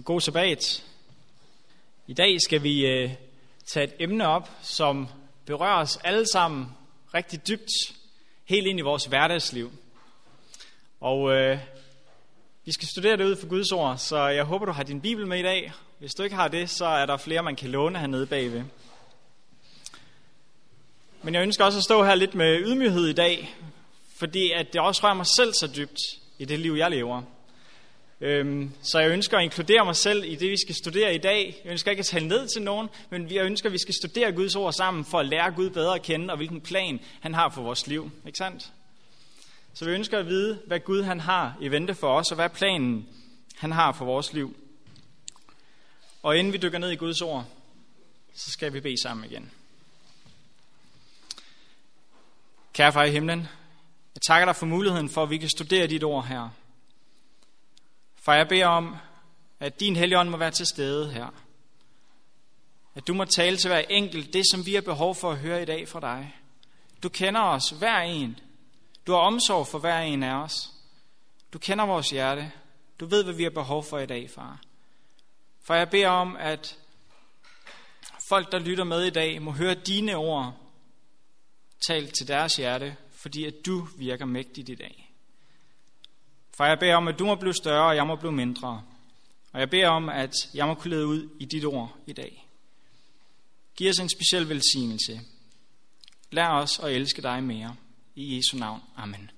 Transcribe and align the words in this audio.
og 0.00 0.04
god 0.04 0.20
sabbat. 0.20 0.84
I 2.06 2.12
dag 2.12 2.40
skal 2.40 2.62
vi 2.62 2.86
øh, 2.86 3.10
tage 3.66 3.84
et 3.84 3.92
emne 3.98 4.26
op, 4.26 4.50
som 4.62 5.08
berører 5.46 5.80
os 5.80 5.96
alle 6.04 6.26
sammen 6.32 6.66
rigtig 7.14 7.48
dybt, 7.48 7.70
helt 8.44 8.66
ind 8.66 8.78
i 8.78 8.82
vores 8.82 9.04
hverdagsliv. 9.04 9.72
Og 11.00 11.32
øh, 11.32 11.58
vi 12.64 12.72
skal 12.72 12.88
studere 12.88 13.16
det 13.16 13.24
ud 13.24 13.36
for 13.36 13.46
Guds 13.46 13.72
ord, 13.72 13.98
så 13.98 14.26
jeg 14.26 14.44
håber, 14.44 14.66
du 14.66 14.72
har 14.72 14.82
din 14.82 15.00
bibel 15.00 15.26
med 15.26 15.38
i 15.38 15.42
dag. 15.42 15.72
Hvis 15.98 16.14
du 16.14 16.22
ikke 16.22 16.36
har 16.36 16.48
det, 16.48 16.70
så 16.70 16.86
er 16.86 17.06
der 17.06 17.16
flere, 17.16 17.42
man 17.42 17.56
kan 17.56 17.70
låne 17.70 17.98
hernede 17.98 18.26
bagved. 18.26 18.62
Men 21.22 21.34
jeg 21.34 21.42
ønsker 21.42 21.64
også 21.64 21.78
at 21.78 21.84
stå 21.84 22.04
her 22.04 22.14
lidt 22.14 22.34
med 22.34 22.60
ydmyghed 22.60 23.06
i 23.06 23.12
dag, 23.12 23.54
fordi 24.16 24.50
at 24.50 24.72
det 24.72 24.80
også 24.80 25.04
rører 25.04 25.14
mig 25.14 25.26
selv 25.26 25.52
så 25.52 25.72
dybt 25.76 25.98
i 26.38 26.44
det 26.44 26.58
liv, 26.58 26.72
jeg 26.72 26.90
lever. 26.90 27.22
Øhm, 28.20 28.70
så 28.82 28.98
jeg 28.98 29.10
ønsker 29.10 29.38
at 29.38 29.44
inkludere 29.44 29.84
mig 29.84 29.96
selv 29.96 30.24
i 30.24 30.34
det, 30.34 30.50
vi 30.50 30.56
skal 30.56 30.74
studere 30.74 31.14
i 31.14 31.18
dag. 31.18 31.60
Jeg 31.64 31.70
ønsker 31.70 31.90
ikke 31.90 32.00
at 32.00 32.06
tale 32.06 32.28
ned 32.28 32.48
til 32.48 32.62
nogen, 32.62 32.88
men 33.10 33.30
jeg 33.30 33.44
ønsker, 33.44 33.68
at 33.68 33.72
vi 33.72 33.78
skal 33.78 33.94
studere 33.94 34.32
Guds 34.32 34.56
ord 34.56 34.72
sammen 34.72 35.04
for 35.04 35.18
at 35.18 35.26
lære 35.26 35.52
Gud 35.52 35.70
bedre 35.70 35.94
at 35.94 36.02
kende, 36.02 36.30
og 36.30 36.36
hvilken 36.36 36.60
plan 36.60 37.00
han 37.20 37.34
har 37.34 37.48
for 37.48 37.62
vores 37.62 37.86
liv. 37.86 38.10
Ikke 38.26 38.38
sandt? 38.38 38.72
Så 39.74 39.84
vi 39.84 39.90
ønsker 39.90 40.18
at 40.18 40.26
vide, 40.26 40.62
hvad 40.66 40.80
Gud 40.80 41.02
han 41.02 41.20
har 41.20 41.56
i 41.60 41.68
vente 41.68 41.94
for 41.94 42.18
os, 42.18 42.30
og 42.30 42.34
hvad 42.34 42.48
planen 42.48 43.08
han 43.56 43.72
har 43.72 43.92
for 43.92 44.04
vores 44.04 44.32
liv. 44.32 44.56
Og 46.22 46.38
inden 46.38 46.52
vi 46.52 46.58
dykker 46.58 46.78
ned 46.78 46.90
i 46.90 46.96
Guds 46.96 47.20
ord, 47.20 47.44
så 48.34 48.50
skal 48.50 48.72
vi 48.72 48.80
bede 48.80 49.02
sammen 49.02 49.30
igen. 49.30 49.50
Kære 52.72 52.92
far 52.92 53.04
i 53.04 53.10
himlen, 53.10 53.48
jeg 54.14 54.22
takker 54.22 54.46
dig 54.46 54.56
for 54.56 54.66
muligheden 54.66 55.08
for, 55.08 55.22
at 55.22 55.30
vi 55.30 55.38
kan 55.38 55.48
studere 55.48 55.86
dit 55.86 56.04
ord 56.04 56.26
her. 56.26 56.48
For 58.20 58.32
jeg 58.32 58.48
beder 58.48 58.66
om, 58.66 58.96
at 59.60 59.80
din 59.80 59.96
helligånd 59.96 60.28
må 60.28 60.36
være 60.36 60.50
til 60.50 60.66
stede 60.66 61.12
her. 61.12 61.28
At 62.94 63.06
du 63.06 63.14
må 63.14 63.24
tale 63.24 63.56
til 63.56 63.68
hver 63.68 63.78
enkelt 63.78 64.32
det, 64.32 64.44
som 64.50 64.66
vi 64.66 64.74
har 64.74 64.80
behov 64.80 65.14
for 65.14 65.30
at 65.30 65.38
høre 65.38 65.62
i 65.62 65.64
dag 65.64 65.88
fra 65.88 66.00
dig. 66.00 66.36
Du 67.02 67.08
kender 67.08 67.40
os, 67.40 67.70
hver 67.70 67.98
en. 68.00 68.38
Du 69.06 69.12
har 69.12 69.18
omsorg 69.18 69.66
for 69.66 69.78
hver 69.78 70.00
en 70.00 70.22
af 70.22 70.34
os. 70.34 70.70
Du 71.52 71.58
kender 71.58 71.86
vores 71.86 72.10
hjerte. 72.10 72.52
Du 73.00 73.06
ved, 73.06 73.24
hvad 73.24 73.34
vi 73.34 73.42
har 73.42 73.50
behov 73.50 73.84
for 73.84 73.98
i 73.98 74.06
dag, 74.06 74.30
far. 74.30 74.60
For 75.62 75.74
jeg 75.74 75.90
beder 75.90 76.08
om, 76.08 76.36
at 76.36 76.78
folk, 78.28 78.52
der 78.52 78.58
lytter 78.58 78.84
med 78.84 79.04
i 79.04 79.10
dag, 79.10 79.42
må 79.42 79.50
høre 79.50 79.74
dine 79.74 80.16
ord 80.16 80.54
talt 81.86 82.14
til 82.14 82.28
deres 82.28 82.56
hjerte, 82.56 82.96
fordi 83.10 83.44
at 83.44 83.54
du 83.66 83.88
virker 83.96 84.24
mægtigt 84.24 84.68
i 84.68 84.74
dag. 84.74 85.09
For 86.56 86.64
jeg 86.64 86.78
beder 86.78 86.94
om, 86.94 87.08
at 87.08 87.18
du 87.18 87.26
må 87.26 87.34
blive 87.34 87.54
større, 87.54 87.88
og 87.88 87.96
jeg 87.96 88.06
må 88.06 88.16
blive 88.16 88.32
mindre. 88.32 88.82
Og 89.52 89.60
jeg 89.60 89.70
beder 89.70 89.88
om, 89.88 90.08
at 90.08 90.32
jeg 90.54 90.66
må 90.66 90.74
kunne 90.74 90.90
lede 90.90 91.06
ud 91.06 91.28
i 91.40 91.44
dit 91.44 91.64
ord 91.64 91.96
i 92.06 92.12
dag. 92.12 92.46
Giv 93.76 93.90
os 93.90 93.98
en 93.98 94.08
speciel 94.08 94.48
velsignelse. 94.48 95.20
Lær 96.30 96.48
os 96.48 96.78
at 96.78 96.92
elske 96.92 97.22
dig 97.22 97.42
mere. 97.42 97.76
I 98.14 98.36
Jesu 98.36 98.56
navn. 98.56 98.80
Amen. 98.96 99.30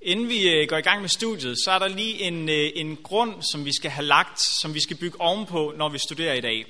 Inden 0.00 0.28
vi 0.28 0.48
øh, 0.48 0.68
går 0.68 0.76
i 0.76 0.80
gang 0.80 1.00
med 1.00 1.08
studiet, 1.08 1.56
så 1.64 1.70
er 1.70 1.78
der 1.78 1.88
lige 1.88 2.22
en, 2.22 2.48
øh, 2.48 2.70
en 2.74 2.96
grund, 2.96 3.42
som 3.52 3.64
vi 3.64 3.72
skal 3.72 3.90
have 3.90 4.06
lagt, 4.06 4.40
som 4.60 4.74
vi 4.74 4.80
skal 4.80 4.96
bygge 4.96 5.20
ovenpå, 5.20 5.72
når 5.76 5.88
vi 5.88 5.98
studerer 5.98 6.34
i 6.34 6.40
dag. 6.40 6.66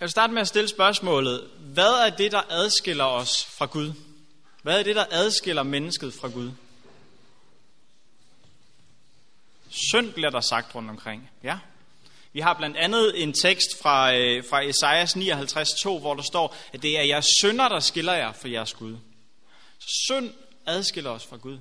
Jeg 0.00 0.06
vil 0.06 0.10
starte 0.10 0.32
med 0.32 0.40
at 0.40 0.48
stille 0.48 0.68
spørgsmålet, 0.68 1.50
hvad 1.58 2.06
er 2.06 2.10
det, 2.10 2.32
der 2.32 2.42
adskiller 2.50 3.04
os 3.04 3.44
fra 3.44 3.66
Gud? 3.66 3.92
Hvad 4.62 4.78
er 4.78 4.82
det, 4.82 4.96
der 4.96 5.04
adskiller 5.10 5.62
mennesket 5.62 6.14
fra 6.14 6.28
Gud? 6.28 6.50
Synd 9.68 10.12
bliver 10.12 10.30
der 10.30 10.40
sagt 10.40 10.74
rundt 10.74 10.90
omkring. 10.90 11.30
Ja. 11.42 11.58
Vi 12.32 12.40
har 12.40 12.54
blandt 12.54 12.76
andet 12.76 13.22
en 13.22 13.32
tekst 13.32 13.82
fra, 13.82 14.14
øh, 14.14 14.44
fra 14.50 14.62
Esajas 14.62 15.16
59.2, 15.16 15.98
hvor 15.98 16.14
der 16.14 16.22
står, 16.22 16.56
at 16.72 16.82
det 16.82 16.98
er 16.98 17.02
jeres 17.02 17.26
synder, 17.42 17.68
der 17.68 17.80
skiller 17.80 18.12
jer 18.12 18.32
fra 18.32 18.48
jeres 18.48 18.74
Gud. 18.74 18.96
Så 19.78 19.88
synd 20.06 20.34
adskiller 20.66 21.10
os 21.10 21.26
fra 21.26 21.36
Gud. 21.36 21.58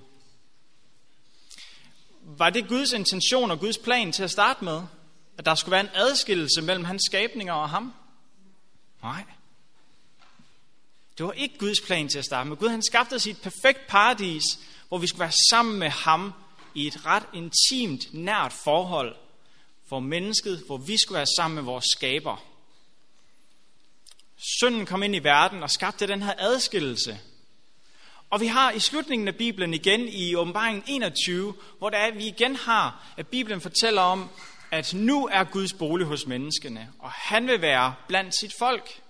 Var 2.22 2.50
det 2.50 2.68
Guds 2.68 2.94
intention 2.94 3.52
og 3.52 3.60
Guds 3.60 3.78
plan 3.78 4.12
til 4.12 4.24
at 4.24 4.32
starte 4.32 4.64
med? 4.64 4.82
At 5.38 5.46
der 5.46 5.56
skulle 5.56 5.72
være 5.72 5.82
en 5.82 5.90
adskillelse 5.94 6.62
mellem 6.62 6.86
hans 6.86 7.02
skabninger 7.06 7.54
og 7.54 7.70
ham? 7.70 7.94
Nej. 9.06 9.24
Det 11.18 11.26
var 11.26 11.32
ikke 11.32 11.58
Guds 11.58 11.82
plan 11.82 12.10
til 12.10 12.20
at 12.20 12.26
starte 12.26 12.50
med. 12.50 12.58
Gud 12.58 12.70
han 12.70 12.84
skabte 12.84 13.14
os 13.14 13.26
i 13.26 13.30
et 13.30 13.42
perfekt 13.42 13.88
paradis, 13.88 14.44
hvor 14.88 14.98
vi 14.98 15.08
skulle 15.08 15.20
være 15.20 15.32
sammen 15.50 15.80
med 15.80 15.90
ham 15.90 16.34
i 16.76 16.88
et 16.88 17.06
ret 17.06 17.24
intimt, 17.34 18.14
nært 18.14 18.54
forhold 18.54 19.16
for 19.90 20.00
mennesket, 20.00 20.64
hvor 20.66 20.78
vi 20.78 20.98
skulle 20.98 21.18
være 21.18 21.28
sammen 21.38 21.56
med 21.56 21.64
vores 21.64 21.86
skaber. 21.98 22.44
Synden 24.60 24.86
kom 24.86 25.04
ind 25.04 25.16
i 25.16 25.24
verden 25.24 25.64
og 25.64 25.72
skabte 25.72 26.08
den 26.08 26.22
her 26.22 26.34
adskillelse. 26.38 27.20
Og 28.30 28.42
vi 28.42 28.48
har 28.48 28.72
i 28.72 28.80
slutningen 28.80 29.28
af 29.28 29.36
Bibelen 29.36 29.74
igen 29.74 30.08
i 30.08 30.36
åbenbaringen 30.36 30.84
21, 30.88 31.54
hvor 31.78 31.90
der 31.90 31.98
er, 31.98 32.12
vi 32.12 32.28
igen 32.28 32.56
har, 32.56 33.14
at 33.18 33.28
Bibelen 33.28 33.62
fortæller 33.62 34.02
om, 34.02 34.30
at 34.72 34.94
nu 34.94 35.28
er 35.28 35.44
Guds 35.44 35.74
bolig 35.74 36.08
hos 36.08 36.26
menneskene, 36.26 36.90
og 37.00 37.12
han 37.12 37.48
vil 37.48 37.62
være 37.62 37.96
blandt 38.08 38.40
sit 38.40 38.54
folk. 38.60 39.02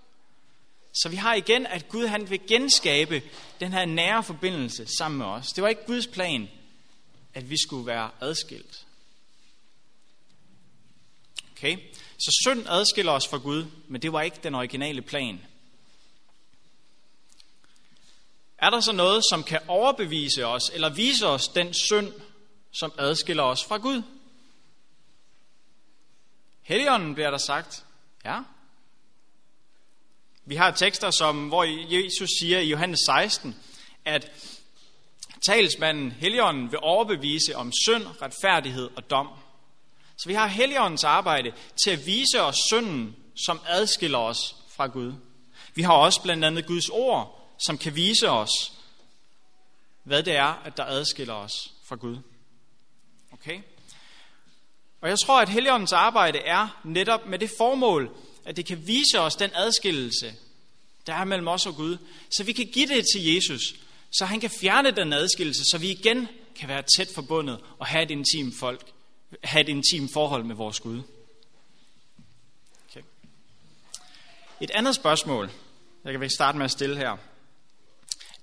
Så 0.94 1.10
vi 1.10 1.16
har 1.16 1.34
igen, 1.34 1.66
at 1.66 1.90
Gud 1.90 2.08
han 2.08 2.30
vil 2.30 2.40
genskabe 2.48 3.24
den 3.60 3.74
her 3.74 3.86
nære 3.86 4.24
forbindelse 4.24 4.88
sammen 4.98 5.18
med 5.18 5.26
os. 5.26 5.48
Det 5.48 5.62
var 5.62 5.70
ikke 5.70 5.86
Guds 5.86 6.08
plan, 6.08 6.50
at 7.34 7.50
vi 7.50 7.56
skulle 7.58 7.86
være 7.86 8.10
adskilt. 8.22 8.86
Okay? 11.52 11.78
Så 12.18 12.40
synd 12.44 12.66
adskiller 12.70 13.12
os 13.12 13.28
fra 13.28 13.38
Gud, 13.38 13.66
men 13.88 14.02
det 14.02 14.14
var 14.14 14.22
ikke 14.22 14.38
den 14.44 14.56
originale 14.56 15.02
plan. 15.02 15.42
Er 18.58 18.70
der 18.70 18.80
så 18.80 18.92
noget, 18.92 19.24
som 19.30 19.44
kan 19.44 19.60
overbevise 19.68 20.46
os, 20.46 20.72
eller 20.74 20.90
vise 20.90 21.28
os 21.28 21.48
den 21.48 21.74
synd, 21.74 22.14
som 22.72 22.94
adskiller 22.98 23.44
os 23.44 23.64
fra 23.64 23.78
Gud? 23.78 24.02
Helligånden 26.66 27.14
bliver 27.14 27.32
der 27.32 27.38
sagt. 27.38 27.86
Ja. 28.26 28.40
Vi 30.46 30.56
har 30.56 30.72
tekster, 30.72 31.12
som, 31.12 31.48
hvor 31.48 31.64
Jesus 32.04 32.30
siger 32.40 32.60
i 32.60 32.70
Johannes 32.70 33.00
16, 33.06 33.56
at 34.06 34.32
talsmanden, 35.46 36.12
Helligånden, 36.12 36.72
vil 36.72 36.80
overbevise 36.82 37.56
om 37.56 37.72
synd, 37.86 38.04
retfærdighed 38.22 38.90
og 38.96 39.10
dom. 39.10 39.28
Så 40.18 40.30
vi 40.30 40.34
har 40.34 40.48
Helligåndens 40.48 41.04
arbejde 41.04 41.54
til 41.84 41.92
at 41.92 42.06
vise 42.06 42.42
os 42.42 42.56
synden, 42.72 43.16
som 43.46 43.62
adskiller 43.68 44.20
os 44.20 44.56
fra 44.70 44.88
Gud. 44.88 45.14
Vi 45.76 45.82
har 45.82 45.94
også 45.94 46.22
blandt 46.22 46.46
andet 46.46 46.66
Guds 46.66 46.90
ord, 46.90 47.56
som 47.66 47.78
kan 47.78 47.96
vise 47.96 48.30
os, 48.30 48.74
hvad 50.04 50.24
det 50.24 50.36
er, 50.36 50.62
at 50.66 50.78
der 50.78 50.86
adskiller 50.86 51.34
os 51.34 51.54
fra 51.84 51.96
Gud. 51.96 52.18
Okay? 53.32 53.62
Og 55.06 55.10
jeg 55.10 55.20
tror, 55.20 55.42
at 55.42 55.50
Helligåndens 55.50 55.92
arbejde 55.92 56.40
er 56.40 56.82
netop 56.84 57.26
med 57.26 57.40
det 57.40 57.52
formål, 57.58 58.18
at 58.46 58.58
det 58.58 58.66
kan 58.66 58.88
vise 58.88 59.20
os 59.20 59.36
den 59.36 59.50
adskillelse, 59.54 60.34
der 61.08 61.14
er 61.14 61.24
mellem 61.24 61.48
os 61.48 61.66
og 61.66 61.76
Gud, 61.76 61.98
så 62.32 62.44
vi 62.44 62.52
kan 62.52 62.66
give 62.74 62.88
det 62.88 63.06
til 63.14 63.34
Jesus, 63.34 63.62
så 64.12 64.26
han 64.26 64.40
kan 64.40 64.50
fjerne 64.50 64.92
den 64.92 65.14
adskillelse, 65.14 65.64
så 65.72 65.78
vi 65.78 65.92
igen 65.92 66.28
kan 66.56 66.70
være 66.70 66.84
tæt 66.98 67.08
forbundet 67.16 67.60
og 67.80 67.86
have 67.86 68.04
et 68.04 68.12
intimt 68.12 68.56
folk, 68.60 68.92
have 69.44 69.62
et 69.62 69.70
intimt 69.70 70.14
forhold 70.14 70.44
med 70.44 70.56
vores 70.56 70.80
Gud. 70.80 71.02
Okay. 72.90 73.02
Et 74.62 74.72
andet 74.72 74.96
spørgsmål, 74.96 75.52
jeg 76.04 76.20
kan 76.20 76.30
starte 76.30 76.58
med 76.58 76.66
at 76.66 76.72
stille 76.72 76.98
her. 76.98 77.18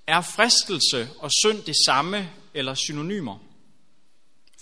Er 0.06 0.20
fristelse 0.20 1.08
og 1.18 1.30
synd 1.32 1.62
det 1.62 1.74
samme 1.86 2.30
eller 2.54 2.74
synonymer? 2.74 3.38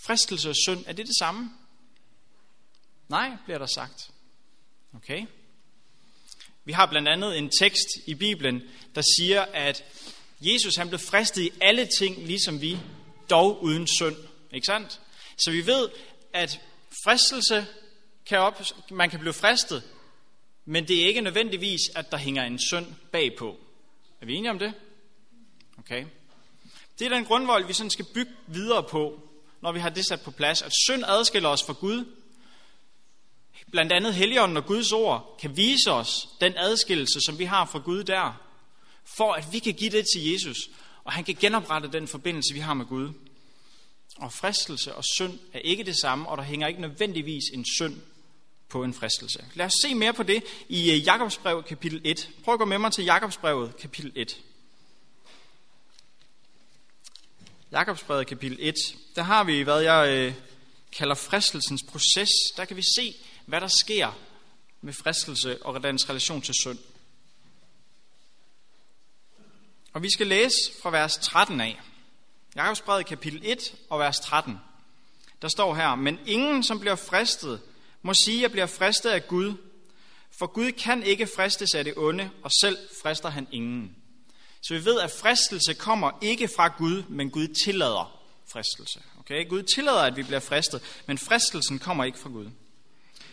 Fristelse 0.06 0.50
og 0.50 0.56
synd, 0.56 0.84
er 0.86 0.92
det 0.92 1.06
det 1.06 1.16
samme? 1.18 1.50
Nej, 3.10 3.30
bliver 3.44 3.58
der 3.58 3.66
sagt. 3.66 4.10
Okay. 4.94 5.26
Vi 6.64 6.72
har 6.72 6.86
blandt 6.86 7.08
andet 7.08 7.38
en 7.38 7.50
tekst 7.60 7.86
i 8.06 8.14
Bibelen, 8.14 8.62
der 8.94 9.02
siger, 9.16 9.42
at 9.42 9.84
Jesus 10.40 10.76
han 10.76 10.88
blev 10.88 10.98
fristet 10.98 11.42
i 11.42 11.50
alle 11.60 11.88
ting, 11.98 12.18
ligesom 12.18 12.60
vi, 12.60 12.78
dog 13.30 13.62
uden 13.62 13.86
synd. 13.86 14.16
Ikke 14.52 14.66
sandt? 14.66 15.00
Så 15.36 15.50
vi 15.50 15.66
ved, 15.66 15.88
at 16.32 16.60
fristelse 17.04 17.66
kan 18.26 18.38
op, 18.38 18.62
man 18.90 19.10
kan 19.10 19.20
blive 19.20 19.32
fristet, 19.32 19.82
men 20.64 20.88
det 20.88 21.02
er 21.02 21.06
ikke 21.06 21.20
nødvendigvis, 21.20 21.80
at 21.96 22.10
der 22.10 22.16
hænger 22.16 22.44
en 22.44 22.58
synd 22.58 22.86
bagpå. 23.12 23.56
Er 24.20 24.26
vi 24.26 24.34
enige 24.34 24.50
om 24.50 24.58
det? 24.58 24.74
Okay. 25.78 26.04
Det 26.98 27.04
er 27.04 27.10
den 27.10 27.24
grundvold, 27.24 27.66
vi 27.66 27.72
sådan 27.72 27.90
skal 27.90 28.06
bygge 28.14 28.32
videre 28.46 28.82
på, 28.82 29.20
når 29.62 29.72
vi 29.72 29.80
har 29.80 29.88
det 29.88 30.06
sat 30.06 30.20
på 30.20 30.30
plads, 30.30 30.62
at 30.62 30.72
synd 30.86 31.04
adskiller 31.06 31.48
os 31.48 31.62
fra 31.62 31.72
Gud, 31.72 32.04
blandt 33.70 33.92
andet 33.92 34.14
Helligånden 34.14 34.56
og 34.56 34.66
Guds 34.66 34.92
ord, 34.92 35.36
kan 35.40 35.56
vise 35.56 35.92
os 35.92 36.28
den 36.40 36.52
adskillelse, 36.56 37.20
som 37.26 37.38
vi 37.38 37.44
har 37.44 37.64
fra 37.64 37.78
Gud 37.78 38.04
der, 38.04 38.40
for 39.04 39.32
at 39.32 39.44
vi 39.52 39.58
kan 39.58 39.74
give 39.74 39.90
det 39.90 40.06
til 40.14 40.32
Jesus, 40.32 40.56
og 41.04 41.12
han 41.12 41.24
kan 41.24 41.36
genoprette 41.40 41.92
den 41.92 42.08
forbindelse, 42.08 42.54
vi 42.54 42.60
har 42.60 42.74
med 42.74 42.86
Gud. 42.86 43.12
Og 44.16 44.32
fristelse 44.32 44.94
og 44.94 45.04
synd 45.16 45.38
er 45.52 45.58
ikke 45.58 45.84
det 45.84 46.00
samme, 46.00 46.28
og 46.28 46.38
der 46.38 46.44
hænger 46.44 46.68
ikke 46.68 46.80
nødvendigvis 46.80 47.44
en 47.54 47.64
synd 47.64 47.96
på 48.68 48.84
en 48.84 48.94
fristelse. 48.94 49.44
Lad 49.54 49.66
os 49.66 49.72
se 49.82 49.94
mere 49.94 50.12
på 50.12 50.22
det 50.22 50.42
i 50.68 50.78
øh, 50.78 50.86
Jakobsbrev 50.86 51.04
Jakobsbrevet 51.04 51.64
kapitel 51.64 52.00
1. 52.04 52.30
Prøv 52.44 52.54
at 52.54 52.58
gå 52.58 52.64
med 52.64 52.78
mig 52.78 52.92
til 52.92 53.04
Jakobsbrevet 53.04 53.76
kapitel 53.76 54.12
1. 54.14 54.40
Jakobsbrevet 57.72 58.26
kapitel 58.26 58.56
1. 58.60 58.74
Der 59.16 59.22
har 59.22 59.44
vi, 59.44 59.62
hvad 59.62 59.80
jeg 59.80 60.08
øh, 60.08 60.34
kalder 60.92 61.14
fristelsens 61.14 61.82
proces. 61.88 62.30
Der 62.56 62.64
kan 62.64 62.76
vi 62.76 62.82
se, 62.82 63.14
hvad 63.50 63.60
der 63.60 63.70
sker 63.84 64.18
med 64.80 64.92
fristelse 64.92 65.62
og 65.62 65.82
dens 65.82 66.08
relation 66.08 66.42
til 66.42 66.54
synd. 66.54 66.78
Og 69.92 70.02
vi 70.02 70.10
skal 70.10 70.26
læse 70.26 70.56
fra 70.82 70.90
vers 70.90 71.16
13 71.16 71.60
af. 71.60 71.80
Jakobsbrevet 72.56 73.06
kapitel 73.06 73.40
1 73.44 73.74
og 73.88 73.98
vers 73.98 74.20
13. 74.20 74.58
Der 75.42 75.48
står 75.48 75.74
her, 75.74 75.94
men 75.94 76.18
ingen, 76.26 76.62
som 76.62 76.80
bliver 76.80 76.94
fristet, 76.94 77.60
må 78.02 78.12
sige, 78.24 78.36
at 78.36 78.42
jeg 78.42 78.50
bliver 78.50 78.66
fristet 78.66 79.10
af 79.10 79.28
Gud, 79.28 79.54
for 80.38 80.46
Gud 80.46 80.72
kan 80.72 81.02
ikke 81.02 81.28
fristes 81.36 81.74
af 81.74 81.84
det 81.84 81.94
onde, 81.96 82.30
og 82.42 82.50
selv 82.60 82.78
frister 83.02 83.28
han 83.28 83.48
ingen. 83.52 83.96
Så 84.62 84.74
vi 84.74 84.84
ved, 84.84 85.00
at 85.00 85.10
fristelse 85.10 85.74
kommer 85.74 86.10
ikke 86.22 86.48
fra 86.48 86.68
Gud, 86.78 87.02
men 87.08 87.30
Gud 87.30 87.48
tillader 87.64 88.20
fristelse. 88.52 89.02
Okay? 89.20 89.48
Gud 89.48 89.62
tillader, 89.62 90.02
at 90.02 90.16
vi 90.16 90.22
bliver 90.22 90.40
fristet, 90.40 91.02
men 91.06 91.18
fristelsen 91.18 91.78
kommer 91.78 92.04
ikke 92.04 92.18
fra 92.18 92.28
Gud. 92.28 92.50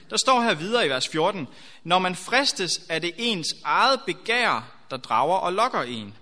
Der 0.09 0.17
står 0.17 0.41
her 0.41 0.53
videre 0.53 0.85
i 0.85 0.89
vers 0.89 1.07
14, 1.07 1.47
når 1.83 1.99
man 1.99 2.15
fristes, 2.15 2.71
er 2.89 2.99
det 2.99 3.13
ens 3.17 3.47
eget 3.63 4.01
begær, 4.05 4.73
der 4.89 4.97
drager 4.97 5.35
og 5.35 5.53
lokker 5.53 5.81
en. 5.81 6.17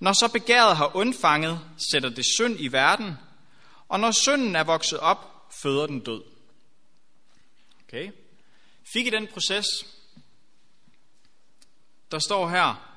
Når 0.00 0.12
så 0.12 0.28
begæret 0.32 0.76
har 0.76 0.96
undfanget, 0.96 1.60
sætter 1.92 2.08
det 2.08 2.24
synd 2.24 2.56
i 2.58 2.68
verden, 2.68 3.16
og 3.88 4.00
når 4.00 4.10
synden 4.10 4.56
er 4.56 4.64
vokset 4.64 4.98
op, 4.98 5.46
føder 5.62 5.86
den 5.86 6.00
død. 6.00 6.22
Okay? 7.84 8.10
Fik 8.92 9.06
I 9.06 9.10
den 9.10 9.26
proces? 9.26 9.66
Der 12.10 12.18
står 12.18 12.48
her, 12.48 12.88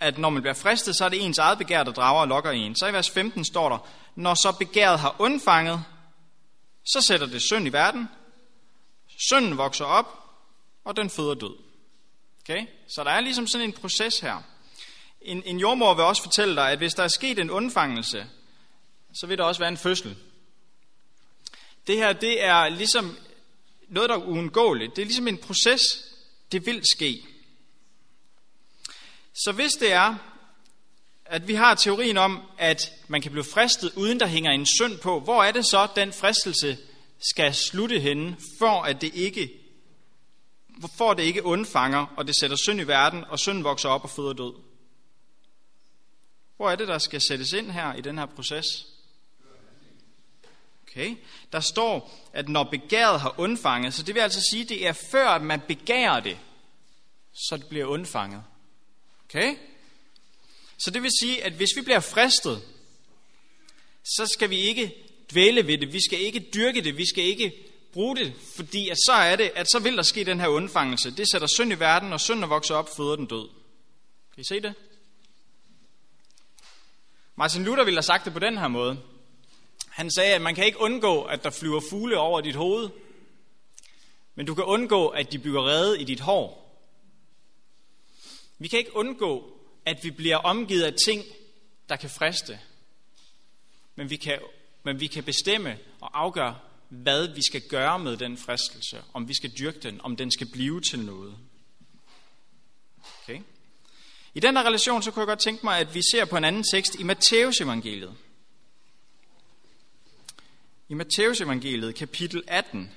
at 0.00 0.18
når 0.18 0.30
man 0.30 0.42
bliver 0.42 0.54
fristet, 0.54 0.96
så 0.96 1.04
er 1.04 1.08
det 1.08 1.24
ens 1.24 1.38
eget 1.38 1.58
begær, 1.58 1.82
der 1.82 1.92
drager 1.92 2.20
og 2.20 2.28
lokker 2.28 2.50
en. 2.50 2.76
Så 2.76 2.86
i 2.86 2.92
vers 2.92 3.10
15 3.10 3.44
står 3.44 3.68
der, 3.68 3.78
når 4.14 4.34
så 4.34 4.56
begæret 4.58 4.98
har 4.98 5.16
undfanget, 5.18 5.84
så 6.84 7.00
sætter 7.08 7.26
det 7.26 7.42
synd 7.42 7.66
i 7.66 7.72
verden, 7.72 8.08
Sønnen 9.28 9.58
vokser 9.58 9.84
op, 9.84 10.06
og 10.84 10.96
den 10.96 11.10
føder 11.10 11.34
død. 11.34 11.56
Okay? 12.40 12.66
Så 12.88 13.04
der 13.04 13.10
er 13.10 13.20
ligesom 13.20 13.46
sådan 13.46 13.68
en 13.68 13.72
proces 13.72 14.18
her. 14.18 14.42
En, 15.22 15.42
en 15.46 15.58
jordmor 15.58 15.94
vil 15.94 16.04
også 16.04 16.22
fortælle 16.22 16.56
dig, 16.56 16.70
at 16.70 16.78
hvis 16.78 16.94
der 16.94 17.02
er 17.02 17.08
sket 17.08 17.38
en 17.38 17.50
undfangelse, 17.50 18.26
så 19.14 19.26
vil 19.26 19.38
der 19.38 19.44
også 19.44 19.58
være 19.58 19.68
en 19.68 19.76
fødsel. 19.76 20.16
Det 21.86 21.96
her, 21.96 22.12
det 22.12 22.44
er 22.44 22.68
ligesom 22.68 23.18
noget, 23.88 24.10
der 24.10 24.16
er 24.16 24.22
uundgåeligt. 24.22 24.96
Det 24.96 25.02
er 25.02 25.06
ligesom 25.06 25.28
en 25.28 25.38
proces. 25.38 25.80
Det 26.52 26.66
vil 26.66 26.82
ske. 26.96 27.26
Så 29.34 29.52
hvis 29.52 29.72
det 29.72 29.92
er, 29.92 30.14
at 31.24 31.48
vi 31.48 31.54
har 31.54 31.74
teorien 31.74 32.18
om, 32.18 32.42
at 32.58 32.92
man 33.08 33.22
kan 33.22 33.30
blive 33.30 33.44
fristet, 33.44 33.92
uden 33.96 34.20
der 34.20 34.26
hænger 34.26 34.50
en 34.50 34.66
synd 34.66 34.98
på, 34.98 35.20
hvor 35.20 35.44
er 35.44 35.52
det 35.52 35.64
så, 35.66 35.88
den 35.96 36.12
fristelse 36.12 36.78
skal 37.30 37.54
slutte 37.54 38.00
henne, 38.00 38.36
for 38.58 38.82
at 38.82 39.00
det 39.00 39.14
ikke 39.14 39.60
for 40.96 41.14
det 41.14 41.22
ikke 41.22 41.44
undfanger, 41.44 42.06
og 42.16 42.26
det 42.26 42.34
sætter 42.40 42.56
synd 42.56 42.80
i 42.80 42.86
verden, 42.86 43.24
og 43.24 43.38
synd 43.38 43.62
vokser 43.62 43.88
op 43.88 44.04
og 44.04 44.10
føder 44.10 44.32
død. 44.32 44.54
Hvor 46.56 46.70
er 46.70 46.76
det, 46.76 46.88
der 46.88 46.98
skal 46.98 47.20
sættes 47.20 47.52
ind 47.52 47.70
her 47.70 47.94
i 47.94 48.00
den 48.00 48.18
her 48.18 48.26
proces? 48.26 48.66
Okay. 50.82 51.16
Der 51.52 51.60
står, 51.60 52.10
at 52.32 52.48
når 52.48 52.64
begæret 52.64 53.20
har 53.20 53.34
undfanget, 53.38 53.94
så 53.94 54.02
det 54.02 54.14
vil 54.14 54.20
altså 54.20 54.40
sige, 54.50 54.62
at 54.62 54.68
det 54.68 54.86
er 54.86 54.92
før, 55.10 55.28
at 55.28 55.42
man 55.42 55.60
begærer 55.60 56.20
det, 56.20 56.38
så 57.32 57.56
det 57.56 57.66
bliver 57.66 57.86
undfanget. 57.86 58.42
Okay? 59.24 59.56
Så 60.78 60.90
det 60.90 61.02
vil 61.02 61.10
sige, 61.20 61.44
at 61.44 61.52
hvis 61.52 61.68
vi 61.76 61.80
bliver 61.80 62.00
fristet, 62.00 62.62
så 64.04 64.26
skal 64.26 64.50
vi 64.50 64.56
ikke 64.56 65.03
dvæle 65.32 65.66
ved 65.66 65.78
det, 65.78 65.92
vi 65.92 66.00
skal 66.00 66.20
ikke 66.20 66.46
dyrke 66.54 66.80
det, 66.80 66.96
vi 66.96 67.06
skal 67.06 67.24
ikke 67.24 67.52
bruge 67.92 68.16
det, 68.16 68.32
fordi 68.56 68.88
at 68.88 68.96
så 69.06 69.12
er 69.12 69.36
det, 69.36 69.52
at 69.54 69.70
så 69.70 69.78
vil 69.78 69.96
der 69.96 70.02
ske 70.02 70.24
den 70.24 70.40
her 70.40 70.48
undfangelse. 70.48 71.10
Det 71.10 71.30
sætter 71.30 71.48
synd 71.48 71.72
i 71.72 71.78
verden, 71.78 72.12
og 72.12 72.20
synden 72.20 72.50
vokser 72.50 72.74
op, 72.74 72.96
føder 72.96 73.16
den 73.16 73.26
død. 73.26 73.48
Kan 74.34 74.40
I 74.40 74.44
se 74.44 74.60
det? 74.60 74.74
Martin 77.36 77.64
Luther 77.64 77.84
ville 77.84 77.96
have 77.96 78.02
sagt 78.02 78.24
det 78.24 78.32
på 78.32 78.38
den 78.38 78.58
her 78.58 78.68
måde. 78.68 79.00
Han 79.88 80.10
sagde, 80.10 80.34
at 80.34 80.42
man 80.42 80.54
kan 80.54 80.66
ikke 80.66 80.80
undgå, 80.80 81.22
at 81.22 81.44
der 81.44 81.50
flyver 81.50 81.80
fugle 81.90 82.18
over 82.18 82.40
dit 82.40 82.54
hoved, 82.54 82.90
men 84.34 84.46
du 84.46 84.54
kan 84.54 84.64
undgå, 84.64 85.08
at 85.08 85.32
de 85.32 85.38
bygger 85.38 85.66
rede 85.66 86.00
i 86.00 86.04
dit 86.04 86.20
hår. 86.20 86.64
Vi 88.58 88.68
kan 88.68 88.78
ikke 88.78 88.96
undgå, 88.96 89.58
at 89.86 90.04
vi 90.04 90.10
bliver 90.10 90.36
omgivet 90.36 90.82
af 90.82 90.94
ting, 91.04 91.24
der 91.88 91.96
kan 91.96 92.10
friste. 92.10 92.60
Men 93.94 94.10
vi 94.10 94.16
kan, 94.16 94.38
men 94.84 95.00
vi 95.00 95.06
kan 95.06 95.24
bestemme 95.24 95.78
og 96.00 96.20
afgøre, 96.20 96.58
hvad 96.88 97.28
vi 97.28 97.42
skal 97.42 97.62
gøre 97.68 97.98
med 97.98 98.16
den 98.16 98.36
fristelse. 98.36 99.02
Om 99.12 99.28
vi 99.28 99.34
skal 99.34 99.50
dyrke 99.58 99.80
den, 99.80 100.00
om 100.00 100.16
den 100.16 100.30
skal 100.30 100.46
blive 100.52 100.80
til 100.80 100.98
noget. 100.98 101.36
Okay? 103.22 103.40
I 104.34 104.40
den 104.40 104.56
her 104.56 104.64
relation, 104.64 105.02
så 105.02 105.10
kunne 105.10 105.20
jeg 105.20 105.26
godt 105.26 105.38
tænke 105.38 105.66
mig, 105.66 105.78
at 105.78 105.94
vi 105.94 106.00
ser 106.12 106.24
på 106.24 106.36
en 106.36 106.44
anden 106.44 106.64
tekst 106.72 106.94
i 106.94 107.02
Matteus 107.02 107.60
evangeliet. 107.60 108.14
I 110.88 110.94
Matteus 110.94 111.40
evangeliet, 111.40 111.94
kapitel 111.94 112.42
18, 112.46 112.90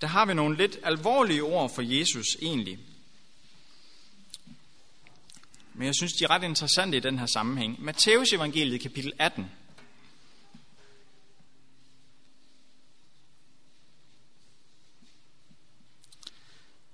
der 0.00 0.06
har 0.06 0.26
vi 0.26 0.34
nogle 0.34 0.56
lidt 0.56 0.78
alvorlige 0.82 1.42
ord 1.42 1.74
for 1.74 1.82
Jesus 1.82 2.26
egentlig. 2.42 2.78
Men 5.78 5.86
jeg 5.86 5.94
synes, 5.94 6.12
de 6.12 6.24
er 6.24 6.30
ret 6.30 6.42
interessante 6.42 6.96
i 6.96 7.00
den 7.00 7.18
her 7.18 7.26
sammenhæng. 7.26 7.82
Matteus 7.82 8.32
evangeliet, 8.32 8.80
kapitel 8.80 9.12
18. 9.18 9.50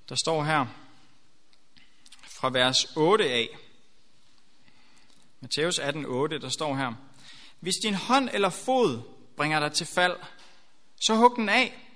Der 0.08 0.14
står 0.25 0.44
her 0.44 0.66
fra 2.40 2.50
vers 2.50 2.76
8 2.96 3.31
af. 3.31 3.48
Matthæus 5.40 5.78
18, 5.78 6.06
8, 6.06 6.38
der 6.38 6.48
står 6.48 6.76
her. 6.76 6.92
Hvis 7.61 7.75
din 7.82 7.94
hånd 7.94 8.28
eller 8.32 8.50
fod 8.50 9.02
bringer 9.37 9.61
dig 9.61 9.73
til 9.73 9.87
fald, 9.87 10.16
så 11.06 11.14
hug 11.14 11.37
den 11.37 11.49
af. 11.49 11.88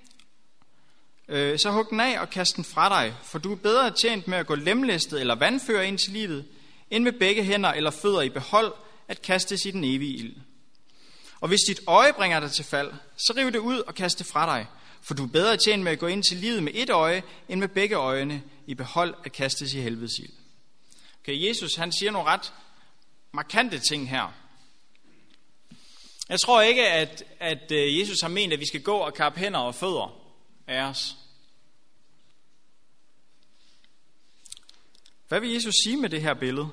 Øh, 1.29 1.59
så 1.59 1.71
hug 1.71 1.91
den 1.91 2.01
af 2.01 2.21
og 2.21 2.31
kast 2.31 2.57
den 2.57 2.65
fra 2.65 3.03
dig, 3.03 3.17
for 3.23 3.39
du 3.39 3.53
er 3.53 3.57
bedre 3.57 3.91
tjent 3.91 4.29
med 4.29 4.39
at 4.39 4.47
gå 4.47 4.55
lemlæstet 4.55 5.21
eller 5.21 5.35
vandføre 5.35 5.89
ind 5.89 5.99
til 5.99 6.13
livet, 6.13 6.49
end 6.91 7.05
med 7.05 7.13
begge 7.13 7.45
hænder 7.45 7.73
eller 7.73 7.91
fødder 7.91 8.23
i 8.23 8.29
behold 8.29 8.73
at 9.09 9.23
kastes 9.23 9.65
i 9.65 9.71
den 9.71 9.85
evige 9.85 10.17
ild. 10.17 10.37
Og 11.41 11.49
hvis 11.49 11.61
dit 11.69 11.81
øje 11.87 12.13
bringer 12.13 12.41
dig 12.41 12.51
til 12.51 12.65
fald, 12.65 12.93
så 13.17 13.33
riv 13.37 13.53
det 13.53 13.59
ud 13.59 13.79
og 13.79 13.95
kast 13.95 14.19
det 14.19 14.27
fra 14.27 14.59
dig, 14.59 14.67
for 15.03 15.15
du 15.15 15.25
er 15.25 15.29
bedre 15.29 15.57
tjent 15.57 15.83
med 15.83 15.93
at 15.93 15.99
gå 15.99 16.07
ind 16.07 16.23
til 16.23 16.37
livet 16.37 16.63
med 16.63 16.73
et 16.75 16.91
øje, 16.91 17.23
end 17.49 17.61
med 17.61 17.69
begge 17.69 17.97
øjne 17.97 18.43
i 18.67 18.75
behold 18.75 19.15
at 19.25 19.33
kastes 19.33 19.75
i 19.75 19.81
helvedes 19.81 20.19
ild. 20.19 20.33
Okay, 21.23 21.49
Jesus 21.49 21.75
han 21.75 21.93
siger 21.93 22.11
nogle 22.11 22.29
ret 22.29 22.53
markante 23.33 23.79
ting 23.79 24.11
her. 24.11 24.35
Jeg 26.29 26.41
tror 26.41 26.61
ikke, 26.61 26.89
at, 26.89 27.25
at 27.41 27.73
øh, 27.73 27.99
Jesus 27.99 28.21
har 28.21 28.29
ment, 28.29 28.53
at 28.53 28.61
vi 28.61 28.67
skal 28.67 28.83
gå 28.83 28.97
og 28.97 29.15
kappe 29.15 29.41
hænder 29.41 29.61
og 29.61 29.75
fødder 29.75 30.21
af 30.67 30.83
os. 30.83 31.17
Hvad 35.29 35.41
vil 35.41 35.53
Jesus 35.53 35.75
sige 35.85 35.97
med 35.97 36.11
det 36.11 36.23
her 36.23 36.35
billede? 36.35 36.71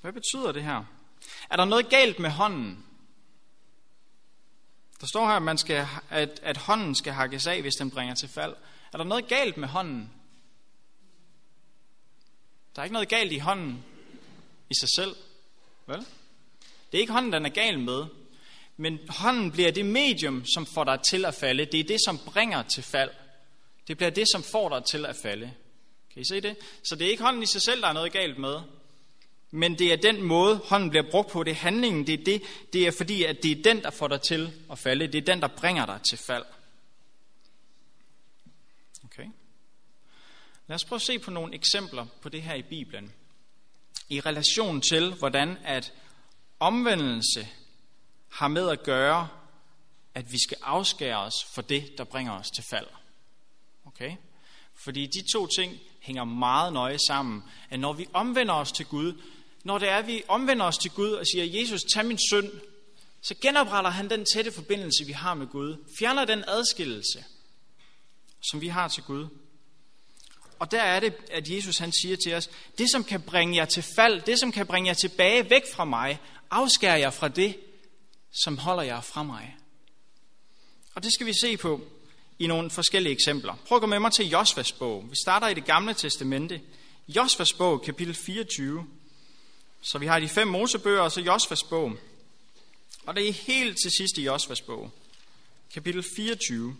Hvad 0.00 0.12
betyder 0.12 0.52
det 0.52 0.62
her? 0.62 0.84
Er 1.50 1.56
der 1.56 1.64
noget 1.64 1.88
galt 1.88 2.18
med 2.18 2.30
hånden? 2.30 2.86
Der 5.00 5.06
står 5.06 5.26
her, 5.26 5.34
at, 5.34 5.42
man 5.42 5.58
skal, 5.58 5.86
at, 6.10 6.40
at 6.42 6.56
hånden 6.56 6.94
skal 6.94 7.12
hakkes 7.12 7.46
af, 7.46 7.60
hvis 7.60 7.74
den 7.74 7.90
bringer 7.90 8.14
til 8.14 8.28
fald. 8.28 8.54
Er 8.92 8.96
der 8.96 9.04
noget 9.04 9.28
galt 9.28 9.56
med 9.56 9.68
hånden? 9.68 10.10
Der 12.76 12.82
er 12.82 12.84
ikke 12.84 12.92
noget 12.92 13.08
galt 13.08 13.32
i 13.32 13.38
hånden 13.38 13.84
i 14.70 14.74
sig 14.80 14.88
selv. 14.96 15.16
Vel? 15.86 15.98
Det 16.92 16.98
er 16.98 17.00
ikke 17.00 17.12
hånden, 17.12 17.32
den 17.32 17.46
er 17.46 17.50
gal 17.50 17.78
med. 17.78 18.04
Men 18.76 18.98
hånden 19.08 19.52
bliver 19.52 19.70
det 19.70 19.86
medium, 19.86 20.44
som 20.54 20.66
får 20.66 20.84
dig 20.84 21.00
til 21.10 21.24
at 21.24 21.34
falde. 21.34 21.64
Det 21.64 21.80
er 21.80 21.84
det, 21.84 21.98
som 22.06 22.18
bringer 22.18 22.62
til 22.62 22.82
fald. 22.82 23.10
Det 23.88 23.96
bliver 23.96 24.10
det, 24.10 24.26
som 24.32 24.42
får 24.42 24.68
dig 24.68 24.84
til 24.84 25.06
at 25.06 25.16
falde. 25.16 25.54
Kan 26.12 26.22
I 26.22 26.24
se 26.24 26.40
det? 26.40 26.56
Så 26.82 26.96
det 26.96 27.06
er 27.06 27.10
ikke 27.10 27.22
hånden 27.22 27.42
i 27.42 27.46
sig 27.46 27.62
selv, 27.62 27.82
der 27.82 27.88
er 27.88 27.92
noget 27.92 28.12
galt 28.12 28.38
med. 28.38 28.60
Men 29.50 29.78
det 29.78 29.92
er 29.92 29.96
den 29.96 30.22
måde, 30.22 30.56
hånden 30.56 30.90
bliver 30.90 31.10
brugt 31.10 31.30
på. 31.30 31.42
Det 31.42 31.50
er 31.50 31.54
handlingen. 31.54 32.06
Det 32.06 32.20
er, 32.20 32.24
det, 32.24 32.42
det 32.72 32.86
er 32.86 32.90
fordi, 32.90 33.24
at 33.24 33.42
det 33.42 33.58
er 33.58 33.62
den, 33.62 33.82
der 33.82 33.90
får 33.90 34.08
dig 34.08 34.20
til 34.20 34.52
at 34.70 34.78
falde. 34.78 35.06
Det 35.06 35.18
er 35.18 35.34
den, 35.34 35.40
der 35.42 35.48
bringer 35.48 35.86
dig 35.86 36.00
til 36.10 36.18
fald. 36.18 36.44
Okay. 39.04 39.26
Lad 40.66 40.74
os 40.74 40.84
prøve 40.84 40.96
at 40.96 41.02
se 41.02 41.18
på 41.18 41.30
nogle 41.30 41.54
eksempler 41.54 42.06
på 42.22 42.28
det 42.28 42.42
her 42.42 42.54
i 42.54 42.62
Bibelen. 42.62 43.12
I 44.08 44.20
relation 44.20 44.80
til, 44.80 45.14
hvordan 45.14 45.58
at 45.64 45.92
omvendelse 46.60 47.48
har 48.28 48.48
med 48.48 48.68
at 48.68 48.82
gøre, 48.82 49.28
at 50.14 50.32
vi 50.32 50.38
skal 50.38 50.58
afskære 50.62 51.18
os 51.18 51.34
for 51.54 51.62
det, 51.62 51.98
der 51.98 52.04
bringer 52.04 52.32
os 52.32 52.50
til 52.50 52.64
fald. 52.70 52.86
Okay? 54.02 54.16
Fordi 54.74 55.06
de 55.06 55.22
to 55.32 55.46
ting 55.46 55.78
hænger 56.00 56.24
meget 56.24 56.72
nøje 56.72 56.98
sammen. 57.06 57.42
At 57.70 57.80
når 57.80 57.92
vi 57.92 58.06
omvender 58.12 58.54
os 58.54 58.72
til 58.72 58.86
Gud, 58.86 59.22
når 59.64 59.78
det 59.78 59.88
er, 59.88 59.96
at 59.96 60.06
vi 60.06 60.22
omvender 60.28 60.66
os 60.66 60.78
til 60.78 60.90
Gud 60.90 61.12
og 61.12 61.26
siger, 61.26 61.60
Jesus, 61.60 61.82
tag 61.94 62.06
min 62.06 62.18
synd, 62.30 62.50
så 63.22 63.34
genopretter 63.40 63.90
han 63.90 64.10
den 64.10 64.24
tætte 64.34 64.52
forbindelse, 64.52 65.04
vi 65.06 65.12
har 65.12 65.34
med 65.34 65.46
Gud. 65.46 65.76
Fjerner 65.98 66.24
den 66.24 66.44
adskillelse, 66.46 67.24
som 68.50 68.60
vi 68.60 68.68
har 68.68 68.88
til 68.88 69.02
Gud. 69.02 69.26
Og 70.58 70.70
der 70.70 70.82
er 70.82 71.00
det, 71.00 71.14
at 71.30 71.48
Jesus 71.48 71.78
han 71.78 71.92
siger 71.92 72.16
til 72.16 72.34
os, 72.34 72.50
det 72.78 72.90
som 72.90 73.04
kan 73.04 73.22
bringe 73.22 73.56
jer 73.56 73.64
til 73.64 73.84
fald, 73.96 74.22
det 74.22 74.40
som 74.40 74.52
kan 74.52 74.66
bringe 74.66 74.88
jer 74.88 74.94
tilbage 74.94 75.50
væk 75.50 75.62
fra 75.74 75.84
mig, 75.84 76.20
afskærer 76.50 76.96
jer 76.96 77.10
fra 77.10 77.28
det, 77.28 77.56
som 78.44 78.58
holder 78.58 78.82
jer 78.82 79.00
fra 79.00 79.22
mig. 79.22 79.56
Og 80.94 81.02
det 81.02 81.12
skal 81.12 81.26
vi 81.26 81.32
se 81.40 81.56
på 81.56 81.80
i 82.38 82.46
nogle 82.46 82.70
forskellige 82.70 83.12
eksempler. 83.12 83.54
Prøv 83.66 83.76
at 83.76 83.80
gå 83.80 83.86
med 83.86 83.98
mig 83.98 84.12
til 84.12 84.30
Josvas 84.30 84.72
bog. 84.72 85.04
Vi 85.10 85.16
starter 85.22 85.48
i 85.48 85.54
det 85.54 85.64
gamle 85.64 85.94
testamente. 85.94 86.60
Josvas 87.08 87.52
bog, 87.52 87.82
kapitel 87.82 88.14
24. 88.14 88.86
Så 89.82 89.98
vi 89.98 90.06
har 90.06 90.20
de 90.20 90.28
fem 90.28 90.48
Mosebøger, 90.48 91.00
og 91.00 91.12
så 91.12 91.20
Josvas 91.20 91.62
bog. 91.62 91.92
Og 93.06 93.16
det 93.16 93.28
er 93.28 93.32
helt 93.32 93.78
til 93.82 93.90
sidst 93.98 94.18
i 94.18 94.22
Josvas 94.22 94.60
bog, 94.60 94.90
kapitel 95.74 96.04
24. 96.16 96.76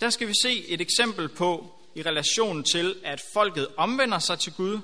Der 0.00 0.10
skal 0.10 0.28
vi 0.28 0.34
se 0.42 0.68
et 0.68 0.80
eksempel 0.80 1.28
på, 1.28 1.74
i 1.94 2.02
relation 2.02 2.64
til, 2.64 2.96
at 3.04 3.22
folket 3.32 3.68
omvender 3.76 4.18
sig 4.18 4.38
til 4.38 4.52
Gud, 4.52 4.80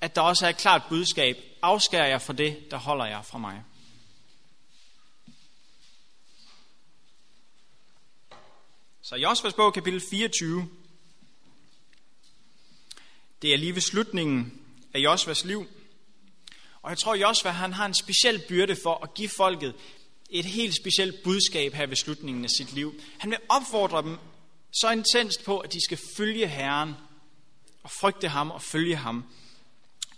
at 0.00 0.14
der 0.14 0.20
også 0.20 0.46
er 0.46 0.50
et 0.50 0.56
klart 0.56 0.82
budskab. 0.88 1.36
afskærer 1.62 2.06
jer 2.06 2.18
fra 2.18 2.32
det, 2.32 2.70
der 2.70 2.76
holder 2.76 3.06
jer 3.06 3.22
fra 3.22 3.38
mig. 3.38 3.62
Så 9.10 9.16
Josvas 9.16 9.54
bog, 9.54 9.74
kapitel 9.74 10.02
24. 10.10 10.68
Det 13.42 13.52
er 13.52 13.58
lige 13.58 13.74
ved 13.74 13.82
slutningen 13.82 14.60
af 14.94 14.98
Josvas 14.98 15.44
liv. 15.44 15.66
Og 16.82 16.90
jeg 16.90 16.98
tror, 16.98 17.14
Josva 17.14 17.50
han 17.50 17.72
har 17.72 17.86
en 17.86 17.94
speciel 17.94 18.42
byrde 18.48 18.76
for 18.82 19.04
at 19.04 19.14
give 19.14 19.28
folket 19.28 19.74
et 20.30 20.44
helt 20.44 20.76
specielt 20.76 21.22
budskab 21.24 21.72
her 21.72 21.86
ved 21.86 21.96
slutningen 21.96 22.44
af 22.44 22.50
sit 22.50 22.72
liv. 22.72 23.00
Han 23.18 23.30
vil 23.30 23.38
opfordre 23.48 24.02
dem 24.02 24.16
så 24.72 24.90
intenst 24.90 25.44
på, 25.44 25.58
at 25.58 25.72
de 25.72 25.84
skal 25.84 25.98
følge 26.16 26.46
Herren 26.46 26.94
og 27.82 27.90
frygte 27.90 28.28
ham 28.28 28.50
og 28.50 28.62
følge 28.62 28.96
ham. 28.96 29.24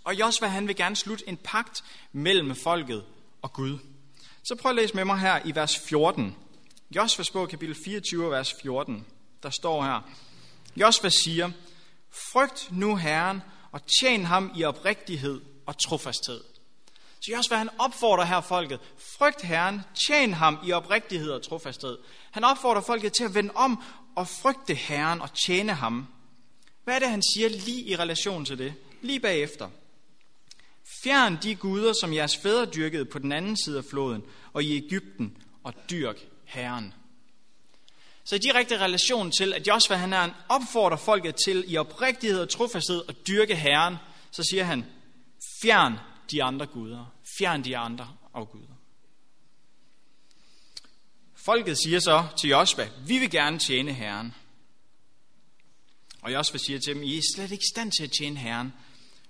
Og 0.04 0.14
Josva 0.14 0.46
han 0.46 0.68
vil 0.68 0.76
gerne 0.76 0.96
slutte 0.96 1.28
en 1.28 1.36
pagt 1.36 1.84
mellem 2.12 2.56
folket 2.56 3.04
og 3.42 3.52
Gud. 3.52 3.78
Så 4.42 4.54
prøv 4.54 4.70
at 4.70 4.76
læse 4.76 4.94
med 4.94 5.04
mig 5.04 5.18
her 5.18 5.40
i 5.44 5.54
vers 5.54 5.78
14. 5.78 6.36
Josvas 6.96 7.30
bog, 7.30 7.48
kapitel 7.48 7.76
24, 7.84 8.30
vers 8.30 8.54
14. 8.62 9.06
Der 9.42 9.50
står 9.50 9.84
her, 9.84 10.10
Josva 10.76 11.08
siger, 11.08 11.50
Frygt 12.32 12.68
nu 12.70 12.96
Herren, 12.96 13.42
og 13.70 13.80
tjen 14.00 14.24
ham 14.24 14.52
i 14.56 14.64
oprigtighed 14.64 15.40
og 15.66 15.78
trofasthed. 15.78 16.40
Så 17.20 17.32
Josva 17.36 17.56
han 17.56 17.68
opfordrer 17.78 18.24
her 18.24 18.40
folket, 18.40 18.80
frygt 19.18 19.42
Herren, 19.42 19.80
tjen 20.06 20.34
ham 20.34 20.58
i 20.66 20.72
oprigtighed 20.72 21.30
og 21.30 21.42
trofasthed. 21.42 21.98
Han 22.30 22.44
opfordrer 22.44 22.80
folket 22.80 23.12
til 23.12 23.24
at 23.24 23.34
vende 23.34 23.52
om 23.54 23.82
og 24.16 24.28
frygte 24.28 24.74
Herren 24.74 25.20
og 25.20 25.28
tjene 25.46 25.72
ham. 25.74 26.06
Hvad 26.84 26.94
er 26.94 26.98
det, 26.98 27.10
han 27.10 27.22
siger 27.34 27.48
lige 27.48 27.82
i 27.82 27.96
relation 27.96 28.44
til 28.44 28.58
det? 28.58 28.74
Lige 29.02 29.20
bagefter. 29.20 29.68
Fjern 31.04 31.38
de 31.42 31.54
guder, 31.54 31.92
som 32.00 32.14
jeres 32.14 32.36
fædre 32.36 32.66
dyrkede 32.66 33.04
på 33.04 33.18
den 33.18 33.32
anden 33.32 33.56
side 33.64 33.78
af 33.78 33.84
floden 33.84 34.22
og 34.52 34.64
i 34.64 34.76
Ægypten, 34.76 35.36
og 35.64 35.74
dyrk 35.90 36.31
Herren. 36.52 36.94
Så 38.24 38.34
i 38.34 38.38
direkte 38.38 38.78
relation 38.78 39.30
til, 39.30 39.54
at 39.54 39.68
Josva 39.68 39.96
han 39.96 40.12
er 40.12 40.24
en 40.24 40.30
opfordrer 40.48 40.96
folket 40.96 41.34
til 41.44 41.64
i 41.68 41.76
oprigtighed 41.76 42.40
og 42.40 42.48
trofasthed 42.48 43.02
at 43.08 43.26
dyrke 43.26 43.56
Herren, 43.56 43.96
så 44.30 44.42
siger 44.50 44.64
han, 44.64 44.84
fjern 45.62 45.98
de 46.30 46.42
andre 46.42 46.66
guder. 46.66 47.14
Fjern 47.38 47.64
de 47.64 47.76
andre 47.76 48.16
afguder. 48.34 48.74
Folket 51.34 51.78
siger 51.78 52.00
så 52.00 52.26
til 52.40 52.50
Josva, 52.50 52.88
vi 53.06 53.18
vil 53.18 53.30
gerne 53.30 53.58
tjene 53.58 53.92
Herren. 53.92 54.34
Og 56.22 56.32
Josva 56.32 56.58
siger 56.58 56.78
til 56.78 56.94
dem, 56.94 57.02
I 57.02 57.16
er 57.16 57.22
slet 57.34 57.50
ikke 57.50 57.62
i 57.62 57.72
stand 57.74 57.92
til 57.92 58.04
at 58.04 58.12
tjene 58.18 58.38
Herren, 58.38 58.72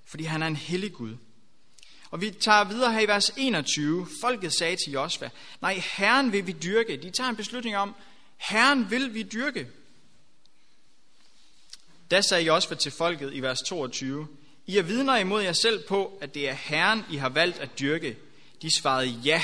fordi 0.04 0.24
han 0.24 0.42
er 0.42 0.46
en 0.46 0.56
hellig 0.56 0.92
Gud. 0.92 1.16
Og 2.12 2.20
vi 2.20 2.30
tager 2.30 2.64
videre 2.64 2.92
her 2.92 3.00
i 3.00 3.08
vers 3.08 3.30
21. 3.36 4.06
Folket 4.20 4.52
sagde 4.58 4.76
til 4.76 4.92
Josva, 4.92 5.30
nej, 5.60 5.82
Herren 5.96 6.32
vil 6.32 6.46
vi 6.46 6.52
dyrke. 6.52 6.96
De 6.96 7.10
tager 7.10 7.30
en 7.30 7.36
beslutning 7.36 7.76
om, 7.76 7.94
Herren 8.36 8.90
vil 8.90 9.14
vi 9.14 9.22
dyrke. 9.22 9.68
Da 12.10 12.20
sagde 12.20 12.44
Josva 12.44 12.74
til 12.74 12.92
folket 12.92 13.34
i 13.34 13.40
vers 13.40 13.58
22, 13.58 14.28
I 14.66 14.78
er 14.78 14.82
vidner 14.82 15.16
imod 15.16 15.42
jer 15.42 15.52
selv 15.52 15.82
på, 15.88 16.18
at 16.20 16.34
det 16.34 16.48
er 16.48 16.52
Herren, 16.52 17.04
I 17.10 17.16
har 17.16 17.28
valgt 17.28 17.58
at 17.58 17.78
dyrke. 17.78 18.16
De 18.62 18.80
svarede 18.80 19.08
ja. 19.08 19.42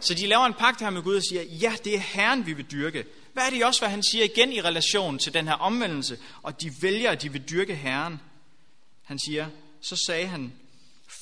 Så 0.00 0.14
de 0.14 0.26
laver 0.26 0.46
en 0.46 0.54
pagt 0.54 0.80
her 0.80 0.90
med 0.90 1.02
Gud 1.02 1.16
og 1.16 1.22
siger, 1.22 1.42
ja, 1.42 1.74
det 1.84 1.94
er 1.94 1.98
Herren, 1.98 2.46
vi 2.46 2.52
vil 2.52 2.70
dyrke. 2.70 3.04
Hvad 3.32 3.42
er 3.46 3.50
det 3.50 3.64
også, 3.64 3.80
hvad 3.80 3.88
han 3.88 4.02
siger 4.02 4.24
igen 4.24 4.52
i 4.52 4.60
relation 4.60 5.18
til 5.18 5.34
den 5.34 5.48
her 5.48 5.54
omvendelse, 5.54 6.18
og 6.42 6.62
de 6.62 6.72
vælger, 6.80 7.10
at 7.10 7.22
de 7.22 7.32
vil 7.32 7.42
dyrke 7.50 7.74
Herren? 7.74 8.20
Han 9.02 9.18
siger, 9.18 9.46
så 9.80 9.96
sagde 10.06 10.26
han, 10.26 10.52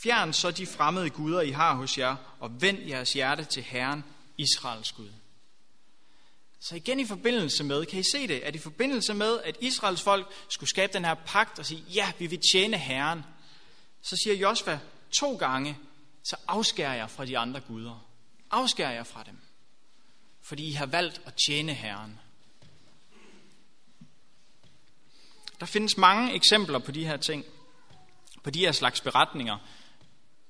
fjern 0.02 0.32
så 0.32 0.50
de 0.50 0.66
fremmede 0.66 1.10
guder, 1.10 1.40
I 1.40 1.50
har 1.50 1.74
hos 1.74 1.98
jer, 1.98 2.16
og 2.40 2.62
vend 2.62 2.78
jeres 2.88 3.12
hjerte 3.12 3.44
til 3.44 3.62
Herren, 3.62 4.04
Israels 4.38 4.92
Gud. 4.92 5.10
Så 6.60 6.76
igen 6.76 7.00
i 7.00 7.06
forbindelse 7.06 7.64
med, 7.64 7.86
kan 7.86 8.00
I 8.00 8.02
se 8.02 8.28
det, 8.28 8.40
at 8.40 8.54
i 8.54 8.58
forbindelse 8.58 9.14
med, 9.14 9.40
at 9.44 9.56
Israels 9.60 10.02
folk 10.02 10.32
skulle 10.48 10.70
skabe 10.70 10.92
den 10.92 11.04
her 11.04 11.14
pagt 11.14 11.58
og 11.58 11.66
sige, 11.66 11.84
ja, 11.94 12.12
vi 12.18 12.26
vil 12.26 12.40
tjene 12.52 12.78
Herren, 12.78 13.24
så 14.02 14.16
siger 14.16 14.36
Josva 14.36 14.78
to 15.20 15.36
gange, 15.36 15.78
så 16.24 16.36
afskærer 16.48 16.94
jeg 16.94 17.10
fra 17.10 17.24
de 17.24 17.38
andre 17.38 17.60
guder. 17.60 18.06
Afskærer 18.50 18.92
jeg 18.92 19.06
fra 19.06 19.22
dem, 19.22 19.38
fordi 20.42 20.68
I 20.68 20.72
har 20.72 20.86
valgt 20.86 21.20
at 21.26 21.34
tjene 21.46 21.74
Herren. 21.74 22.20
Der 25.60 25.66
findes 25.66 25.96
mange 25.96 26.34
eksempler 26.34 26.78
på 26.78 26.92
de 26.92 27.06
her 27.06 27.16
ting, 27.16 27.44
på 28.42 28.50
de 28.50 28.58
her 28.58 28.72
slags 28.72 29.00
beretninger, 29.00 29.58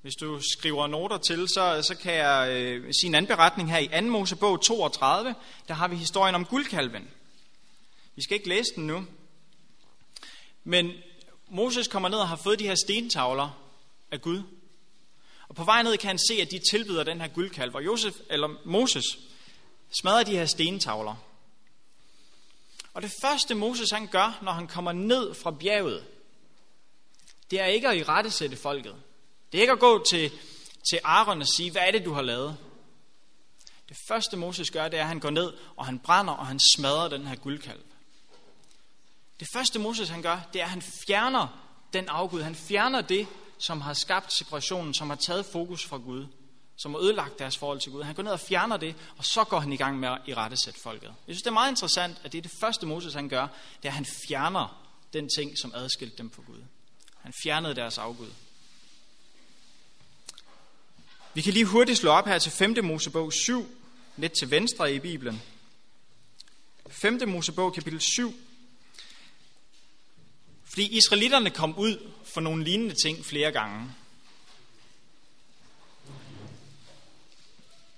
hvis 0.01 0.15
du 0.15 0.39
skriver 0.53 0.87
noter 0.87 1.17
til, 1.17 1.47
så, 1.47 1.81
så 1.87 1.95
kan 1.95 2.13
jeg 2.13 2.51
øh, 2.51 2.93
sige 2.93 3.07
en 3.07 3.15
anden 3.15 3.27
beretning 3.27 3.71
her 3.71 3.77
i 3.77 3.87
2. 3.87 4.01
Mosebog 4.01 4.61
32. 4.61 5.35
Der 5.67 5.73
har 5.73 5.87
vi 5.87 5.95
historien 5.95 6.35
om 6.35 6.45
guldkalven. 6.45 7.09
Vi 8.15 8.21
skal 8.21 8.35
ikke 8.35 8.49
læse 8.49 8.75
den 8.75 8.87
nu. 8.87 9.05
Men 10.63 10.91
Moses 11.49 11.87
kommer 11.87 12.09
ned 12.09 12.17
og 12.17 12.27
har 12.27 12.35
fået 12.35 12.59
de 12.59 12.67
her 12.67 12.75
stentavler 12.75 13.61
af 14.11 14.21
Gud. 14.21 14.43
Og 15.47 15.55
på 15.55 15.63
vej 15.63 15.83
ned 15.83 15.97
kan 15.97 16.07
han 16.07 16.19
se, 16.19 16.33
at 16.41 16.51
de 16.51 16.59
tilbyder 16.71 17.03
den 17.03 17.21
her 17.21 17.27
guldkalv. 17.27 17.75
Og 17.75 17.85
Josef, 17.85 18.15
eller 18.29 18.47
Moses 18.65 19.19
smadrer 19.89 20.23
de 20.23 20.35
her 20.35 20.45
stentavler. 20.45 21.15
Og 22.93 23.01
det 23.01 23.11
første 23.21 23.55
Moses 23.55 23.91
han 23.91 24.07
gør, 24.07 24.39
når 24.41 24.51
han 24.51 24.67
kommer 24.67 24.91
ned 24.91 25.33
fra 25.33 25.51
bjerget, 25.51 26.05
det 27.51 27.61
er 27.61 27.65
ikke 27.65 27.87
at 27.87 27.97
i 27.97 28.03
rette 28.03 28.31
sætte 28.31 28.57
folket. 28.57 28.95
Det 29.51 29.57
er 29.57 29.61
ikke 29.61 29.73
at 29.73 29.79
gå 29.79 30.03
til, 30.09 30.31
til 30.89 30.99
Aaron 31.03 31.41
og 31.41 31.47
sige, 31.47 31.71
hvad 31.71 31.81
er 31.81 31.91
det, 31.91 32.05
du 32.05 32.13
har 32.13 32.21
lavet? 32.21 32.57
Det 33.89 33.97
første 34.07 34.37
Moses 34.37 34.71
gør, 34.71 34.87
det 34.87 34.99
er, 34.99 35.03
at 35.03 35.07
han 35.07 35.19
går 35.19 35.29
ned, 35.29 35.53
og 35.77 35.85
han 35.85 35.99
brænder, 35.99 36.33
og 36.33 36.47
han 36.47 36.59
smadrer 36.75 37.07
den 37.07 37.27
her 37.27 37.35
guldkalv. 37.35 37.79
Det 39.39 39.47
første 39.53 39.79
Moses 39.79 40.09
han 40.09 40.21
gør, 40.21 40.39
det 40.53 40.61
er, 40.61 40.65
at 40.65 40.71
han 40.71 40.81
fjerner 41.07 41.47
den 41.93 42.09
afgud. 42.09 42.41
Han 42.41 42.55
fjerner 42.55 43.01
det, 43.01 43.27
som 43.57 43.81
har 43.81 43.93
skabt 43.93 44.33
separationen, 44.33 44.93
som 44.93 45.09
har 45.09 45.17
taget 45.17 45.45
fokus 45.45 45.85
fra 45.85 45.97
Gud, 45.97 46.27
som 46.77 46.93
har 46.93 47.01
ødelagt 47.01 47.39
deres 47.39 47.57
forhold 47.57 47.79
til 47.79 47.91
Gud. 47.91 48.03
Han 48.03 48.15
går 48.15 48.23
ned 48.23 48.31
og 48.31 48.39
fjerner 48.39 48.77
det, 48.77 48.95
og 49.17 49.25
så 49.25 49.43
går 49.43 49.59
han 49.59 49.73
i 49.73 49.77
gang 49.77 49.99
med 49.99 50.09
at 50.09 50.17
irettesætte 50.25 50.79
folket. 50.79 51.07
Jeg 51.07 51.35
synes, 51.35 51.41
det 51.41 51.47
er 51.47 51.53
meget 51.53 51.71
interessant, 51.71 52.17
at 52.23 52.31
det 52.31 52.37
er 52.37 52.41
det 52.41 52.51
første 52.59 52.85
Moses 52.85 53.13
han 53.13 53.29
gør, 53.29 53.47
det 53.77 53.85
er, 53.85 53.89
at 53.89 53.93
han 53.93 54.05
fjerner 54.27 54.87
den 55.13 55.29
ting, 55.37 55.57
som 55.57 55.71
adskilte 55.75 56.17
dem 56.17 56.31
fra 56.31 56.41
Gud. 56.47 56.63
Han 57.21 57.33
fjernede 57.43 57.75
deres 57.75 57.97
afgud. 57.97 58.29
Vi 61.33 61.41
kan 61.41 61.53
lige 61.53 61.65
hurtigt 61.65 61.97
slå 61.97 62.11
op 62.11 62.27
her 62.27 62.39
til 62.39 62.51
5. 62.51 62.75
Mosebog 62.83 63.33
7, 63.33 63.67
lidt 64.17 64.33
til 64.39 64.51
venstre 64.51 64.93
i 64.93 64.99
Bibelen. 64.99 65.41
5. 66.89 67.21
Mosebog 67.27 67.73
kapitel 67.73 68.01
7. 68.01 68.35
Fordi 70.63 70.97
israelitterne 70.97 71.49
kom 71.49 71.77
ud 71.77 72.11
for 72.33 72.41
nogle 72.41 72.63
lignende 72.63 72.95
ting 73.03 73.25
flere 73.25 73.51
gange. 73.51 73.91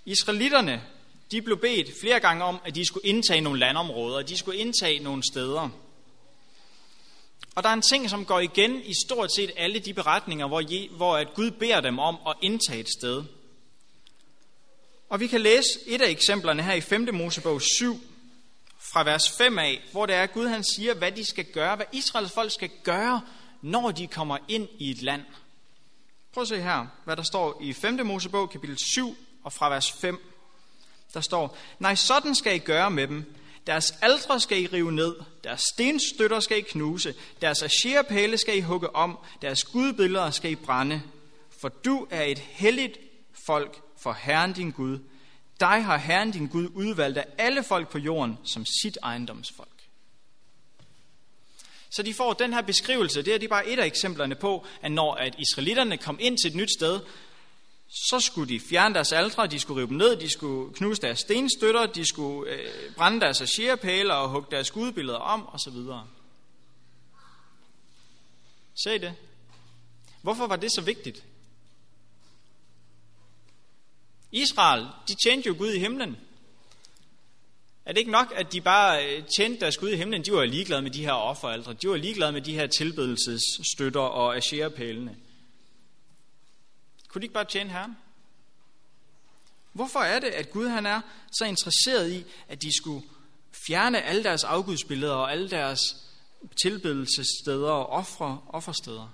Israelitterne, 0.05 0.83
de 1.31 1.41
blev 1.41 1.61
bedt 1.61 1.99
flere 2.01 2.19
gange 2.19 2.43
om, 2.43 2.59
at 2.65 2.75
de 2.75 2.85
skulle 2.85 3.07
indtage 3.07 3.41
nogle 3.41 3.59
landområder, 3.59 4.21
de 4.21 4.37
skulle 4.37 4.57
indtage 4.57 4.99
nogle 4.99 5.23
steder. 5.31 5.69
Og 7.55 7.63
der 7.63 7.69
er 7.69 7.73
en 7.73 7.81
ting, 7.81 8.09
som 8.09 8.25
går 8.25 8.39
igen 8.39 8.81
i 8.81 8.93
stort 9.05 9.33
set 9.35 9.51
alle 9.57 9.79
de 9.79 9.93
beretninger, 9.93 10.47
hvor, 10.47 10.59
Je, 10.59 10.89
hvor 10.89 11.17
at 11.17 11.33
Gud 11.33 11.51
beder 11.51 11.81
dem 11.81 11.99
om 11.99 12.17
at 12.27 12.35
indtage 12.41 12.79
et 12.79 12.89
sted. 12.89 13.23
Og 15.09 15.19
vi 15.19 15.27
kan 15.27 15.41
læse 15.41 15.79
et 15.87 16.01
af 16.01 16.09
eksemplerne 16.09 16.63
her 16.63 16.73
i 16.73 16.81
5. 16.81 17.09
Mosebog 17.13 17.61
7, 17.61 18.01
fra 18.93 19.03
vers 19.03 19.29
5 19.29 19.59
af, 19.59 19.81
hvor 19.91 20.05
det 20.05 20.15
er, 20.15 20.23
at 20.23 20.33
Gud 20.33 20.47
han 20.47 20.63
siger, 20.63 20.93
hvad 20.93 21.11
de 21.11 21.25
skal 21.25 21.45
gøre, 21.45 21.75
hvad 21.75 21.85
Israels 21.91 22.31
folk 22.31 22.51
skal 22.51 22.69
gøre, 22.83 23.21
når 23.61 23.91
de 23.91 24.07
kommer 24.07 24.37
ind 24.47 24.67
i 24.79 24.91
et 24.91 25.01
land. 25.01 25.21
Prøv 26.33 26.41
at 26.41 26.47
se 26.47 26.61
her, 26.61 26.87
hvad 27.05 27.15
der 27.15 27.23
står 27.23 27.61
i 27.61 27.73
5. 27.73 28.05
Mosebog, 28.05 28.49
kapitel 28.49 28.77
7, 28.77 29.17
og 29.43 29.53
fra 29.53 29.69
vers 29.69 29.91
5. 29.91 30.21
Der 31.13 31.21
står, 31.21 31.57
nej, 31.79 31.95
sådan 31.95 32.35
skal 32.35 32.55
I 32.55 32.59
gøre 32.59 32.91
med 32.91 33.07
dem. 33.07 33.35
Deres 33.67 33.93
aldre 34.01 34.39
skal 34.39 34.61
I 34.61 34.67
rive 34.67 34.91
ned, 34.91 35.15
deres 35.43 35.61
stenstøtter 35.73 36.39
skal 36.39 36.57
I 36.57 36.61
knuse, 36.61 37.15
deres 37.41 37.63
asherpæle 37.63 38.37
skal 38.37 38.57
I 38.57 38.61
hugge 38.61 38.95
om, 38.95 39.19
deres 39.41 39.63
gudbilleder 39.63 40.31
skal 40.31 40.51
I 40.51 40.55
brænde. 40.55 41.01
For 41.61 41.69
du 41.69 42.07
er 42.09 42.23
et 42.23 42.39
helligt 42.39 42.97
folk 43.45 43.81
for 43.97 44.13
Herren 44.13 44.53
din 44.53 44.71
Gud. 44.71 44.99
Dig 45.59 45.83
har 45.83 45.97
Herren 45.97 46.31
din 46.31 46.47
Gud 46.47 46.69
udvalgt 46.73 47.17
af 47.17 47.25
alle 47.37 47.63
folk 47.63 47.89
på 47.89 47.97
jorden 47.97 48.37
som 48.43 48.65
sit 48.65 48.97
ejendomsfolk. 49.03 49.69
Så 51.89 52.03
de 52.03 52.13
får 52.13 52.33
den 52.33 52.53
her 52.53 52.61
beskrivelse, 52.61 53.21
det 53.21 53.33
er 53.33 53.37
de 53.37 53.47
bare 53.47 53.67
et 53.67 53.79
af 53.79 53.85
eksemplerne 53.85 54.35
på, 54.35 54.65
at 54.81 54.91
når 54.91 55.13
at 55.13 55.35
israelitterne 55.39 55.97
kom 55.97 56.17
ind 56.21 56.37
til 56.37 56.49
et 56.49 56.55
nyt 56.55 56.73
sted, 56.77 56.99
så 57.93 58.19
skulle 58.19 58.49
de 58.53 58.59
fjerne 58.59 58.95
deres 58.95 59.11
aldre, 59.11 59.47
de 59.47 59.59
skulle 59.59 59.77
rive 59.79 59.87
dem 59.87 59.97
ned, 59.97 60.15
de 60.15 60.29
skulle 60.29 60.73
knuse 60.73 61.01
deres 61.01 61.19
stenstøtter, 61.19 61.85
de 61.85 62.05
skulle 62.05 62.51
øh, 62.51 62.93
brænde 62.95 63.21
deres 63.21 63.41
asherpæle 63.41 64.15
og 64.15 64.29
hugge 64.29 64.47
deres 64.51 64.71
gudbilleder 64.71 65.17
om, 65.17 65.47
osv. 65.47 65.73
Se 68.83 68.99
det. 68.99 69.13
Hvorfor 70.21 70.47
var 70.47 70.55
det 70.55 70.71
så 70.71 70.81
vigtigt? 70.81 71.23
Israel, 74.31 74.87
de 75.07 75.15
tjente 75.15 75.47
jo 75.47 75.55
Gud 75.57 75.69
i 75.69 75.79
himlen. 75.79 76.17
Er 77.85 77.93
det 77.93 77.99
ikke 77.99 78.11
nok, 78.11 78.33
at 78.35 78.53
de 78.53 78.61
bare 78.61 79.05
øh, 79.05 79.23
tjente 79.37 79.59
deres 79.59 79.77
Gud 79.77 79.89
i 79.89 79.95
himlen? 79.95 80.25
De 80.25 80.31
var 80.31 80.45
ligeglade 80.45 80.81
med 80.81 80.91
de 80.91 81.05
her 81.05 81.11
offeraldre. 81.11 81.73
De 81.73 81.89
var 81.89 81.95
ligeglade 81.95 82.31
med 82.31 82.41
de 82.41 82.53
her 82.53 82.67
tilbedelsesstøtter 82.67 83.99
og 83.99 84.37
asherpælene. 84.37 85.17
Kunne 87.13 87.21
de 87.21 87.25
ikke 87.25 87.33
bare 87.33 87.45
tjene 87.45 87.69
Herren? 87.69 87.97
Hvorfor 89.73 89.99
er 89.99 90.19
det, 90.19 90.27
at 90.27 90.51
Gud 90.51 90.67
han 90.67 90.85
er 90.85 91.01
så 91.31 91.45
interesseret 91.45 92.11
i, 92.11 92.25
at 92.47 92.61
de 92.61 92.77
skulle 92.77 93.07
fjerne 93.67 94.01
alle 94.01 94.23
deres 94.23 94.43
afgudsbilleder 94.43 95.13
og 95.13 95.31
alle 95.31 95.49
deres 95.49 95.79
tilbedelsessteder 96.61 97.71
og 97.71 97.89
ofre, 97.89 98.41
offersteder? 98.49 99.09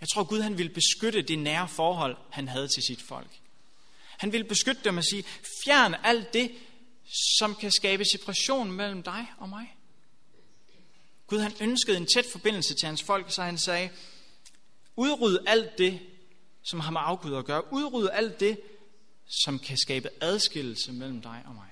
Jeg 0.00 0.08
tror, 0.08 0.24
Gud 0.24 0.40
han 0.40 0.58
ville 0.58 0.72
beskytte 0.72 1.22
det 1.22 1.38
nære 1.38 1.68
forhold, 1.68 2.16
han 2.30 2.48
havde 2.48 2.68
til 2.68 2.82
sit 2.82 3.02
folk. 3.02 3.30
Han 4.18 4.32
ville 4.32 4.46
beskytte 4.46 4.80
dem 4.84 4.96
og 4.96 5.04
sige, 5.04 5.24
fjern 5.64 5.94
alt 6.02 6.32
det, 6.32 6.50
som 7.38 7.54
kan 7.54 7.70
skabe 7.70 8.04
separation 8.04 8.72
mellem 8.72 9.02
dig 9.02 9.32
og 9.38 9.48
mig. 9.48 9.76
Gud 11.26 11.38
han 11.38 11.52
ønskede 11.60 11.96
en 11.96 12.06
tæt 12.06 12.26
forbindelse 12.32 12.74
til 12.74 12.86
hans 12.86 13.02
folk, 13.02 13.32
så 13.32 13.42
han 13.42 13.58
sagde, 13.58 13.90
udryd 14.96 15.38
alt 15.46 15.78
det, 15.78 16.00
som 16.64 16.80
har 16.80 16.90
med 16.90 17.00
afgud 17.04 17.34
at 17.34 17.44
gøre. 17.44 17.72
Udryd 17.72 18.08
alt 18.12 18.40
det, 18.40 18.60
som 19.44 19.58
kan 19.58 19.76
skabe 19.76 20.08
adskillelse 20.20 20.92
mellem 20.92 21.22
dig 21.22 21.42
og 21.46 21.54
mig. 21.54 21.68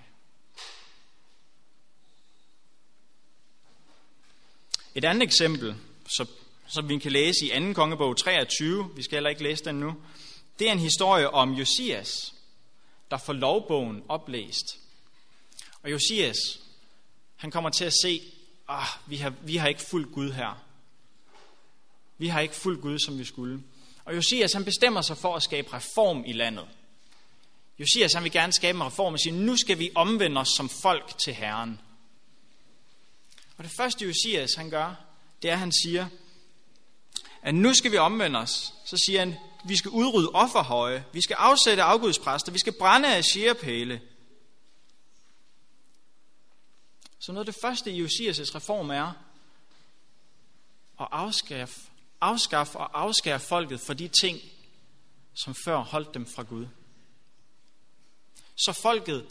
Et 4.94 5.04
andet 5.04 5.22
eksempel, 5.22 5.76
så, 6.16 6.26
som 6.66 6.88
vi 6.88 6.98
kan 6.98 7.12
læse 7.12 7.46
i 7.46 7.66
2. 7.66 7.72
kongebog 7.72 8.16
23, 8.16 8.90
vi 8.96 9.02
skal 9.02 9.16
heller 9.16 9.30
ikke 9.30 9.42
læse 9.42 9.64
den 9.64 9.80
nu, 9.80 9.96
det 10.58 10.68
er 10.68 10.72
en 10.72 10.78
historie 10.78 11.30
om 11.30 11.52
Josias, 11.52 12.34
der 13.10 13.18
får 13.18 13.32
lovbogen 13.32 14.02
oplæst. 14.08 14.78
Og 15.82 15.90
Josias, 15.90 16.36
han 17.36 17.50
kommer 17.50 17.70
til 17.70 17.84
at 17.84 17.92
se, 18.02 18.22
ah, 18.68 18.86
vi 19.06 19.16
har, 19.16 19.34
vi 19.42 19.56
har 19.56 19.68
ikke 19.68 19.82
fuldt 19.82 20.12
Gud 20.12 20.30
her. 20.30 20.64
Vi 22.18 22.28
har 22.28 22.40
ikke 22.40 22.54
fuldt 22.54 22.80
Gud, 22.80 22.98
som 22.98 23.18
vi 23.18 23.24
skulle. 23.24 23.62
Og 24.04 24.16
Josias, 24.16 24.52
han 24.52 24.64
bestemmer 24.64 25.02
sig 25.02 25.16
for 25.16 25.36
at 25.36 25.42
skabe 25.42 25.72
reform 25.72 26.24
i 26.26 26.32
landet. 26.32 26.68
Josias, 27.78 28.12
han 28.12 28.24
vil 28.24 28.32
gerne 28.32 28.52
skabe 28.52 28.76
en 28.76 28.84
reform 28.84 29.12
og 29.12 29.20
sige, 29.20 29.32
nu 29.32 29.56
skal 29.56 29.78
vi 29.78 29.90
omvende 29.94 30.40
os 30.40 30.48
som 30.56 30.68
folk 30.68 31.18
til 31.18 31.34
Herren. 31.34 31.80
Og 33.56 33.64
det 33.64 33.72
første 33.76 34.04
Josias, 34.04 34.54
han 34.54 34.70
gør, 34.70 34.94
det 35.42 35.48
er, 35.50 35.52
at 35.52 35.58
han 35.58 35.72
siger, 35.72 36.06
at 37.42 37.54
nu 37.54 37.74
skal 37.74 37.92
vi 37.92 37.96
omvende 37.96 38.38
os. 38.38 38.74
Så 38.84 38.96
siger 39.06 39.18
han, 39.18 39.34
vi 39.64 39.76
skal 39.76 39.90
udrydde 39.90 40.28
offerhøje, 40.28 41.04
vi 41.12 41.22
skal 41.22 41.36
afsætte 41.38 41.82
afgudspræster, 41.82 42.52
vi 42.52 42.58
skal 42.58 42.72
brænde 42.72 43.16
af 43.16 43.24
shirepæle. 43.24 44.00
Så 47.18 47.32
noget 47.32 47.48
af 47.48 47.54
det 47.54 47.62
første 47.62 47.90
i 47.90 48.04
Josias' 48.04 48.54
reform 48.54 48.90
er 48.90 49.12
at 51.00 51.08
afskaffe, 51.10 51.80
afskaffe 52.22 52.78
og 52.78 53.00
afskære 53.00 53.40
folket 53.40 53.80
for 53.80 53.94
de 53.94 54.08
ting, 54.08 54.40
som 55.34 55.54
før 55.64 55.76
holdt 55.76 56.14
dem 56.14 56.26
fra 56.26 56.42
Gud. 56.42 56.66
Så 58.56 58.72
folket 58.82 59.26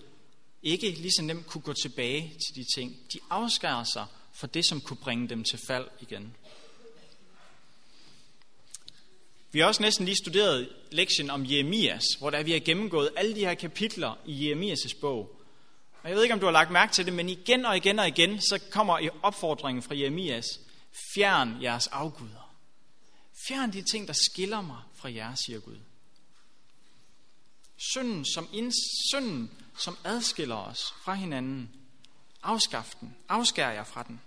ikke 0.64 0.92
lige 0.92 1.12
så 1.12 1.22
nemt 1.22 1.48
kunne 1.48 1.62
gå 1.62 1.74
tilbage 1.74 2.22
til 2.22 2.56
de 2.56 2.66
ting. 2.76 2.98
De 3.14 3.20
afskærer 3.30 3.84
sig 3.84 4.06
for 4.34 4.48
det, 4.48 4.66
som 4.66 4.82
kunne 4.82 4.98
bringe 4.98 5.30
dem 5.30 5.44
til 5.44 5.60
fald 5.68 5.88
igen. 6.00 6.36
Vi 9.52 9.60
har 9.60 9.68
også 9.68 9.82
næsten 9.82 10.06
lige 10.06 10.16
studeret 10.16 10.70
lektien 10.92 11.30
om 11.30 11.46
Jeremias, 11.46 12.04
hvor 12.20 12.30
der 12.30 12.44
vi 12.44 12.52
har 12.52 12.60
gennemgået 12.60 13.10
alle 13.16 13.36
de 13.36 13.40
her 13.40 13.54
kapitler 13.54 14.18
i 14.26 14.52
Jeremias' 14.52 15.00
bog. 15.02 15.42
Og 16.04 16.10
jeg 16.10 16.16
ved 16.16 16.24
ikke, 16.24 16.34
om 16.34 16.40
du 16.40 16.46
har 16.46 16.54
lagt 16.54 16.72
mærke 16.72 16.94
til 16.94 17.06
det, 17.06 17.14
men 17.14 17.30
igen 17.30 17.66
og 17.66 17.78
igen 17.78 18.00
og 18.00 18.08
igen, 18.08 18.42
så 18.42 18.60
kommer 18.72 19.10
opfordringen 19.24 19.84
fra 19.84 19.98
Jeremias, 19.98 20.46
fjern 21.16 21.62
jeres 21.62 21.88
afguder. 21.88 22.51
Fjern 23.48 23.74
de 23.74 23.82
ting, 23.82 24.08
der 24.08 24.14
skiller 24.14 24.62
mig 24.62 24.78
fra 24.96 25.14
jer, 25.14 25.36
siger 25.36 25.60
Gud. 25.60 25.78
Synden 27.78 28.26
som, 28.26 28.48
ind, 28.54 28.74
synden, 29.12 29.52
som 29.78 29.98
adskiller 30.04 30.56
os 30.56 30.94
fra 31.04 31.14
hinanden. 31.14 31.70
Afskaf 32.44 32.94
den. 33.02 33.16
Afskær 33.30 33.70
jer 33.70 33.84
fra 33.84 34.04
den. 34.04 34.22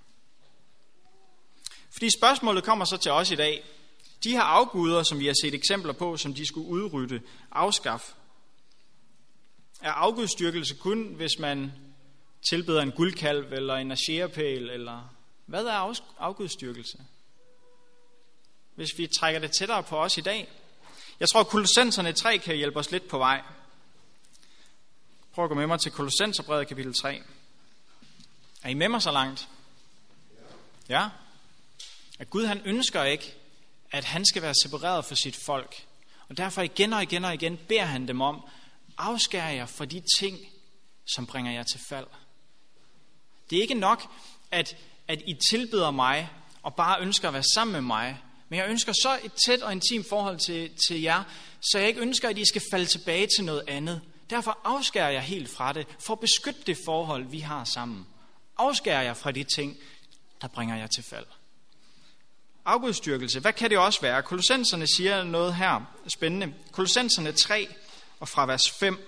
Fordi 1.92 2.10
spørgsmålet 2.10 2.64
kommer 2.64 2.84
så 2.84 2.96
til 2.96 3.12
os 3.12 3.30
i 3.30 3.34
dag. 3.34 3.64
De 4.24 4.30
her 4.30 4.42
afguder, 4.42 5.02
som 5.02 5.18
vi 5.18 5.26
har 5.26 5.34
set 5.42 5.54
eksempler 5.54 5.92
på, 5.92 6.16
som 6.16 6.34
de 6.34 6.46
skulle 6.46 6.68
udrydde, 6.68 7.20
afskaffe, 7.50 8.14
er 9.80 9.90
afgudstyrkelse 9.90 10.74
kun, 10.74 11.14
hvis 11.14 11.38
man 11.38 11.72
tilbeder 12.50 12.82
en 12.82 12.92
guldkalv 12.92 13.52
eller 13.52 13.74
en 13.74 13.92
asherpæl, 13.92 14.70
eller 14.70 15.14
hvad 15.46 15.64
er 15.64 16.00
afgudstyrkelse? 16.18 16.98
Hvis 18.74 18.98
vi 18.98 19.06
trækker 19.18 19.40
det 19.40 19.52
tættere 19.52 19.82
på 19.82 19.98
os 19.98 20.18
i 20.18 20.20
dag. 20.20 20.48
Jeg 21.20 21.28
tror, 21.28 21.40
at 21.40 21.46
Kolossenserne 21.46 22.12
3 22.12 22.38
kan 22.38 22.56
hjælpe 22.56 22.78
os 22.78 22.90
lidt 22.90 23.08
på 23.08 23.18
vej. 23.18 23.42
Prøv 25.32 25.44
at 25.44 25.48
gå 25.48 25.54
med 25.54 25.66
mig 25.66 25.80
til 25.80 25.92
Kolossenserbrevet 25.92 26.68
kapitel 26.68 26.94
3. 27.02 27.22
Er 28.62 28.68
I 28.68 28.74
med 28.74 28.88
mig 28.88 29.02
så 29.02 29.12
langt? 29.12 29.48
Ja? 30.88 31.08
At 32.18 32.30
Gud 32.30 32.46
han 32.46 32.62
ønsker 32.64 33.04
ikke, 33.04 33.34
at 33.90 34.04
han 34.04 34.24
skal 34.24 34.42
være 34.42 34.54
separeret 34.62 35.04
fra 35.04 35.14
sit 35.14 35.36
folk. 35.46 35.86
Og 36.28 36.36
derfor 36.36 36.62
igen 36.62 36.92
og 36.92 37.02
igen 37.02 37.24
og 37.24 37.34
igen 37.34 37.56
beder 37.56 37.84
han 37.84 38.08
dem 38.08 38.20
om, 38.20 38.44
afskær 38.98 39.48
jer 39.48 39.66
fra 39.66 39.84
de 39.84 40.02
ting, 40.18 40.38
som 41.14 41.26
bringer 41.26 41.52
jer 41.52 41.62
til 41.62 41.80
fald. 41.88 42.06
Det 43.50 43.58
er 43.58 43.62
ikke 43.62 43.74
nok, 43.74 44.06
at, 44.50 44.76
at 45.08 45.22
I 45.26 45.34
tilbeder 45.50 45.90
mig 45.90 46.30
og 46.62 46.74
bare 46.74 47.00
ønsker 47.00 47.28
at 47.28 47.34
være 47.34 47.44
sammen 47.54 47.72
med 47.72 47.80
mig, 47.80 48.22
men 48.48 48.58
jeg 48.58 48.68
ønsker 48.68 48.92
så 48.92 49.18
et 49.24 49.32
tæt 49.46 49.62
og 49.62 49.72
intimt 49.72 50.08
forhold 50.08 50.38
til, 50.38 50.70
til 50.88 51.00
jer, 51.00 51.22
så 51.60 51.78
jeg 51.78 51.88
ikke 51.88 52.00
ønsker, 52.00 52.28
at 52.28 52.38
I 52.38 52.44
skal 52.44 52.62
falde 52.70 52.86
tilbage 52.86 53.28
til 53.36 53.44
noget 53.44 53.62
andet. 53.68 54.00
Derfor 54.30 54.58
afskærer 54.64 55.10
jeg 55.10 55.22
helt 55.22 55.50
fra 55.50 55.72
det, 55.72 55.86
for 56.00 56.12
at 56.12 56.20
beskytte 56.20 56.60
det 56.66 56.78
forhold, 56.84 57.24
vi 57.24 57.38
har 57.38 57.64
sammen. 57.64 58.06
Afskærer 58.56 59.02
jeg 59.02 59.16
fra 59.16 59.32
de 59.32 59.44
ting, 59.44 59.76
der 60.42 60.48
bringer 60.48 60.76
jer 60.76 60.86
til 60.86 61.04
fald. 61.04 61.26
Afgudstyrkelse, 62.64 63.40
hvad 63.40 63.52
kan 63.52 63.70
det 63.70 63.78
også 63.78 64.00
være? 64.00 64.22
Kolossenserne 64.22 64.86
siger 64.96 65.24
noget 65.24 65.54
her 65.54 65.94
spændende. 66.08 66.54
Kolossenserne 66.72 67.32
3 67.32 67.68
og 68.20 68.28
fra 68.28 68.46
vers 68.46 68.70
5, 68.70 68.98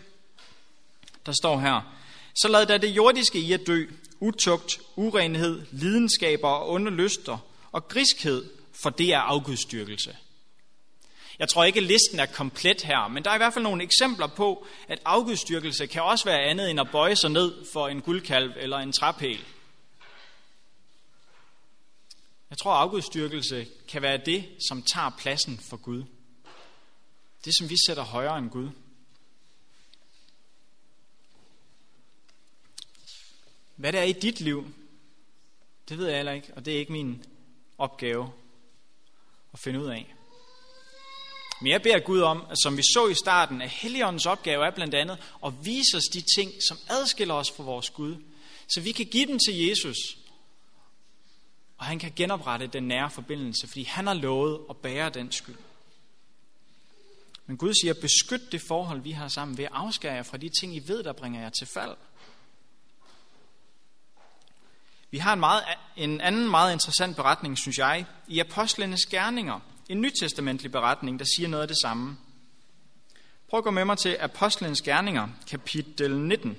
der 1.27 1.33
står 1.33 1.61
her, 1.61 1.97
Så 2.35 2.49
lad 2.49 2.67
da 2.67 2.79
det 2.79 2.89
jordiske 2.89 3.39
i 3.39 3.53
at 3.53 3.67
dø, 3.67 3.87
utugt, 4.21 4.81
urenhed, 4.97 5.67
lidenskaber 5.71 6.49
og 6.49 6.71
onde 6.71 6.91
lyster 6.91 7.39
og 7.73 7.89
griskhed, 7.89 8.45
for 8.77 8.91
det 8.91 9.13
er 9.13 9.19
afgudstyrkelse. 9.19 10.17
Jeg 11.39 11.49
tror 11.49 11.65
ikke, 11.65 11.81
at 11.81 11.87
listen 11.87 12.19
er 12.19 12.27
komplet 12.27 12.83
her, 12.83 13.09
men 13.09 13.25
der 13.25 13.31
er 13.31 13.35
i 13.35 13.39
hvert 13.39 13.53
fald 13.53 13.63
nogle 13.63 13.83
eksempler 13.83 14.27
på, 14.27 14.67
at 14.89 15.01
afgudstyrkelse 15.05 15.87
kan 15.87 16.03
også 16.03 16.25
være 16.25 16.41
andet 16.43 16.71
end 16.71 16.81
at 16.81 16.91
bøje 16.93 17.17
sig 17.17 17.31
ned 17.31 17.65
for 17.73 17.89
en 17.89 18.03
guldkalv 18.03 18.53
eller 18.57 18.79
en 18.79 18.93
træpæl. 18.93 19.45
Jeg 22.51 22.59
tror, 22.59 22.73
at 22.73 22.81
afgudstyrkelse 22.81 23.67
kan 23.89 24.03
være 24.03 24.17
det, 24.17 24.49
som 24.69 24.83
tager 24.83 25.11
pladsen 25.19 25.59
for 25.59 25.77
Gud. 25.77 26.05
Det, 27.45 27.55
som 27.59 27.71
vi 27.71 27.77
sætter 27.87 28.03
højere 28.03 28.39
end 28.39 28.51
Gud. 28.51 28.69
Hvad 33.77 33.93
det 33.93 34.01
er 34.01 34.05
i 34.05 34.13
dit 34.13 34.41
liv, 34.41 34.75
det 35.89 35.99
ved 35.99 36.07
jeg 36.07 36.17
heller 36.17 36.33
ikke, 36.33 36.55
og 36.57 36.65
det 36.65 36.75
er 36.75 36.79
ikke 36.79 36.93
min 36.93 37.25
opgave 37.79 38.33
at 39.57 39.61
finde 39.61 39.81
ud 39.81 39.87
af. 39.87 40.15
Men 41.61 41.73
jeg 41.73 41.83
beder 41.83 41.99
Gud 41.99 42.21
om, 42.21 42.47
som 42.63 42.77
vi 42.77 42.83
så 42.83 43.09
i 43.09 43.15
starten, 43.15 43.63
at 43.63 43.71
Helligåndens 43.71 44.27
opgave 44.27 44.67
er 44.67 44.71
blandt 44.71 44.95
andet 44.95 45.19
at 45.47 45.53
vise 45.63 45.97
os 45.97 46.05
de 46.13 46.23
ting, 46.37 46.53
som 46.69 46.79
adskiller 46.89 47.35
os 47.35 47.51
fra 47.51 47.65
vores 47.65 47.91
Gud, 47.91 48.17
så 48.69 48.81
vi 48.81 48.93
kan 48.93 49.07
give 49.07 49.27
dem 49.27 49.39
til 49.39 49.67
Jesus, 49.67 49.97
og 51.79 51.85
han 51.85 51.99
kan 51.99 52.13
genoprette 52.17 52.67
den 52.67 52.89
nære 52.89 53.11
forbindelse, 53.11 53.67
fordi 53.67 53.83
han 53.83 54.07
har 54.07 54.15
lovet 54.15 54.61
at 54.71 54.77
bære 54.77 55.11
den 55.11 55.33
skyld. 55.33 55.59
Men 57.47 57.57
Gud 57.57 57.75
siger, 57.75 57.95
beskyt 58.01 58.53
det 58.53 58.61
forhold, 58.69 59.01
vi 59.01 59.11
har 59.11 59.29
sammen, 59.29 59.59
ved 59.59 59.65
at 59.65 59.71
afskære 59.75 60.15
jer 60.15 60.23
fra 60.23 60.37
de 60.37 60.49
ting, 60.61 60.77
I 60.77 60.89
ved, 60.89 61.03
der 61.03 61.13
bringer 61.13 61.41
jer 61.41 61.51
til 61.51 61.67
fald. 61.67 61.97
Vi 65.11 65.19
har 65.19 65.33
en, 65.33 65.41
meget, 65.41 65.65
en 65.97 66.21
anden 66.21 66.51
meget 66.51 66.73
interessant 66.73 67.17
beretning, 67.17 67.59
synes 67.59 67.79
jeg, 67.79 68.07
i 68.29 68.39
Apostlenes 68.39 69.07
Gerninger. 69.07 69.61
En 69.89 70.01
nytestamentlig 70.01 70.73
beretning, 70.73 71.19
der 71.19 71.25
siger 71.37 71.49
noget 71.49 71.63
af 71.63 71.69
det 71.69 71.77
samme. 71.83 72.17
Prøv 73.49 73.59
at 73.59 73.65
gå 73.65 73.71
med 73.71 73.85
mig 73.85 73.99
til 73.99 74.17
Apostlenes 74.21 74.83
Gerninger, 74.83 75.29
kapitel 75.47 76.19
19. 76.21 76.59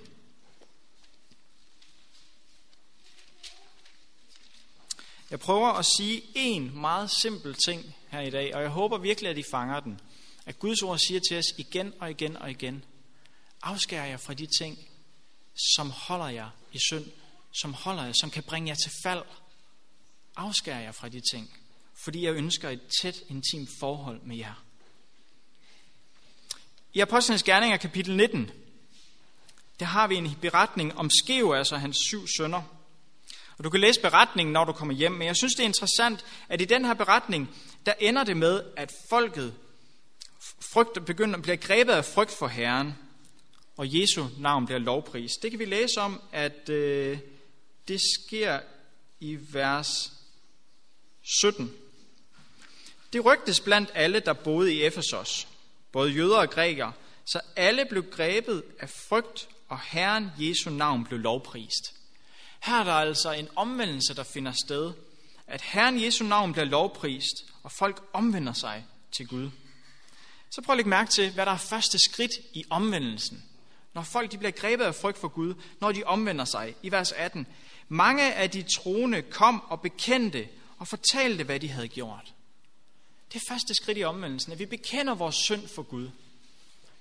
Jeg 5.32 5.40
prøver 5.40 5.68
at 5.68 5.86
sige 5.98 6.22
en 6.36 6.80
meget 6.80 7.12
simpel 7.22 7.56
ting 7.66 7.96
her 8.10 8.22
i 8.22 8.30
dag, 8.30 8.56
og 8.56 8.62
jeg 8.62 8.70
håber 8.70 8.98
virkelig, 8.98 9.32
at 9.32 9.38
I 9.38 9.44
fanger 9.52 9.80
den. 9.80 10.00
At 10.46 10.60
Guds 10.60 10.82
ord 10.82 10.98
siger 10.98 11.20
til 11.30 11.38
os 11.38 11.54
igen 11.58 11.94
og 12.00 12.12
igen 12.12 12.38
og 12.38 12.52
igen, 12.52 12.84
afskær 13.62 14.04
jer 14.04 14.18
fra 14.18 14.34
de 14.34 14.48
ting, 14.60 14.78
som 15.76 15.90
holder 15.92 16.28
jer 16.28 16.50
i 16.74 16.78
synd, 16.90 17.06
som 17.62 17.74
holder 17.74 18.06
jer, 18.06 18.14
som 18.22 18.32
kan 18.32 18.44
bringe 18.44 18.70
jer 18.70 18.76
til 18.76 18.92
fald. 19.04 19.24
Afskær 20.36 20.78
jer 20.78 20.92
fra 20.92 21.10
de 21.10 21.22
ting, 21.32 21.58
fordi 22.04 22.26
jeg 22.26 22.34
ønsker 22.34 22.70
et 22.70 22.82
tæt, 23.02 23.16
intimt 23.30 23.70
forhold 23.80 24.22
med 24.22 24.38
jer. 24.38 24.64
I 26.94 27.00
Apostlenes 27.00 27.44
Gerninger 27.44 27.78
kapitel 27.78 28.16
19, 28.16 28.52
der 29.80 29.86
har 29.86 30.08
vi 30.08 30.16
en 30.16 30.36
beretning 30.42 30.98
om 30.98 31.10
Skeo, 31.10 31.54
altså 31.54 31.78
hans 31.78 31.98
syv 31.98 32.28
sønner. 32.38 32.62
Og 33.58 33.64
du 33.64 33.70
kan 33.70 33.80
læse 33.80 34.02
beretningen, 34.02 34.54
når 34.54 34.66
du 34.66 34.72
kommer 34.72 34.94
hjem, 34.94 35.12
men 35.12 35.28
jeg 35.28 35.36
synes, 35.36 35.54
det 35.54 35.64
er 35.64 35.68
interessant, 35.68 36.26
at 36.50 36.62
i 36.62 36.66
den 36.66 36.86
her 36.86 36.94
beretning, 36.94 37.50
der 37.86 37.94
ender 38.00 38.24
det 38.24 38.38
med, 38.38 38.64
at 38.78 38.92
folket 39.10 39.54
frygt, 40.74 41.06
begynder, 41.06 41.40
bliver 41.40 41.56
grebet 41.56 41.94
af 41.94 42.06
frygt 42.06 42.32
for 42.32 42.48
Herren, 42.48 42.94
og 43.78 44.00
Jesu 44.00 44.26
navn 44.40 44.66
bliver 44.66 44.80
lovprist. 44.80 45.36
Det 45.42 45.52
kan 45.52 45.60
vi 45.60 45.66
læse 45.66 46.02
om, 46.02 46.22
at 46.32 46.70
øh, 46.70 47.20
det 47.88 48.02
sker 48.02 48.60
i 49.20 49.38
vers 49.52 50.14
17. 51.22 51.74
Det 53.14 53.26
rygtes 53.26 53.60
blandt 53.60 53.92
alle, 53.94 54.20
der 54.20 54.34
boede 54.34 54.74
i 54.74 54.84
Efesos, 54.84 55.48
både 55.92 56.12
jøder 56.12 56.38
og 56.38 56.50
grækere, 56.50 56.94
så 57.26 57.42
alle 57.56 57.86
blev 57.90 58.10
grebet 58.12 58.64
af 58.80 58.90
frygt, 58.90 59.48
og 59.68 59.80
Herren 59.82 60.32
Jesu 60.40 60.70
navn 60.70 61.06
blev 61.06 61.20
lovprist. 61.20 61.94
Her 62.60 62.80
er 62.80 62.84
der 62.84 62.94
altså 62.94 63.32
en 63.32 63.48
omvendelse, 63.56 64.16
der 64.16 64.24
finder 64.24 64.52
sted, 64.52 64.94
at 65.48 65.62
Herren 65.62 66.04
Jesu 66.04 66.24
navn 66.24 66.54
bliver 66.54 66.66
lovprist, 66.66 67.36
og 67.64 67.72
folk 67.72 68.04
omvender 68.14 68.54
sig 68.54 68.86
til 69.18 69.28
Gud. 69.28 69.50
Så 70.52 70.62
prøv 70.62 70.74
at 70.74 70.78
lægge 70.78 70.90
mærke 70.90 71.12
til, 71.12 71.32
hvad 71.32 71.46
der 71.46 71.52
er 71.52 71.58
første 71.58 72.00
skridt 72.00 72.32
i 72.54 72.64
omvendelsen. 72.70 73.44
Når 73.98 74.04
folk 74.04 74.32
de 74.32 74.38
bliver 74.38 74.52
grebet 74.52 74.86
af 74.86 74.96
frygt 74.96 75.18
for 75.18 75.28
Gud, 75.28 75.54
når 75.82 75.92
de 75.92 76.04
omvender 76.04 76.46
sig. 76.46 76.76
I 76.84 76.92
vers 76.92 77.12
18. 77.12 77.48
Mange 77.88 78.34
af 78.34 78.50
de 78.50 78.62
troende 78.62 79.22
kom 79.22 79.64
og 79.70 79.82
bekendte 79.82 80.48
og 80.78 80.88
fortalte, 80.88 81.44
hvad 81.44 81.60
de 81.60 81.68
havde 81.68 81.88
gjort. 81.88 82.34
Det 83.34 83.42
første 83.50 83.74
skridt 83.74 83.98
i 83.98 84.04
omvendelsen, 84.04 84.52
at 84.52 84.60
vi 84.60 84.66
bekender 84.66 85.16
vores 85.16 85.36
synd 85.36 85.68
for 85.68 85.84
Gud. 85.84 86.10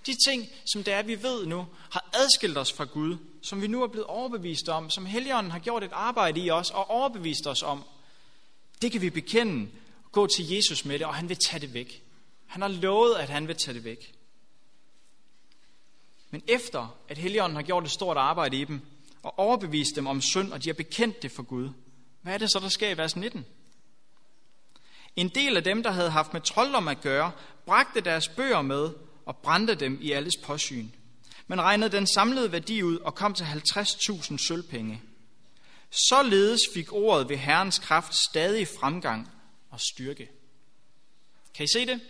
De 0.06 0.14
ting, 0.28 0.48
som 0.72 0.85
det 0.85 0.94
er, 0.94 1.02
vi 1.02 1.22
ved 1.22 1.46
nu, 1.46 1.66
har 1.90 2.11
adskilt 2.12 2.59
os 2.59 2.72
fra 2.72 2.85
Gud, 2.85 3.16
som 3.42 3.62
vi 3.62 3.66
nu 3.66 3.82
er 3.82 3.88
blevet 3.88 4.06
overbevist 4.06 4.68
om, 4.68 4.90
som 4.90 5.06
Helligånden 5.06 5.52
har 5.52 5.59
gjort 5.59 5.85
et 5.85 5.92
arbejde 5.92 6.40
i 6.40 6.50
os 6.50 6.70
og 6.70 6.90
overbevist 6.90 7.46
os 7.46 7.62
om, 7.62 7.85
det 8.82 8.92
kan 8.92 9.00
vi 9.00 9.11
bekende, 9.11 9.68
gå 10.12 10.26
til 10.26 10.48
Jesus 10.48 10.85
med 10.85 10.98
det, 10.98 11.06
og 11.06 11.14
han 11.14 11.28
vil 11.28 11.37
tage 11.37 11.61
det 11.61 11.74
væk. 11.74 12.02
Han 12.46 12.62
har 12.62 12.68
lovet, 12.68 13.14
at 13.14 13.28
han 13.28 13.48
vil 13.48 13.56
tage 13.56 13.74
det 13.74 13.85
væk. 13.85 14.15
Men 16.37 16.42
efter 16.49 16.96
at 17.09 17.18
Helligånden 17.18 17.57
har 17.57 17.62
gjort 17.62 17.85
et 17.85 17.90
stort 17.90 18.16
arbejde 18.16 18.57
i 18.57 18.64
dem, 18.64 18.81
og 19.22 19.38
overbevist 19.38 19.96
dem 19.96 20.07
om 20.07 20.20
synd, 20.20 20.53
og 20.53 20.64
de 20.64 20.68
har 20.68 20.75
bekendt 20.75 21.22
det 21.22 21.33
for 21.33 21.42
Gud, 21.42 21.68
hvad 22.22 22.35
er 22.35 22.38
det 22.38 22.51
så, 22.51 22.61
der 22.61 22.68
sker 22.68 22.90
i 22.90 22.96
vers 22.96 23.16
19? 23.16 23.46
En 25.16 25.29
del 25.29 25.57
af 25.57 25.64
dem, 25.64 25.83
der 25.83 25.90
havde 25.90 26.11
haft 26.11 26.33
med 26.33 26.40
trolddom 26.40 26.88
at 26.88 27.01
gøre, 27.01 27.33
bragte 27.66 28.01
deres 28.01 28.29
bøger 28.29 28.62
med 28.62 28.90
og 29.27 29.37
brændte 29.37 29.75
dem 29.75 29.99
i 30.03 30.12
alles 30.12 30.37
påsyn. 30.44 30.88
Man 31.46 31.61
regnede 31.61 31.96
den 31.96 32.07
samlede 32.07 32.53
værdi 32.53 32.83
ud 32.83 32.99
og 32.99 33.14
kom 33.14 33.35
til 33.35 33.44
50.000 33.44 34.49
sølvpenge. 34.49 35.03
Således 36.09 36.61
fik 36.75 36.92
ordet 36.92 37.29
ved 37.29 37.37
Herrens 37.37 37.79
kraft 37.79 38.14
stadig 38.31 38.68
fremgang 38.81 39.31
og 39.70 39.81
styrke. 39.81 40.29
Kan 41.55 41.64
I 41.64 41.68
se 41.75 41.87
det? 41.87 42.01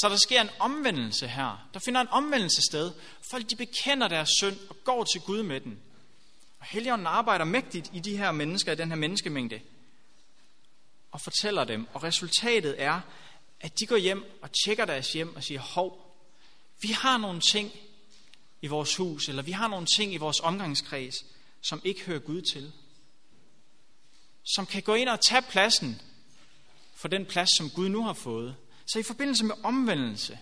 Så 0.00 0.08
der 0.08 0.16
sker 0.16 0.40
en 0.40 0.50
omvendelse 0.58 1.28
her. 1.28 1.68
Der 1.74 1.80
finder 1.80 2.00
en 2.00 2.08
omvendelse 2.08 2.62
sted. 2.70 2.92
Folk 3.30 3.50
de 3.50 3.56
bekender 3.56 4.08
deres 4.08 4.28
synd 4.28 4.56
og 4.68 4.76
går 4.84 5.04
til 5.04 5.20
Gud 5.20 5.42
med 5.42 5.60
den. 5.60 5.78
Og 6.58 6.66
Helligånden 6.66 7.06
arbejder 7.06 7.44
mægtigt 7.44 7.90
i 7.94 8.00
de 8.00 8.16
her 8.16 8.32
mennesker, 8.32 8.72
i 8.72 8.74
den 8.74 8.88
her 8.88 8.96
menneskemængde. 8.96 9.60
Og 11.10 11.20
fortæller 11.20 11.64
dem. 11.64 11.88
Og 11.94 12.02
resultatet 12.02 12.82
er, 12.82 13.00
at 13.60 13.78
de 13.80 13.86
går 13.86 13.96
hjem 13.96 14.38
og 14.42 14.50
tjekker 14.64 14.84
deres 14.84 15.12
hjem 15.12 15.36
og 15.36 15.44
siger, 15.44 15.60
hov, 15.60 16.16
vi 16.80 16.88
har 16.88 17.18
nogle 17.18 17.40
ting 17.40 17.72
i 18.62 18.66
vores 18.66 18.96
hus, 18.96 19.28
eller 19.28 19.42
vi 19.42 19.52
har 19.52 19.68
nogle 19.68 19.86
ting 19.96 20.14
i 20.14 20.16
vores 20.16 20.40
omgangskreds, 20.40 21.14
som 21.62 21.80
ikke 21.84 22.00
hører 22.00 22.18
Gud 22.18 22.42
til. 22.52 22.72
Som 24.44 24.66
kan 24.66 24.82
gå 24.82 24.94
ind 24.94 25.08
og 25.08 25.20
tage 25.20 25.42
pladsen 25.42 26.00
for 26.94 27.08
den 27.08 27.26
plads, 27.26 27.48
som 27.56 27.70
Gud 27.70 27.88
nu 27.88 28.04
har 28.04 28.12
fået. 28.12 28.56
Så 28.92 28.98
i 28.98 29.02
forbindelse 29.02 29.44
med 29.44 29.54
omvendelse, 29.62 30.38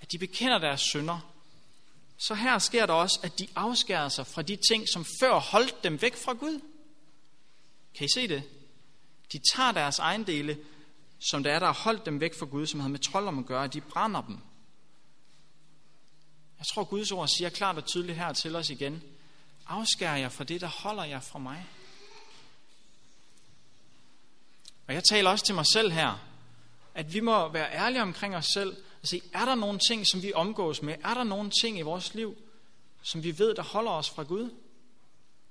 at 0.00 0.12
de 0.12 0.18
bekender 0.18 0.58
deres 0.58 0.80
synder, 0.80 1.32
så 2.18 2.34
her 2.34 2.58
sker 2.58 2.86
der 2.86 2.92
også, 2.92 3.20
at 3.22 3.38
de 3.38 3.48
afskærer 3.54 4.08
sig 4.08 4.26
fra 4.26 4.42
de 4.42 4.56
ting, 4.56 4.88
som 4.92 5.06
før 5.20 5.38
holdt 5.38 5.84
dem 5.84 6.02
væk 6.02 6.16
fra 6.16 6.32
Gud. 6.32 6.60
Kan 7.94 8.04
I 8.04 8.08
se 8.14 8.28
det? 8.28 8.42
De 9.32 9.40
tager 9.54 9.72
deres 9.72 9.98
ejendele, 9.98 10.58
som 11.30 11.42
der 11.42 11.52
er, 11.52 11.58
der 11.58 11.66
har 11.66 11.82
holdt 11.82 12.06
dem 12.06 12.20
væk 12.20 12.38
fra 12.38 12.46
Gud, 12.46 12.66
som 12.66 12.80
havde 12.80 12.92
med 12.92 12.98
trolddom 12.98 13.38
at 13.38 13.46
gøre, 13.46 13.66
de 13.66 13.80
brænder 13.80 14.22
dem. 14.22 14.38
Jeg 16.58 16.66
tror, 16.66 16.84
Guds 16.84 17.12
ord 17.12 17.28
siger 17.28 17.50
klart 17.50 17.76
og 17.76 17.86
tydeligt 17.86 18.18
her 18.18 18.32
til 18.32 18.56
os 18.56 18.70
igen. 18.70 19.02
Afskærer 19.66 20.16
jer 20.16 20.28
fra 20.28 20.44
det, 20.44 20.60
der 20.60 20.66
holder 20.66 21.04
jer 21.04 21.20
fra 21.20 21.38
mig. 21.38 21.66
Og 24.86 24.94
jeg 24.94 25.04
taler 25.04 25.30
også 25.30 25.44
til 25.44 25.54
mig 25.54 25.66
selv 25.72 25.92
her, 25.92 26.28
at 26.98 27.14
vi 27.14 27.20
må 27.20 27.48
være 27.48 27.72
ærlige 27.72 28.02
omkring 28.02 28.36
os 28.36 28.46
selv 28.54 28.76
og 29.02 29.08
se, 29.08 29.22
er 29.32 29.44
der 29.44 29.54
nogle 29.54 29.78
ting, 29.88 30.06
som 30.06 30.22
vi 30.22 30.32
omgås 30.32 30.82
med? 30.82 30.94
Er 31.04 31.14
der 31.14 31.24
nogle 31.24 31.50
ting 31.62 31.78
i 31.78 31.82
vores 31.82 32.14
liv, 32.14 32.36
som 33.02 33.22
vi 33.22 33.38
ved, 33.38 33.54
der 33.54 33.62
holder 33.62 33.90
os 33.90 34.10
fra 34.10 34.22
Gud? 34.22 34.50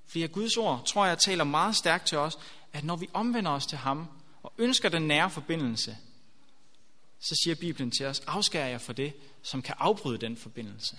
Fordi 0.05 0.23
af 0.23 0.31
Guds 0.31 0.57
ord, 0.57 0.85
tror 0.85 1.05
jeg, 1.05 1.17
taler 1.17 1.43
meget 1.43 1.75
stærkt 1.75 2.07
til 2.07 2.17
os, 2.17 2.37
at 2.73 2.83
når 2.83 2.95
vi 2.95 3.09
omvender 3.13 3.51
os 3.51 3.65
til 3.65 3.77
ham 3.77 4.07
og 4.43 4.53
ønsker 4.57 4.89
den 4.89 5.01
nære 5.01 5.29
forbindelse, 5.29 5.97
så 7.19 7.35
siger 7.43 7.55
Bibelen 7.55 7.91
til 7.91 8.05
os, 8.05 8.19
afskær 8.19 8.65
jer 8.65 8.77
for 8.77 8.93
det, 8.93 9.13
som 9.41 9.61
kan 9.61 9.75
afbryde 9.77 10.17
den 10.17 10.37
forbindelse. 10.37 10.97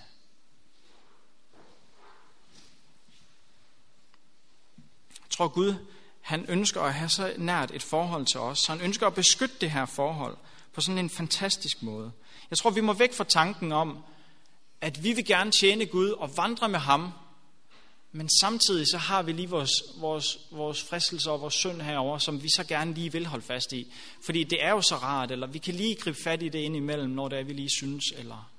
Jeg 5.07 5.29
tror 5.29 5.47
Gud, 5.47 5.75
han 6.29 6.45
ønsker 6.47 6.81
at 6.81 6.93
have 6.93 7.09
så 7.09 7.33
nært 7.37 7.71
et 7.73 7.83
forhold 7.83 8.25
til 8.25 8.39
os, 8.39 8.59
så 8.59 8.71
han 8.71 8.81
ønsker 8.81 9.07
at 9.07 9.13
beskytte 9.13 9.55
det 9.61 9.71
her 9.71 9.85
forhold 9.85 10.37
på 10.73 10.81
sådan 10.81 10.97
en 10.97 11.09
fantastisk 11.09 11.83
måde. 11.83 12.11
Jeg 12.49 12.57
tror, 12.57 12.69
vi 12.69 12.81
må 12.81 12.93
væk 12.93 13.13
fra 13.13 13.23
tanken 13.23 13.71
om, 13.71 14.03
at 14.81 15.03
vi 15.03 15.13
vil 15.13 15.25
gerne 15.25 15.51
tjene 15.51 15.85
Gud 15.85 16.09
og 16.09 16.37
vandre 16.37 16.69
med 16.69 16.79
ham, 16.79 17.11
men 18.11 18.29
samtidig 18.41 18.87
så 18.87 18.97
har 18.97 19.21
vi 19.21 19.31
lige 19.31 19.49
vores, 19.49 19.71
vores, 19.97 20.37
vores 20.51 20.83
fristelser 20.83 21.31
og 21.31 21.41
vores 21.41 21.53
synd 21.53 21.81
herover, 21.81 22.17
som 22.17 22.43
vi 22.43 22.49
så 22.49 22.63
gerne 22.63 22.93
lige 22.93 23.11
vil 23.11 23.25
holde 23.25 23.45
fast 23.45 23.73
i. 23.73 23.93
Fordi 24.25 24.43
det 24.43 24.63
er 24.63 24.69
jo 24.69 24.81
så 24.81 24.95
rart, 24.95 25.31
eller 25.31 25.47
vi 25.47 25.59
kan 25.59 25.75
lige 25.75 25.95
gribe 25.95 26.17
fat 26.23 26.43
i 26.43 26.49
det 26.49 26.59
indimellem, 26.59 27.09
når 27.09 27.27
det 27.27 27.39
er, 27.39 27.43
vi 27.43 27.53
lige 27.53 27.69
synes. 27.77 28.03
Eller... 28.17 28.49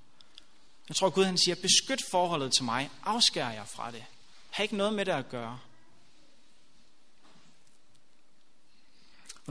Jeg 0.88 0.96
tror, 0.96 1.10
Gud 1.10 1.24
han 1.24 1.38
siger, 1.38 1.54
beskyt 1.54 2.00
forholdet 2.10 2.52
til 2.52 2.64
mig, 2.64 2.90
afskær 3.04 3.50
jer 3.50 3.64
fra 3.64 3.90
det. 3.90 4.04
Har 4.50 4.62
ikke 4.62 4.76
noget 4.76 4.94
med 4.94 5.04
det 5.04 5.12
at 5.12 5.28
gøre. 5.28 5.58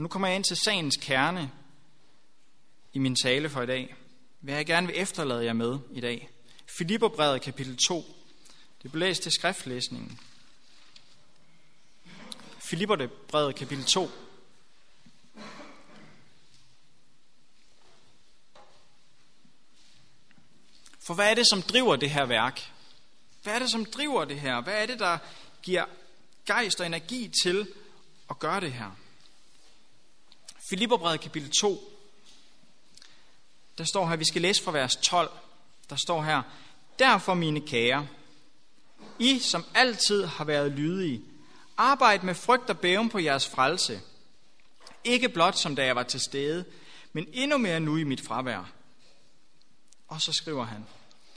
Og 0.00 0.02
nu 0.02 0.08
kommer 0.08 0.28
jeg 0.28 0.36
ind 0.36 0.44
til 0.44 0.56
sagens 0.56 0.96
kerne 0.96 1.50
i 2.92 2.98
min 2.98 3.16
tale 3.16 3.50
for 3.50 3.62
i 3.62 3.66
dag. 3.66 3.94
Hvad 4.40 4.54
jeg 4.54 4.66
gerne 4.66 4.86
vil 4.86 4.96
efterlade 4.98 5.44
jer 5.44 5.52
med 5.52 5.78
i 5.92 6.00
dag. 6.00 6.30
Filipperbrevet 6.66 7.42
kapitel 7.42 7.76
2. 7.88 8.04
Det 8.82 8.92
blev 8.92 9.00
læst 9.00 9.22
til 9.22 9.32
skriftlæsningen. 9.32 10.20
Filipperbrevet 12.58 13.54
kapitel 13.54 13.84
2. 13.84 14.10
For 20.98 21.14
hvad 21.14 21.30
er 21.30 21.34
det, 21.34 21.46
som 21.46 21.62
driver 21.62 21.96
det 21.96 22.10
her 22.10 22.26
værk? 22.26 22.72
Hvad 23.42 23.54
er 23.54 23.58
det, 23.58 23.70
som 23.70 23.84
driver 23.84 24.24
det 24.24 24.40
her? 24.40 24.60
Hvad 24.60 24.82
er 24.82 24.86
det, 24.86 24.98
der 24.98 25.18
giver 25.62 25.84
gejst 26.46 26.80
og 26.80 26.86
energi 26.86 27.32
til 27.44 27.68
at 28.30 28.38
gøre 28.38 28.60
det 28.60 28.72
her? 28.72 28.99
Filipperbrevet 30.70 31.20
kapitel 31.20 31.50
2. 31.50 31.92
Der 33.78 33.84
står 33.84 34.08
her, 34.08 34.16
vi 34.16 34.24
skal 34.24 34.42
læse 34.42 34.62
fra 34.62 34.72
vers 34.72 34.96
12. 34.96 35.30
Der 35.90 35.96
står 35.96 36.22
her, 36.22 36.42
Derfor 36.98 37.34
mine 37.34 37.60
kære, 37.60 38.08
I 39.18 39.38
som 39.38 39.64
altid 39.74 40.24
har 40.24 40.44
været 40.44 40.72
lydige, 40.72 41.22
arbejd 41.76 42.20
med 42.22 42.34
frygt 42.34 42.70
og 42.70 42.78
bæven 42.78 43.08
på 43.08 43.18
jeres 43.18 43.48
frelse. 43.48 44.00
Ikke 45.04 45.28
blot 45.28 45.56
som 45.56 45.76
da 45.76 45.84
jeg 45.84 45.96
var 45.96 46.02
til 46.02 46.20
stede, 46.20 46.64
men 47.12 47.26
endnu 47.32 47.58
mere 47.58 47.80
nu 47.80 47.96
i 47.96 48.04
mit 48.04 48.20
fravær. 48.20 48.72
Og 50.08 50.20
så 50.20 50.32
skriver 50.32 50.64
han, 50.64 50.86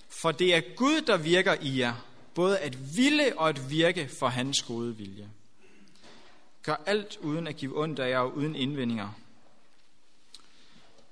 for 0.09 0.31
det 0.31 0.55
er 0.55 0.61
Gud, 0.75 1.01
der 1.01 1.17
virker 1.17 1.55
i 1.61 1.79
jer, 1.79 1.93
både 2.35 2.59
at 2.59 2.95
ville 2.95 3.39
og 3.39 3.49
at 3.49 3.69
virke 3.69 4.09
for 4.19 4.27
hans 4.27 4.61
gode 4.61 4.97
vilje. 4.97 5.29
Gør 6.63 6.75
alt 6.85 7.17
uden 7.21 7.47
at 7.47 7.55
give 7.55 7.81
ondt 7.81 7.99
af 7.99 8.09
jer 8.09 8.19
og 8.19 8.37
uden 8.37 8.55
indvendinger. 8.55 9.22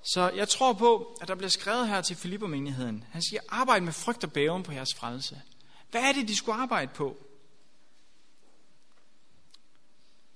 Så 0.03 0.29
jeg 0.29 0.49
tror 0.49 0.73
på, 0.73 1.17
at 1.21 1.27
der 1.27 1.35
bliver 1.35 1.49
skrevet 1.49 1.87
her 1.87 2.01
til 2.01 2.15
Filippermenigheden. 2.15 3.03
Han 3.11 3.21
siger, 3.21 3.41
arbejd 3.49 3.81
med 3.81 3.93
frygt 3.93 4.23
og 4.23 4.31
bæven 4.31 4.63
på 4.63 4.71
jeres 4.71 4.93
frelse. 4.97 5.41
Hvad 5.91 6.01
er 6.01 6.11
det, 6.11 6.27
de 6.27 6.37
skulle 6.37 6.61
arbejde 6.61 6.91
på? 6.95 7.17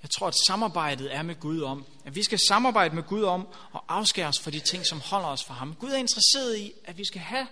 Jeg 0.01 0.09
tror, 0.09 0.27
at 0.27 0.33
samarbejdet 0.47 1.15
er 1.15 1.21
med 1.21 1.39
Gud 1.39 1.61
om, 1.61 1.85
at 2.05 2.15
vi 2.15 2.23
skal 2.23 2.39
samarbejde 2.47 2.95
med 2.95 3.03
Gud 3.03 3.23
om 3.23 3.47
og 3.71 3.83
afskære 3.87 4.27
os 4.27 4.39
fra 4.39 4.51
de 4.51 4.59
ting, 4.59 4.85
som 4.85 4.99
holder 4.99 5.27
os 5.27 5.43
fra 5.43 5.53
ham. 5.53 5.75
Gud 5.75 5.89
er 5.89 5.97
interesseret 5.97 6.57
i, 6.57 6.71
at 6.83 6.97
vi 6.97 7.05
skal 7.05 7.21
have 7.21 7.47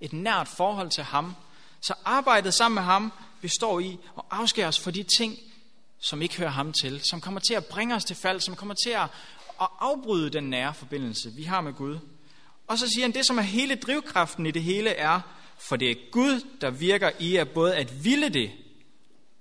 et 0.00 0.12
nært 0.12 0.48
forhold 0.48 0.90
til 0.90 1.04
ham. 1.04 1.34
Så 1.80 1.94
arbejdet 2.04 2.54
sammen 2.54 2.74
med 2.74 2.82
ham 2.82 3.12
består 3.40 3.80
i 3.80 3.98
at 4.18 4.22
afskære 4.30 4.66
os 4.66 4.80
fra 4.80 4.90
de 4.90 5.02
ting, 5.18 5.38
som 5.98 6.22
ikke 6.22 6.36
hører 6.36 6.50
ham 6.50 6.72
til, 6.72 7.00
som 7.10 7.20
kommer 7.20 7.40
til 7.40 7.54
at 7.54 7.66
bringe 7.66 7.94
os 7.94 8.04
til 8.04 8.16
fald, 8.16 8.40
som 8.40 8.56
kommer 8.56 8.74
til 8.84 8.90
at 8.90 9.08
afbryde 9.58 10.30
den 10.30 10.44
nære 10.44 10.74
forbindelse, 10.74 11.32
vi 11.32 11.42
har 11.42 11.60
med 11.60 11.72
Gud. 11.72 11.98
Og 12.66 12.78
så 12.78 12.88
siger 12.88 13.04
han, 13.04 13.14
det 13.14 13.26
som 13.26 13.38
er 13.38 13.42
hele 13.42 13.74
drivkraften 13.74 14.46
i 14.46 14.50
det 14.50 14.62
hele 14.62 14.90
er, 14.90 15.20
for 15.58 15.76
det 15.76 15.90
er 15.90 16.10
Gud, 16.10 16.46
der 16.60 16.70
virker 16.70 17.10
i 17.18 17.34
jer 17.34 17.44
både 17.44 17.76
at 17.76 18.04
ville 18.04 18.28
det 18.28 18.52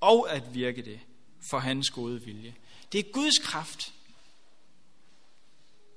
og 0.02 0.32
at 0.32 0.54
virke 0.54 0.82
det 0.82 0.99
for 1.49 1.60
hans 1.60 1.89
gode 1.89 2.21
vilje. 2.21 2.56
Det 2.91 2.99
er 2.99 3.12
Guds 3.12 3.38
kraft, 3.38 3.93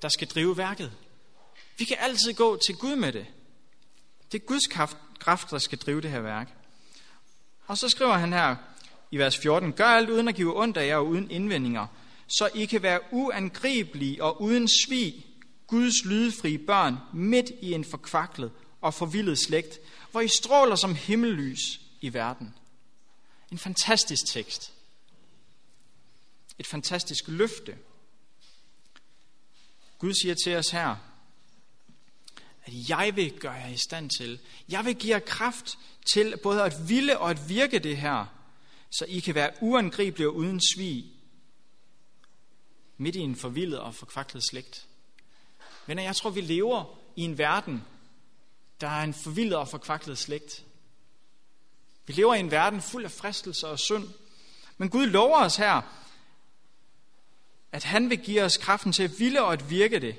der 0.02 0.09
skal 0.09 0.29
drive 0.29 0.57
værket. 0.57 0.92
Vi 1.79 1.85
kan 1.85 1.96
altid 2.00 2.35
gå 2.35 2.59
til 2.66 2.76
Gud 2.76 2.96
med 2.96 3.12
det. 3.12 3.26
Det 4.33 4.42
er 4.42 4.46
Guds 4.46 4.66
kraft, 4.66 4.96
kraft, 5.18 5.50
der 5.50 5.59
skal 5.59 5.79
drive 5.79 6.00
det 6.00 6.11
her 6.11 6.20
værk. 6.20 6.52
Og 7.66 7.79
så 7.79 7.88
skriver 7.88 8.12
han 8.12 8.33
her 8.33 8.57
i 9.11 9.18
vers 9.18 9.38
14, 9.38 9.72
Gør 9.72 9.85
alt 9.85 10.11
uden 10.11 10.29
at 10.29 10.35
give 10.35 10.61
ondt 10.61 10.76
af 10.76 10.87
jer 10.87 10.96
og 10.96 11.07
uden 11.07 11.31
indvendinger, 11.31 11.87
så 12.27 12.51
I 12.55 12.65
kan 12.65 12.83
være 12.83 13.01
uangribelige 13.11 14.25
og 14.25 14.43
uden 14.43 14.69
svig, 14.69 15.27
Guds 15.67 16.05
lydfrie 16.05 16.59
børn 16.59 16.97
midt 17.15 17.51
i 17.62 17.73
en 17.73 17.85
forkvaklet 17.85 18.53
og 18.81 18.95
forvildet 18.95 19.39
slægt, 19.39 19.79
hvor 20.11 20.21
I 20.21 20.29
stråler 20.29 20.77
som 20.77 20.95
himmellys 20.95 21.81
i 22.01 22.12
verden. 22.12 22.55
En 23.53 23.59
fantastisk 23.59 24.23
tekst. 24.33 24.73
Et 26.59 26.67
fantastisk 26.67 27.25
løfte. 27.29 27.79
Gud 29.99 30.15
siger 30.15 30.35
til 30.45 30.57
os 30.57 30.71
her, 30.71 30.97
at 32.65 32.73
jeg 32.89 33.12
vil 33.17 33.39
gøre 33.39 33.53
jer 33.53 33.69
i 33.69 33.77
stand 33.77 34.11
til. 34.19 34.39
Jeg 34.69 34.85
vil 34.85 34.95
give 34.95 35.15
jer 35.15 35.21
kraft 35.21 35.79
til 36.12 36.37
både 36.43 36.62
at 36.62 36.89
ville 36.89 37.19
og 37.19 37.31
at 37.31 37.49
virke 37.49 37.79
det 37.79 37.97
her, 37.97 38.25
så 38.91 39.05
I 39.09 39.21
kan 39.21 39.35
være 39.35 39.51
uangribelige 39.61 40.29
og 40.29 40.37
uden 40.37 40.61
svig, 40.61 41.15
midt 42.97 43.17
i 43.17 43.21
en 43.21 43.37
forvildet 43.37 43.81
og 43.81 43.95
forkvaklet 43.95 44.43
slægt. 44.51 44.87
Men 45.87 45.99
jeg 45.99 46.17
tror, 46.17 46.31
vi 46.31 46.41
lever 46.41 46.99
i 47.17 47.23
en 47.23 47.39
verden, 47.39 47.85
der 48.81 48.89
er 48.89 49.03
en 49.03 49.15
forvildet 49.15 49.59
og 49.59 49.69
forkvaklet 49.69 50.19
slægt. 50.19 50.65
Vi 52.07 52.13
lever 52.13 52.35
i 52.35 52.41
en 52.41 52.51
verden 52.51 52.83
fuld 52.83 53.05
af 53.05 53.11
fristelser 53.11 53.69
og 53.69 53.79
synd. 53.79 54.09
Men 54.79 54.89
Gud 54.89 55.07
lover 55.07 55.39
os 55.39 55.57
her, 55.57 55.83
at 57.73 57.85
han 57.85 58.11
vil 58.11 58.19
give 58.19 58.43
os 58.43 58.57
kraften 58.57 58.93
til 58.93 59.03
at 59.03 59.19
ville 59.19 59.43
og 59.43 59.53
at 59.53 59.71
virke 59.71 60.01
det, 60.01 60.19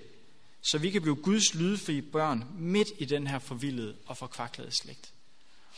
så 0.62 0.78
vi 0.78 0.90
kan 0.90 1.02
blive 1.02 1.16
Guds 1.16 1.56
lydfri 1.56 2.02
børn 2.02 2.46
midt 2.58 2.88
i 2.98 3.06
den 3.06 3.28
her 3.28 3.40
forvildede 3.40 3.98
og 4.06 4.18
forkvaklede 4.18 4.72
slægt. 4.82 5.14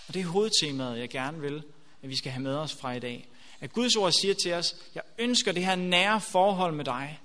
Og 0.08 0.14
det 0.14 0.20
er 0.20 0.26
hovedtemaet, 0.26 1.00
jeg 1.00 1.10
gerne 1.10 1.42
vil, 1.42 1.64
at 2.04 2.10
vi 2.10 2.16
skal 2.16 2.32
have 2.32 2.44
med 2.44 2.56
os 2.56 2.74
fra 2.74 2.92
i 2.92 3.00
dag. 3.00 3.30
At 3.62 3.74
Guds 3.74 3.96
ord 3.96 4.12
siger 4.12 4.34
til 4.34 4.54
os, 4.54 4.76
jeg 4.96 5.04
ønsker 5.18 5.52
det 5.52 5.66
her 5.66 5.76
nære 5.76 6.22
forhold 6.22 6.76
med 6.76 6.86
dig. 6.86 7.20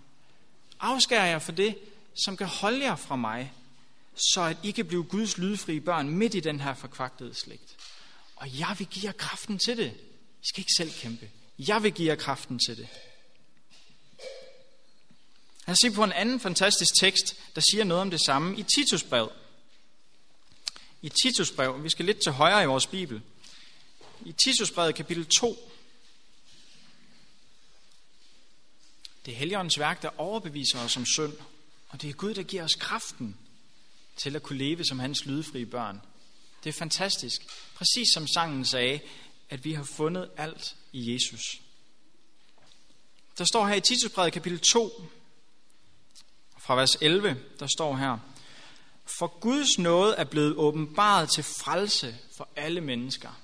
Afskærer 0.81 1.27
jer 1.27 1.39
for 1.39 1.53
det, 1.53 1.79
som 2.25 2.37
kan 2.37 2.47
holde 2.47 2.85
jer 2.85 2.97
fra 2.97 3.17
mig, 3.17 3.53
så 4.35 4.43
at 4.43 4.57
I 4.63 4.71
kan 4.71 4.87
blive 4.87 5.05
Guds 5.05 5.39
lydfrie 5.39 5.81
børn 5.81 6.09
midt 6.09 6.35
i 6.35 6.41
den 6.41 6.61
her 6.61 6.75
forkvaklede 6.75 7.35
slægt. 7.35 7.77
Og 8.37 8.59
jeg 8.59 8.75
vil 8.79 8.87
give 8.87 9.05
jer 9.05 9.13
kraften 9.13 9.59
til 9.59 9.77
det. 9.77 9.93
I 10.43 10.47
skal 10.47 10.61
ikke 10.61 10.73
selv 10.77 10.93
kæmpe. 10.93 11.31
Jeg 11.59 11.83
vil 11.83 11.93
give 11.93 12.09
jer 12.09 12.17
kraften 12.17 12.59
til 12.59 12.77
det. 12.77 12.89
Han 15.65 15.77
ser 15.77 15.91
på 15.91 16.05
en 16.05 16.13
anden 16.13 16.41
fantastisk 16.41 17.01
tekst, 17.01 17.37
der 17.55 17.61
siger 17.71 17.85
noget 17.85 18.01
om 18.01 18.11
det 18.11 18.21
samme 18.27 18.59
i 18.59 18.63
Titusbrev. 18.63 19.33
I 21.03 21.09
Titusbrev, 21.09 21.85
vi 21.85 21.91
skal 21.91 22.05
lidt 22.05 22.23
til 22.23 22.33
højre 22.33 22.63
i 22.63 22.67
vores 22.67 22.87
Bibel. 22.87 23.23
I 24.25 24.33
Titusbrevet 24.33 24.95
kapitel 24.95 25.27
2. 25.27 25.71
Det 29.27 29.33
er 29.33 29.39
Helligåndens 29.39 29.79
værk, 29.79 30.03
der 30.03 30.21
overbeviser 30.21 30.79
os 30.85 30.97
om 30.97 31.07
synd. 31.07 31.33
Og 31.89 32.03
det 32.03 32.11
er 32.11 32.15
Gud, 32.15 32.35
der 32.35 32.43
giver 32.43 32.65
os 32.65 32.75
kraften 32.75 33.37
til 34.17 34.37
at 34.37 34.43
kunne 34.43 34.59
leve 34.59 34.85
som 34.85 34.99
hans 34.99 35.27
lydfrie 35.27 35.67
børn. 35.67 36.01
Det 36.65 36.71
er 36.71 36.79
fantastisk. 36.79 37.43
Præcis 37.75 38.09
som 38.15 38.27
sangen 38.27 38.67
sagde, 38.67 39.01
at 39.51 39.65
vi 39.65 39.73
har 39.73 39.85
fundet 39.85 40.31
alt 40.37 40.77
i 40.93 41.13
Jesus. 41.13 41.61
Der 43.39 43.45
står 43.45 43.67
her 43.67 43.75
i 43.75 43.81
Titusbrevet 43.81 44.33
kapitel 44.33 44.61
2, 44.73 44.91
fra 46.59 46.75
vers 46.75 46.97
11, 47.01 47.37
der 47.61 47.67
står 47.67 47.97
her, 47.97 48.19
For 49.19 49.39
Guds 49.41 49.79
nåde 49.79 50.15
er 50.15 50.25
blevet 50.25 50.57
åbenbaret 50.57 51.31
til 51.31 51.45
frelse 51.45 52.17
for 52.37 52.49
alle 52.57 52.81
mennesker. 52.81 53.41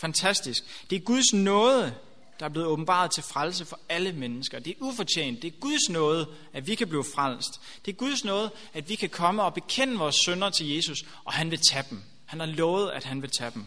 Fantastisk. 0.00 0.64
Det 0.90 0.96
er 0.96 1.00
Guds 1.00 1.32
nåde, 1.32 1.94
der 2.40 2.46
er 2.46 2.50
blevet 2.50 2.68
åbenbaret 2.68 3.10
til 3.10 3.22
frelse 3.22 3.64
for 3.64 3.80
alle 3.88 4.12
mennesker. 4.12 4.58
Det 4.58 4.70
er 4.70 4.74
ufortjent. 4.80 5.42
Det 5.42 5.48
er 5.54 5.58
Guds 5.60 5.88
nåde, 5.88 6.28
at 6.52 6.66
vi 6.66 6.74
kan 6.74 6.88
blive 6.88 7.04
frelst. 7.14 7.60
Det 7.84 7.92
er 7.92 7.96
Guds 7.96 8.24
nåde, 8.24 8.50
at 8.72 8.88
vi 8.88 8.94
kan 8.94 9.10
komme 9.10 9.42
og 9.42 9.54
bekende 9.54 9.98
vores 9.98 10.14
synder 10.14 10.50
til 10.50 10.74
Jesus, 10.74 11.04
og 11.24 11.32
han 11.32 11.50
vil 11.50 11.60
tage 11.70 11.84
dem. 11.90 12.02
Han 12.26 12.40
har 12.40 12.46
lovet, 12.46 12.90
at 12.90 13.04
han 13.04 13.22
vil 13.22 13.30
tage 13.30 13.50
dem. 13.50 13.66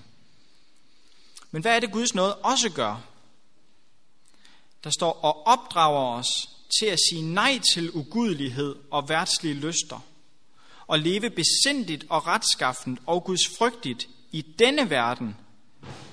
Men 1.51 1.61
hvad 1.61 1.75
er 1.75 1.79
det 1.79 1.91
Guds 1.91 2.15
nåde 2.15 2.35
også 2.35 2.69
gør? 2.69 3.01
Der 4.83 4.89
står, 4.89 5.11
og 5.11 5.47
opdrager 5.47 6.17
os 6.17 6.49
til 6.79 6.85
at 6.85 6.99
sige 7.09 7.21
nej 7.21 7.59
til 7.73 7.91
ugudelighed 7.93 8.75
og 8.91 9.09
værtslige 9.09 9.55
lyster, 9.55 9.99
og 10.87 10.99
leve 10.99 11.29
besindigt 11.29 12.05
og 12.09 12.27
retskaffent 12.27 12.99
og 13.05 13.23
gudsfrygtigt 13.23 14.07
i 14.31 14.41
denne 14.41 14.89
verden, 14.89 15.35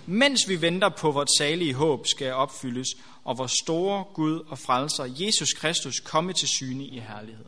mens 0.07 0.49
vi 0.49 0.61
venter 0.61 0.89
på, 0.89 1.11
vort 1.11 1.29
salige 1.39 1.75
håb 1.75 2.07
skal 2.07 2.33
opfyldes, 2.33 2.89
og 3.25 3.39
vores 3.39 3.53
store 3.63 4.05
Gud 4.15 4.41
og 4.41 4.59
frelser, 4.59 5.05
Jesus 5.05 5.53
Kristus, 5.53 6.01
komme 6.01 6.33
til 6.33 6.49
syne 6.49 6.85
i 6.85 7.01
herlighed. 7.01 7.47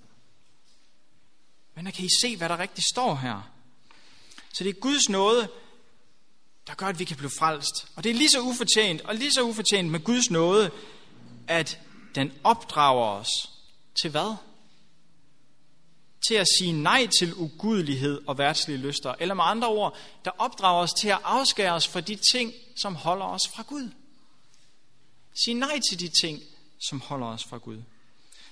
Men 1.75 1.85
kan 1.85 2.05
I 2.05 2.09
se, 2.21 2.37
hvad 2.37 2.49
der 2.49 2.59
rigtig 2.59 2.85
står 2.93 3.15
her? 3.15 3.51
Så 4.53 4.65
det 4.65 4.71
er 4.71 4.81
Guds 4.81 5.09
nåde, 5.09 5.49
der 6.67 6.75
gør, 6.75 6.87
at 6.87 6.99
vi 6.99 7.05
kan 7.05 7.17
blive 7.17 7.31
frelst. 7.39 7.87
Og 7.97 8.05
det 8.05 8.11
er 8.11 8.15
lige 8.15 8.31
så 8.31 8.41
ufortjent, 8.41 9.01
og 9.01 9.15
lige 9.15 9.33
så 9.33 9.43
ufortjent 9.43 9.91
med 9.91 10.05
Guds 10.05 10.31
nåde, 10.31 10.71
at 11.49 11.81
den 12.15 12.33
opdrager 12.45 13.05
os 13.05 13.29
til 14.03 14.11
hvad? 14.11 14.37
Til 16.29 16.35
at 16.35 16.47
sige 16.59 16.73
nej 16.73 17.07
til 17.19 17.35
ugudelighed 17.35 18.23
og 18.27 18.39
værtslige 18.39 18.79
lyster. 18.79 19.15
Eller 19.21 19.35
med 19.35 19.45
andre 19.47 19.69
ord, 19.69 19.97
der 20.25 20.31
opdrager 20.39 20.83
os 20.83 20.93
til 21.01 21.09
at 21.09 21.19
afskære 21.25 21.73
os 21.73 21.89
fra 21.89 22.01
de 22.01 22.19
ting, 22.33 22.53
som 22.77 22.95
holder 22.95 23.27
os 23.27 23.49
fra 23.55 23.63
Gud. 23.63 23.91
Sig 25.45 25.55
nej 25.55 25.81
til 25.91 26.01
de 26.01 26.09
ting, 26.23 26.43
som 26.89 27.01
holder 27.01 27.27
os 27.27 27.45
fra 27.45 27.59
Gud. 27.59 27.83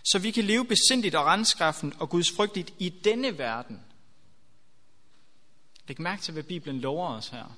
så 0.05 0.19
vi 0.19 0.31
kan 0.31 0.45
leve 0.45 0.65
besindigt 0.65 1.15
og 1.15 1.27
renskaffen 1.27 1.93
og 1.99 2.11
Guds 2.11 2.31
frygtigt 2.37 2.75
i 2.79 2.89
denne 2.89 3.39
verden. 3.39 3.81
Læg 5.89 6.01
mærke 6.01 6.23
til, 6.23 6.33
hvad 6.33 6.43
Bibelen 6.43 6.81
lover 6.81 7.09
os 7.09 7.29
her. 7.29 7.57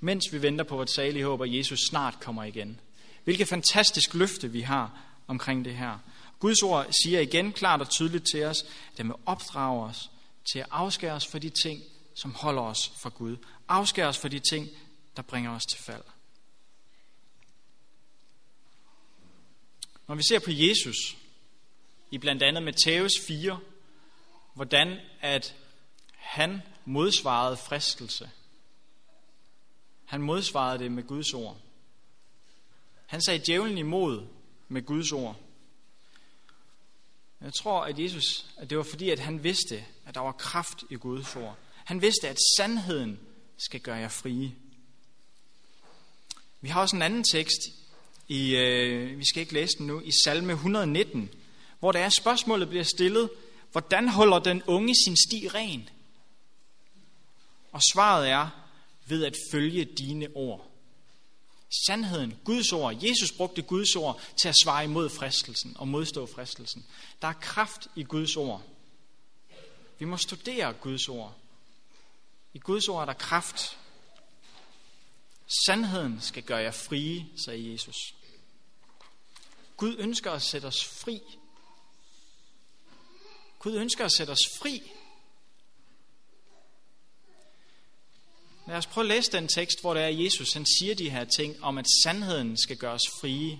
Mens 0.00 0.32
vi 0.32 0.42
venter 0.42 0.64
på 0.64 0.76
vores 0.76 0.90
salige 0.90 1.24
håb, 1.24 1.42
at 1.42 1.54
Jesus 1.54 1.80
snart 1.80 2.20
kommer 2.20 2.44
igen. 2.44 2.80
Hvilket 3.24 3.48
fantastisk 3.48 4.14
løfte 4.14 4.50
vi 4.50 4.60
har 4.60 5.00
omkring 5.26 5.64
det 5.64 5.76
her. 5.76 5.98
Guds 6.38 6.62
ord 6.62 6.92
siger 7.02 7.20
igen 7.20 7.52
klart 7.52 7.80
og 7.80 7.90
tydeligt 7.90 8.26
til 8.30 8.44
os, 8.44 8.62
at 8.62 8.98
det 8.98 9.06
vil 9.06 9.14
opdrage 9.26 9.84
os 9.84 10.10
til 10.52 10.58
at 10.58 10.66
afskære 10.70 11.12
os 11.12 11.26
for 11.26 11.38
de 11.38 11.50
ting, 11.50 11.82
som 12.14 12.34
holder 12.34 12.62
os 12.62 12.92
fra 12.96 13.10
Gud. 13.10 13.36
Afskære 13.68 14.06
os 14.06 14.18
for 14.18 14.28
de 14.28 14.38
ting, 14.38 14.68
der 15.16 15.22
bringer 15.22 15.50
os 15.50 15.62
til 15.66 15.78
fald. 15.78 16.02
Når 20.06 20.14
vi 20.14 20.22
ser 20.22 20.38
på 20.38 20.50
Jesus 20.50 21.16
i 22.10 22.18
blandt 22.18 22.42
andet 22.42 22.62
Matthæus 22.62 23.12
4, 23.26 23.60
hvordan 24.54 25.00
at 25.20 25.54
han 26.16 26.62
modsvarede 26.84 27.56
fristelse. 27.56 28.30
Han 30.04 30.22
modsvarede 30.22 30.78
det 30.78 30.92
med 30.92 31.02
Guds 31.02 31.34
ord. 31.34 31.56
Han 33.06 33.22
sagde 33.22 33.42
djævlen 33.46 33.78
imod 33.78 34.26
med 34.68 34.82
Guds 34.82 35.12
ord. 35.12 35.36
Jeg 37.40 37.54
tror, 37.54 37.80
at 37.80 37.98
Jesus, 37.98 38.46
at 38.56 38.70
det 38.70 38.78
var 38.78 38.84
fordi, 38.84 39.10
at 39.10 39.18
han 39.18 39.44
vidste, 39.44 39.84
at 40.06 40.14
der 40.14 40.20
var 40.20 40.32
kraft 40.32 40.84
i 40.90 40.94
Guds 40.94 41.36
ord. 41.36 41.58
Han 41.84 42.02
vidste, 42.02 42.28
at 42.28 42.38
sandheden 42.56 43.20
skal 43.56 43.80
gøre 43.80 43.96
jer 43.96 44.08
frie. 44.08 44.54
Vi 46.60 46.68
har 46.68 46.80
også 46.80 46.96
en 46.96 47.02
anden 47.02 47.24
tekst, 47.24 47.60
i, 48.28 48.56
øh, 48.56 49.18
vi 49.18 49.24
skal 49.24 49.40
ikke 49.40 49.54
læse 49.54 49.78
den 49.78 49.86
nu, 49.86 50.00
i 50.00 50.10
salme 50.24 50.52
119, 50.52 51.30
hvor 51.78 51.92
der 51.92 51.98
er 51.98 52.08
spørgsmålet 52.08 52.68
bliver 52.68 52.84
stillet, 52.84 53.30
hvordan 53.72 54.08
holder 54.08 54.38
den 54.38 54.62
unge 54.66 54.94
sin 55.04 55.16
sti 55.16 55.48
ren? 55.48 55.88
Og 57.72 57.80
svaret 57.92 58.28
er, 58.28 58.48
ved 59.06 59.24
at 59.24 59.36
følge 59.50 59.84
dine 59.84 60.28
ord. 60.34 60.70
Sandheden, 61.70 62.40
Guds 62.44 62.72
ord. 62.72 63.02
Jesus 63.02 63.32
brugte 63.32 63.62
Guds 63.62 63.96
ord 63.96 64.20
til 64.42 64.48
at 64.48 64.54
svare 64.64 64.84
imod 64.84 65.08
fristelsen 65.08 65.76
og 65.78 65.88
modstå 65.88 66.26
fristelsen. 66.26 66.86
Der 67.22 67.28
er 67.28 67.32
kraft 67.32 67.88
i 67.96 68.02
Guds 68.02 68.36
ord. 68.36 68.62
Vi 69.98 70.04
må 70.04 70.16
studere 70.16 70.72
Guds 70.72 71.08
ord. 71.08 71.34
I 72.54 72.58
Guds 72.58 72.88
ord 72.88 73.00
er 73.00 73.04
der 73.04 73.12
kraft. 73.12 73.78
Sandheden 75.66 76.20
skal 76.20 76.42
gøre 76.42 76.58
jer 76.58 76.70
frie, 76.70 77.26
sagde 77.44 77.72
Jesus. 77.72 78.14
Gud 79.76 79.96
ønsker 79.98 80.32
at 80.32 80.42
sætte 80.42 80.66
os 80.66 80.84
fri. 80.84 81.20
Gud 83.58 83.74
ønsker 83.74 84.04
at 84.04 84.12
sætte 84.12 84.30
os 84.30 84.48
fri. 84.58 84.92
Lad 88.66 88.76
os 88.76 88.86
prøve 88.86 89.04
at 89.04 89.08
læse 89.08 89.32
den 89.32 89.48
tekst, 89.48 89.80
hvor 89.80 89.94
det 89.94 90.02
er, 90.02 90.08
Jesus 90.08 90.52
han 90.52 90.66
siger 90.66 90.94
de 90.94 91.10
her 91.10 91.24
ting 91.24 91.64
om, 91.64 91.78
at 91.78 91.86
sandheden 92.04 92.56
skal 92.56 92.76
gøres 92.76 93.02
frie, 93.20 93.58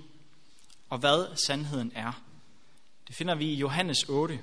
og 0.91 0.99
hvad 0.99 1.37
sandheden 1.47 1.93
er. 1.95 2.23
Det 3.09 3.17
finder 3.17 3.35
vi 3.35 3.47
i 3.47 3.55
Johannes 3.55 4.05
8. 4.09 4.41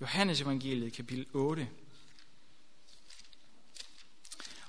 Johannes 0.00 0.40
evangeliet, 0.40 0.92
kapitel 0.92 1.26
8. 1.32 1.68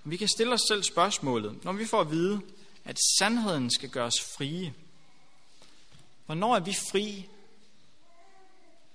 Og 0.03 0.11
vi 0.11 0.17
kan 0.17 0.27
stille 0.27 0.53
os 0.53 0.61
selv 0.67 0.83
spørgsmålet, 0.83 1.63
når 1.63 1.73
vi 1.73 1.85
får 1.85 2.01
at 2.01 2.11
vide, 2.11 2.41
at 2.85 2.99
sandheden 3.19 3.71
skal 3.71 3.89
gøres 3.89 4.15
frie. 4.37 4.73
Hvornår 6.25 6.55
er 6.55 6.59
vi 6.59 6.73
fri? 6.91 7.29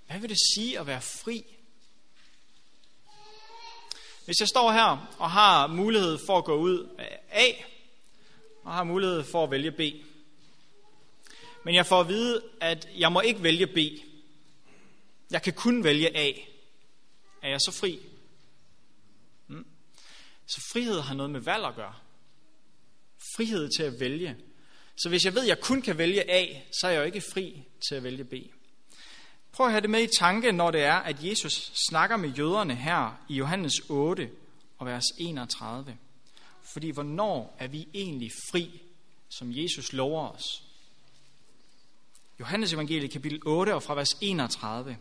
Hvad 0.07 0.19
vil 0.19 0.31
det 0.31 0.39
sige 0.55 0.81
at 0.81 0.87
være 0.87 1.01
fri? 1.01 1.45
Hvis 4.29 4.41
jeg 4.41 4.49
står 4.49 4.73
her 4.73 5.15
og 5.19 5.31
har 5.31 5.67
mulighed 5.67 6.19
for 6.27 6.39
at 6.39 6.45
gå 6.45 6.57
ud 6.57 6.89
af 6.99 7.21
A, 7.31 7.53
og 8.65 8.73
har 8.73 8.85
mulighed 8.85 9.25
for 9.25 9.45
at 9.45 9.51
vælge 9.51 9.73
B, 9.73 9.81
men 11.65 11.75
jeg 11.75 11.87
får 11.87 12.01
at 12.01 12.09
vide, 12.09 12.43
at 12.61 12.89
jeg 12.99 13.13
må 13.13 13.21
ikke 13.21 13.43
vælge 13.43 13.67
B. 13.67 13.79
Jeg 15.31 15.43
kan 15.43 15.53
kun 15.53 15.85
vælge 15.85 16.17
A. 16.17 16.33
Er 17.43 17.49
jeg 17.51 17.61
så 17.61 17.73
fri? 17.81 18.01
Hmm. 19.47 19.67
Så 20.47 20.61
frihed 20.73 21.01
har 21.01 21.15
noget 21.15 21.31
med 21.31 21.41
valg 21.41 21.65
at 21.65 21.75
gøre. 21.75 21.95
Frihed 23.37 23.69
til 23.77 23.83
at 23.83 24.01
vælge. 24.01 24.37
Så 24.97 25.09
hvis 25.09 25.25
jeg 25.25 25.35
ved, 25.35 25.43
at 25.43 25.49
jeg 25.49 25.61
kun 25.61 25.83
kan 25.83 25.99
vælge 25.99 26.31
A, 26.31 26.47
så 26.81 26.87
er 26.87 26.91
jeg 26.91 27.01
jo 27.01 27.05
ikke 27.05 27.23
fri 27.33 27.63
til 27.89 27.95
at 27.95 28.03
vælge 28.03 28.25
B. 28.25 28.35
Prøv 29.59 29.67
at 29.67 29.73
have 29.73 29.81
det 29.81 29.91
med 29.91 30.03
i 30.03 30.17
tanke, 30.19 30.53
når 30.53 30.71
det 30.71 30.83
er, 30.83 30.95
at 30.95 31.25
Jesus 31.25 31.73
snakker 31.89 32.17
med 32.17 32.29
jøderne 32.29 32.75
her 32.75 33.21
i 33.29 33.35
Johannes 33.35 33.73
8 33.89 34.31
og 34.79 34.87
vers 34.87 35.05
31. 35.19 35.97
Fordi 36.63 36.91
hvornår 36.91 37.57
er 37.59 37.69
vi 37.69 37.89
egentlig 37.95 38.31
fri, 38.51 38.81
som 39.29 39.49
Jesus 39.51 39.93
lover 39.93 40.29
os? 40.29 40.63
Johannes 42.41 42.73
evangeliet 42.73 43.11
kapitel 43.11 43.41
8 43.47 43.75
og 43.75 43.83
fra 43.83 43.95
vers 43.95 44.17
31. 44.21 44.97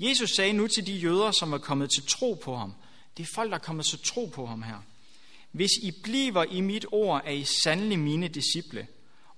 Jesus 0.00 0.30
sagde 0.30 0.52
nu 0.52 0.66
til 0.66 0.86
de 0.86 0.92
jøder, 0.92 1.30
som 1.30 1.52
er 1.52 1.58
kommet 1.58 1.90
til 1.90 2.06
tro 2.06 2.34
på 2.34 2.56
ham. 2.56 2.74
Det 3.16 3.22
er 3.22 3.32
folk, 3.34 3.50
der 3.50 3.56
er 3.56 3.62
kommet 3.62 3.86
til 3.86 3.98
tro 4.04 4.26
på 4.26 4.46
ham 4.46 4.62
her. 4.62 4.82
Hvis 5.52 5.70
I 5.82 5.90
bliver 6.02 6.44
i 6.44 6.60
mit 6.60 6.86
ord, 6.92 7.22
er 7.24 7.32
I 7.32 7.44
sandelig 7.44 7.98
mine 7.98 8.28
disciple, 8.28 8.86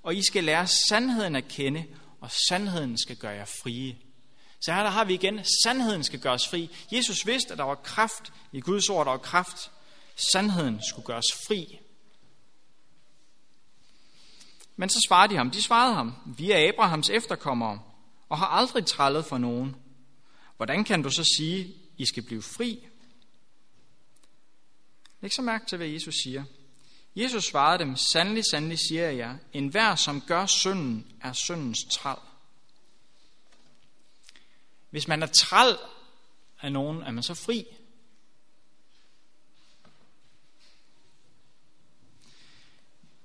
og 0.02 0.16
I 0.16 0.22
skal 0.22 0.44
lære 0.44 0.66
sandheden 0.66 1.36
at 1.36 1.48
kende, 1.48 1.84
og 2.20 2.30
sandheden 2.48 2.98
skal 2.98 3.16
gøre 3.16 3.32
jer 3.32 3.44
frie. 3.62 3.96
Så 4.64 4.72
her 4.72 4.82
der 4.82 4.90
har 4.90 5.04
vi 5.04 5.14
igen, 5.14 5.40
sandheden 5.64 6.04
skal 6.04 6.20
gøres 6.20 6.48
fri. 6.48 6.70
Jesus 6.92 7.26
vidste, 7.26 7.52
at 7.52 7.58
der 7.58 7.64
var 7.64 7.74
kraft 7.74 8.32
i 8.52 8.60
Guds 8.60 8.88
ord, 8.88 9.06
der 9.06 9.10
var 9.10 9.18
kraft. 9.18 9.70
Sandheden 10.32 10.80
skulle 10.88 11.06
gøres 11.06 11.26
fri. 11.46 11.78
Men 14.76 14.88
så 14.88 14.98
svarede 15.08 15.32
de 15.32 15.36
ham, 15.36 15.50
de 15.50 15.62
svarede 15.62 15.94
ham, 15.94 16.14
vi 16.36 16.50
er 16.50 16.68
Abrahams 16.68 17.10
efterkommere, 17.10 17.82
og 18.28 18.38
har 18.38 18.46
aldrig 18.46 18.86
trællet 18.86 19.24
for 19.24 19.38
nogen. 19.38 19.76
Hvordan 20.56 20.84
kan 20.84 21.02
du 21.02 21.10
så 21.10 21.24
sige, 21.36 21.74
I 21.98 22.06
skal 22.06 22.22
blive 22.22 22.42
fri? 22.42 22.86
Læg 25.20 25.32
så 25.32 25.42
mærke 25.42 25.66
til, 25.66 25.76
hvad 25.76 25.88
Jesus 25.88 26.14
siger. 26.24 26.44
Jesus 27.16 27.44
svarede 27.44 27.78
dem, 27.78 27.96
sandelig, 27.96 28.44
sandelig 28.50 28.78
siger 28.78 29.04
jeg 29.04 29.16
jer, 29.16 29.36
enhver 29.52 29.94
som 29.94 30.20
gør 30.20 30.46
synden, 30.46 31.06
er 31.20 31.32
syndens 31.32 31.78
træl. 31.90 32.33
Hvis 34.94 35.08
man 35.08 35.22
er 35.22 35.26
træl 35.26 35.76
af 36.60 36.72
nogen, 36.72 37.02
er 37.02 37.10
man 37.10 37.22
så 37.22 37.34
fri? 37.34 37.66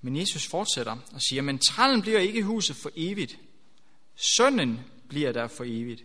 Men 0.01 0.15
Jesus 0.15 0.47
fortsætter 0.47 0.97
og 1.11 1.21
siger, 1.21 1.41
men 1.41 1.59
trællen 1.59 2.01
bliver 2.01 2.19
ikke 2.19 2.39
i 2.39 2.41
huset 2.41 2.75
for 2.75 2.91
evigt. 2.95 3.37
Sønnen 4.37 4.85
bliver 5.09 5.31
der 5.31 5.47
for 5.47 5.63
evigt. 5.67 6.03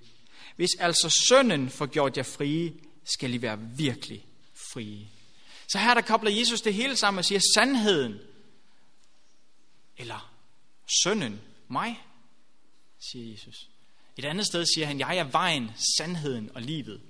Hvis 0.56 0.70
altså 0.78 1.08
sønnen 1.28 1.70
får 1.70 1.86
gjort 1.86 2.16
jer 2.16 2.22
frie, 2.22 2.74
skal 3.04 3.34
I 3.34 3.42
være 3.42 3.58
virkelig 3.60 4.26
frie. 4.72 5.08
Så 5.68 5.78
her 5.78 5.94
der 5.94 6.00
kobler 6.00 6.30
Jesus 6.30 6.60
det 6.60 6.74
hele 6.74 6.96
sammen 6.96 7.18
og 7.18 7.24
siger, 7.24 7.40
sandheden, 7.54 8.18
eller 9.96 10.34
sønnen, 11.04 11.40
mig, 11.68 12.04
siger 12.98 13.32
Jesus. 13.32 13.68
Et 14.16 14.24
andet 14.24 14.46
sted 14.46 14.66
siger 14.74 14.86
han, 14.86 14.98
jeg 14.98 15.16
er 15.16 15.24
vejen, 15.24 15.70
sandheden 15.98 16.50
og 16.54 16.62
livet. 16.62 17.00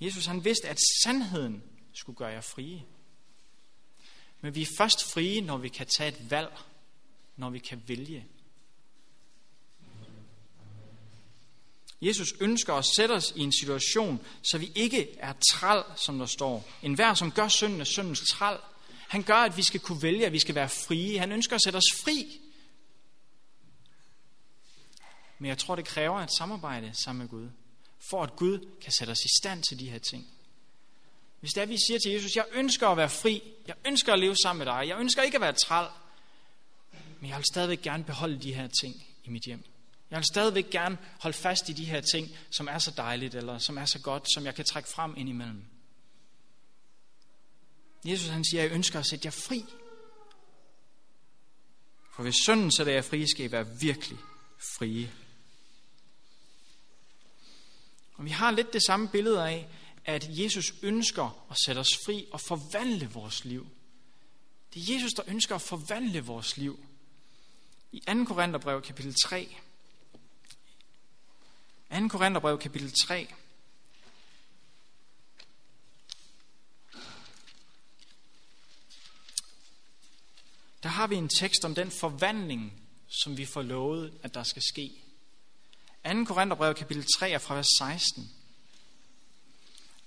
Jesus 0.00 0.26
han 0.26 0.44
vidste, 0.44 0.68
at 0.68 0.78
sandheden 1.04 1.62
skulle 1.94 2.16
gøre 2.16 2.28
jer 2.28 2.40
frie. 2.40 2.82
Men 4.40 4.54
vi 4.54 4.62
er 4.62 4.66
først 4.78 5.12
frie, 5.12 5.40
når 5.40 5.56
vi 5.56 5.68
kan 5.68 5.86
tage 5.86 6.08
et 6.08 6.30
valg, 6.30 6.58
når 7.36 7.50
vi 7.50 7.58
kan 7.58 7.82
vælge. 7.86 8.26
Jesus 12.02 12.34
ønsker 12.40 12.74
at 12.74 12.84
sætte 12.96 13.12
os 13.12 13.32
i 13.36 13.40
en 13.40 13.52
situation, 13.52 14.20
så 14.42 14.58
vi 14.58 14.72
ikke 14.74 15.18
er 15.18 15.32
træl, 15.52 15.82
som 15.96 16.18
der 16.18 16.26
står. 16.26 16.68
En 16.82 16.94
hver, 16.94 17.14
som 17.14 17.32
gør 17.32 17.48
synden, 17.48 17.80
er 17.80 17.84
syndens 17.84 18.20
træl. 18.30 18.56
Han 19.08 19.22
gør, 19.22 19.34
at 19.34 19.56
vi 19.56 19.62
skal 19.62 19.80
kunne 19.80 20.02
vælge, 20.02 20.26
at 20.26 20.32
vi 20.32 20.38
skal 20.38 20.54
være 20.54 20.68
frie. 20.68 21.18
Han 21.18 21.32
ønsker 21.32 21.54
at 21.54 21.62
sætte 21.62 21.76
os 21.76 21.92
fri. 22.04 22.40
Men 25.38 25.48
jeg 25.48 25.58
tror, 25.58 25.76
det 25.76 25.84
kræver 25.84 26.20
et 26.20 26.36
samarbejde 26.38 26.92
sammen 27.04 27.22
med 27.22 27.28
Gud, 27.28 27.48
for 28.10 28.22
at 28.22 28.36
Gud 28.36 28.68
kan 28.82 28.92
sætte 28.92 29.10
os 29.10 29.24
i 29.24 29.38
stand 29.40 29.62
til 29.62 29.78
de 29.78 29.90
her 29.90 29.98
ting. 29.98 30.26
Hvis 31.40 31.50
det 31.52 31.62
er, 31.62 31.66
vi 31.66 31.76
siger 31.86 31.98
til 31.98 32.12
Jesus, 32.12 32.36
jeg 32.36 32.44
ønsker 32.52 32.88
at 32.88 32.96
være 32.96 33.08
fri, 33.08 33.42
jeg 33.66 33.76
ønsker 33.86 34.12
at 34.12 34.18
leve 34.18 34.36
sammen 34.42 34.58
med 34.58 34.74
dig, 34.74 34.88
jeg 34.88 35.00
ønsker 35.00 35.22
ikke 35.22 35.34
at 35.34 35.40
være 35.40 35.52
træl, 35.52 35.88
men 37.20 37.30
jeg 37.30 37.36
vil 37.36 37.44
stadigvæk 37.52 37.82
gerne 37.82 38.04
beholde 38.04 38.38
de 38.38 38.54
her 38.54 38.68
ting 38.80 39.06
i 39.24 39.30
mit 39.30 39.42
hjem. 39.42 39.64
Jeg 40.10 40.16
vil 40.16 40.24
stadigvæk 40.24 40.70
gerne 40.70 40.98
holde 41.20 41.36
fast 41.36 41.68
i 41.68 41.72
de 41.72 41.84
her 41.84 42.00
ting, 42.00 42.28
som 42.50 42.68
er 42.68 42.78
så 42.78 42.90
dejligt, 42.90 43.34
eller 43.34 43.58
som 43.58 43.78
er 43.78 43.84
så 43.84 43.98
godt, 43.98 44.32
som 44.34 44.44
jeg 44.44 44.54
kan 44.54 44.64
trække 44.64 44.88
frem 44.88 45.14
ind 45.16 45.28
imellem. 45.28 45.64
Jesus 48.04 48.28
han 48.28 48.44
siger, 48.44 48.62
jeg 48.62 48.72
ønsker 48.72 48.98
at 48.98 49.06
sætte 49.06 49.26
jer 49.26 49.30
fri. 49.30 49.64
For 52.14 52.22
hvis 52.22 52.36
sønnen 52.46 52.72
sætter 52.72 52.92
jer 52.92 53.02
fri, 53.02 53.26
skal 53.26 53.44
I 53.44 53.52
være 53.52 53.66
virkelig 53.80 54.18
frie. 54.78 55.10
Og 58.18 58.24
vi 58.24 58.30
har 58.30 58.50
lidt 58.50 58.72
det 58.72 58.82
samme 58.86 59.08
billede 59.08 59.48
af, 59.48 59.68
at 60.04 60.26
Jesus 60.28 60.74
ønsker 60.82 61.46
at 61.50 61.56
sætte 61.66 61.78
os 61.78 61.96
fri 62.06 62.26
og 62.32 62.40
forvandle 62.40 63.10
vores 63.10 63.44
liv. 63.44 63.66
Det 64.74 64.90
er 64.90 64.94
Jesus, 64.94 65.12
der 65.12 65.22
ønsker 65.26 65.54
at 65.54 65.62
forvandle 65.62 66.20
vores 66.20 66.56
liv. 66.56 66.86
I 67.92 68.00
2. 68.00 68.24
Korintherbrev 68.24 68.82
kapitel 68.82 69.14
3. 69.24 69.48
2. 71.90 72.08
Korintherbrev 72.08 72.58
kapitel 72.58 72.92
3. 73.06 73.28
Der 80.82 80.88
har 80.88 81.06
vi 81.06 81.16
en 81.16 81.28
tekst 81.28 81.64
om 81.64 81.74
den 81.74 81.90
forvandling, 81.90 82.82
som 83.08 83.36
vi 83.36 83.44
får 83.44 83.62
lovet, 83.62 84.18
at 84.22 84.34
der 84.34 84.42
skal 84.42 84.62
ske. 84.62 85.07
2. 86.08 86.24
Korintherbrev 86.24 86.74
kapitel 86.74 87.06
3 87.18 87.30
er 87.30 87.38
fra 87.38 87.54
vers 87.54 87.66
16. 87.78 88.30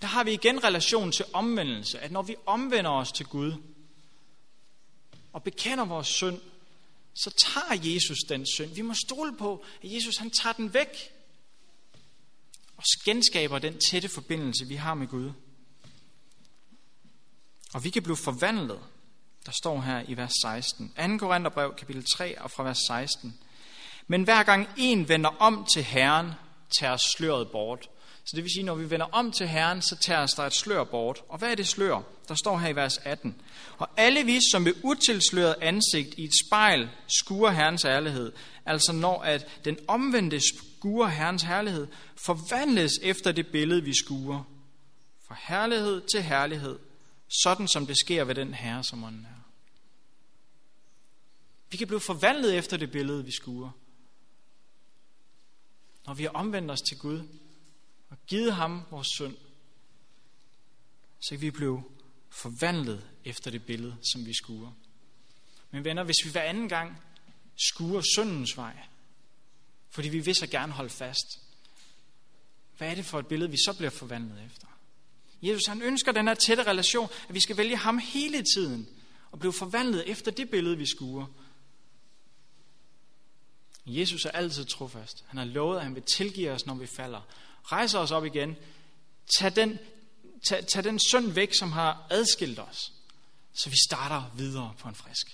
Der 0.02 0.08
har 0.08 0.24
vi 0.24 0.34
igen 0.34 0.64
relation 0.64 1.12
til 1.12 1.26
omvendelse, 1.34 2.00
at 2.00 2.12
når 2.12 2.22
vi 2.22 2.36
omvender 2.46 2.92
os 2.92 3.12
til 3.12 3.26
Gud 3.26 3.54
og 5.34 5.44
bekender 5.44 5.86
vores 5.86 6.08
synd, 6.08 6.40
så 7.14 7.30
tager 7.30 7.94
Jesus 7.94 8.20
den 8.30 8.46
synd. 8.46 8.70
Vi 8.76 8.82
må 8.82 8.94
stole 8.94 9.38
på, 9.38 9.66
at 9.84 9.94
Jesus 9.94 10.18
han 10.18 10.32
tager 10.32 10.54
den 10.54 10.74
væk 10.74 11.14
og 12.78 12.84
genskaber 13.06 13.60
den 13.60 13.80
tætte 13.90 14.10
forbindelse, 14.10 14.68
vi 14.68 14.76
har 14.76 14.94
med 14.94 15.08
Gud. 15.08 15.32
Og 17.74 17.84
vi 17.84 17.90
kan 17.90 18.04
blive 18.04 18.18
forvandlet. 18.18 18.80
Der 19.46 19.52
står 19.52 19.82
her 19.82 20.04
i 20.08 20.18
vers 20.18 20.34
16. 20.42 20.94
2. 20.98 21.18
Korintherbrev, 21.18 21.76
kapitel 21.76 22.06
3, 22.16 22.42
og 22.42 22.52
fra 22.52 22.64
vers 22.64 22.80
16. 22.88 23.40
Men 24.08 24.24
hver 24.24 24.44
gang 24.44 24.70
en 24.78 25.10
vender 25.10 25.30
om 25.30 25.66
til 25.74 25.84
Herren, 25.84 26.32
tager 26.80 26.98
sløret 26.98 27.52
bort. 27.52 27.90
Så 28.24 28.36
det 28.36 28.44
vil 28.44 28.52
sige, 28.52 28.64
når 28.64 28.76
vi 28.76 28.90
vender 28.90 29.06
om 29.06 29.32
til 29.32 29.48
Herren, 29.48 29.82
så 29.82 29.96
tager 29.96 30.22
os 30.22 30.32
der 30.32 30.44
et 30.44 30.54
slør 30.54 30.84
bort. 30.84 31.22
Og 31.30 31.38
hvad 31.38 31.52
er 31.52 31.56
det 31.56 31.68
slør? 31.68 32.02
Der 32.28 32.36
står 32.36 32.58
her 32.58 32.70
i 32.70 32.76
vers 32.76 32.98
18. 32.98 33.42
Og 33.78 33.90
alle 33.98 34.24
vi, 34.24 34.40
som 34.52 34.62
med 34.62 34.74
utilsløret 34.84 35.56
ansigt 35.62 36.14
i 36.18 36.24
et 36.24 36.32
spejl 36.48 36.90
skuer 37.08 37.50
Herrens 37.50 37.82
herlighed, 37.82 38.32
altså 38.66 38.94
når 38.94 39.22
at 39.22 39.48
den 39.66 39.78
omvendte 39.88 40.40
skuer 40.40 41.08
Herrens 41.08 41.44
herlighed, 41.44 41.88
forvandles 42.16 42.92
efter 43.02 43.32
det 43.32 43.48
billede, 43.48 43.84
vi 43.84 43.94
skuer. 43.94 44.44
Fra 45.28 45.36
herlighed 45.40 46.02
til 46.02 46.22
herlighed, 46.22 46.80
sådan 47.44 47.68
som 47.68 47.88
det 47.88 47.98
sker 47.98 48.24
ved 48.24 48.36
den 48.36 48.54
herre, 48.54 48.84
som 48.84 49.04
ånden 49.04 49.26
er. 49.26 49.42
Vi 51.70 51.78
kan 51.78 51.88
blive 51.88 52.00
forvandlet 52.00 52.58
efter 52.58 52.78
det 52.78 52.92
billede, 52.92 53.26
vi 53.26 53.32
skuer. 53.32 53.70
Når 56.06 56.14
vi 56.14 56.24
har 56.24 56.30
omvendt 56.30 56.72
os 56.72 56.82
til 56.82 56.98
Gud 56.98 57.28
og 58.10 58.18
givet 58.28 58.54
ham 58.54 58.82
vores 58.90 59.08
synd, 59.08 59.38
så 61.20 61.30
kan 61.30 61.42
vi 61.42 61.52
blive 61.52 61.84
forvandlet 62.30 63.10
efter 63.26 63.52
det 63.52 63.66
billede, 63.66 63.96
som 64.12 64.26
vi 64.26 64.34
skuer. 64.34 64.72
Men 65.72 65.84
venner, 65.84 66.04
hvis 66.04 66.26
vi 66.26 66.32
hver 66.32 66.42
anden 66.42 66.70
gang 66.70 67.02
skuer 67.56 68.02
syndens 68.16 68.58
vej, 68.58 68.78
fordi 69.90 70.10
vi 70.10 70.20
vil 70.20 70.36
så 70.36 70.48
gerne 70.48 70.74
holde 70.74 70.90
fast, 70.90 71.40
hvad 72.78 72.92
er 72.92 72.96
det 72.96 73.06
for 73.06 73.20
et 73.20 73.28
billede, 73.28 73.52
vi 73.52 73.58
så 73.58 73.74
bliver 73.78 73.90
forvandlet 73.90 74.46
efter? 74.46 74.68
Jesus 75.42 75.66
han 75.68 75.82
ønsker 75.82 76.12
den 76.12 76.28
her 76.28 76.34
tætte 76.34 76.64
relation, 76.64 77.10
at 77.30 77.36
vi 77.36 77.40
skal 77.40 77.58
vælge 77.58 77.78
ham 77.78 77.98
hele 77.98 78.44
tiden 78.56 78.90
og 79.32 79.40
blive 79.40 79.54
forvandlet 79.54 80.10
efter 80.10 80.32
det 80.32 80.50
billede, 80.50 80.78
vi 80.78 80.86
skuer. 80.86 81.26
Jesus 83.86 84.26
er 84.26 84.32
altid 84.32 84.66
trofast. 84.66 85.24
Han 85.28 85.38
har 85.38 85.46
lovet, 85.46 85.78
at 85.78 85.84
han 85.84 85.96
vil 85.96 86.04
tilgive 86.16 86.52
os, 86.52 86.66
når 86.66 86.76
vi 86.76 86.88
falder. 86.88 87.22
Rejse 87.64 88.00
os 88.00 88.12
op 88.12 88.26
igen. 88.26 88.56
Tag 89.38 89.56
den, 89.56 89.80
tag, 90.48 90.68
tag 90.68 90.84
den 90.84 91.00
synd 91.00 91.32
væk, 91.32 91.54
som 91.60 91.72
har 91.72 92.08
adskilt 92.10 92.60
os, 92.60 92.94
så 93.54 93.70
vi 93.70 93.76
starter 93.90 94.32
videre 94.36 94.74
på 94.80 94.88
en 94.90 94.96
frisk. 94.96 95.28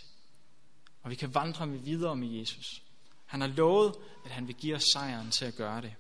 Og 1.04 1.10
vi 1.10 1.16
kan 1.16 1.34
vandre 1.34 1.68
med 1.68 1.80
videre 1.80 2.16
med 2.16 2.28
Jesus. 2.28 2.82
Han 3.26 3.42
har 3.42 3.48
lovet, 3.48 3.96
at 4.26 4.32
han 4.32 4.48
vil 4.48 4.56
give 4.56 4.76
os 4.76 4.84
sejren 4.94 5.32
til 5.32 5.46
at 5.46 5.56
gøre 5.56 5.82
det. 5.82 5.94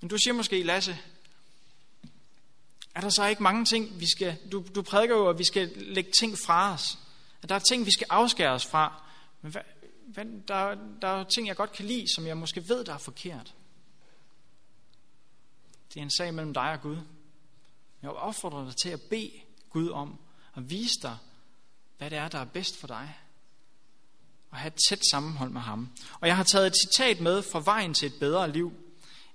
Men 0.00 0.08
du 0.08 0.18
siger 0.18 0.34
måske, 0.34 0.62
Lasse, 0.62 0.98
er 2.94 3.00
der 3.00 3.08
så 3.08 3.26
ikke 3.26 3.42
mange 3.42 3.64
ting, 3.64 4.00
vi 4.00 4.06
skal... 4.10 4.36
Du, 4.52 4.64
du 4.74 4.82
prædiker 4.82 5.16
jo, 5.16 5.28
at 5.28 5.38
vi 5.38 5.44
skal 5.44 5.72
lægge 5.76 6.10
ting 6.20 6.38
fra 6.46 6.72
os. 6.72 6.98
At 7.42 7.48
der 7.48 7.54
er 7.54 7.58
ting, 7.58 7.86
vi 7.86 7.90
skal 7.90 8.06
afskære 8.10 8.50
os 8.50 8.66
fra. 8.66 9.02
Men 9.42 9.52
hvad, 9.52 9.62
hvad, 10.12 10.24
der, 10.48 10.74
der 11.02 11.08
er 11.08 11.24
ting, 11.24 11.46
jeg 11.48 11.56
godt 11.56 11.72
kan 11.72 11.84
lide, 11.84 12.14
som 12.14 12.26
jeg 12.26 12.36
måske 12.36 12.68
ved, 12.68 12.84
der 12.84 12.94
er 12.94 12.98
forkert. 12.98 13.54
Det 15.88 16.00
er 16.00 16.02
en 16.02 16.10
sag 16.10 16.34
mellem 16.34 16.54
dig 16.54 16.72
og 16.72 16.80
Gud. 16.80 16.98
Jeg 18.02 18.10
opfordrer 18.10 18.64
dig 18.64 18.76
til 18.76 18.88
at 18.88 19.00
bede 19.00 19.32
Gud 19.70 19.90
om 19.90 20.18
at 20.56 20.70
vise 20.70 20.94
dig, 21.02 21.16
hvad 21.98 22.10
det 22.10 22.18
er, 22.18 22.28
der 22.28 22.38
er 22.38 22.44
bedst 22.44 22.80
for 22.80 22.86
dig. 22.86 23.18
Og 24.50 24.58
have 24.58 24.66
et 24.66 24.80
tæt 24.88 25.00
sammenhold 25.10 25.50
med 25.50 25.60
ham. 25.60 25.88
Og 26.20 26.28
jeg 26.28 26.36
har 26.36 26.44
taget 26.44 26.66
et 26.66 26.76
citat 26.76 27.20
med 27.20 27.42
fra 27.42 27.62
Vejen 27.64 27.94
til 27.94 28.06
et 28.06 28.14
bedre 28.20 28.52
liv. 28.52 28.72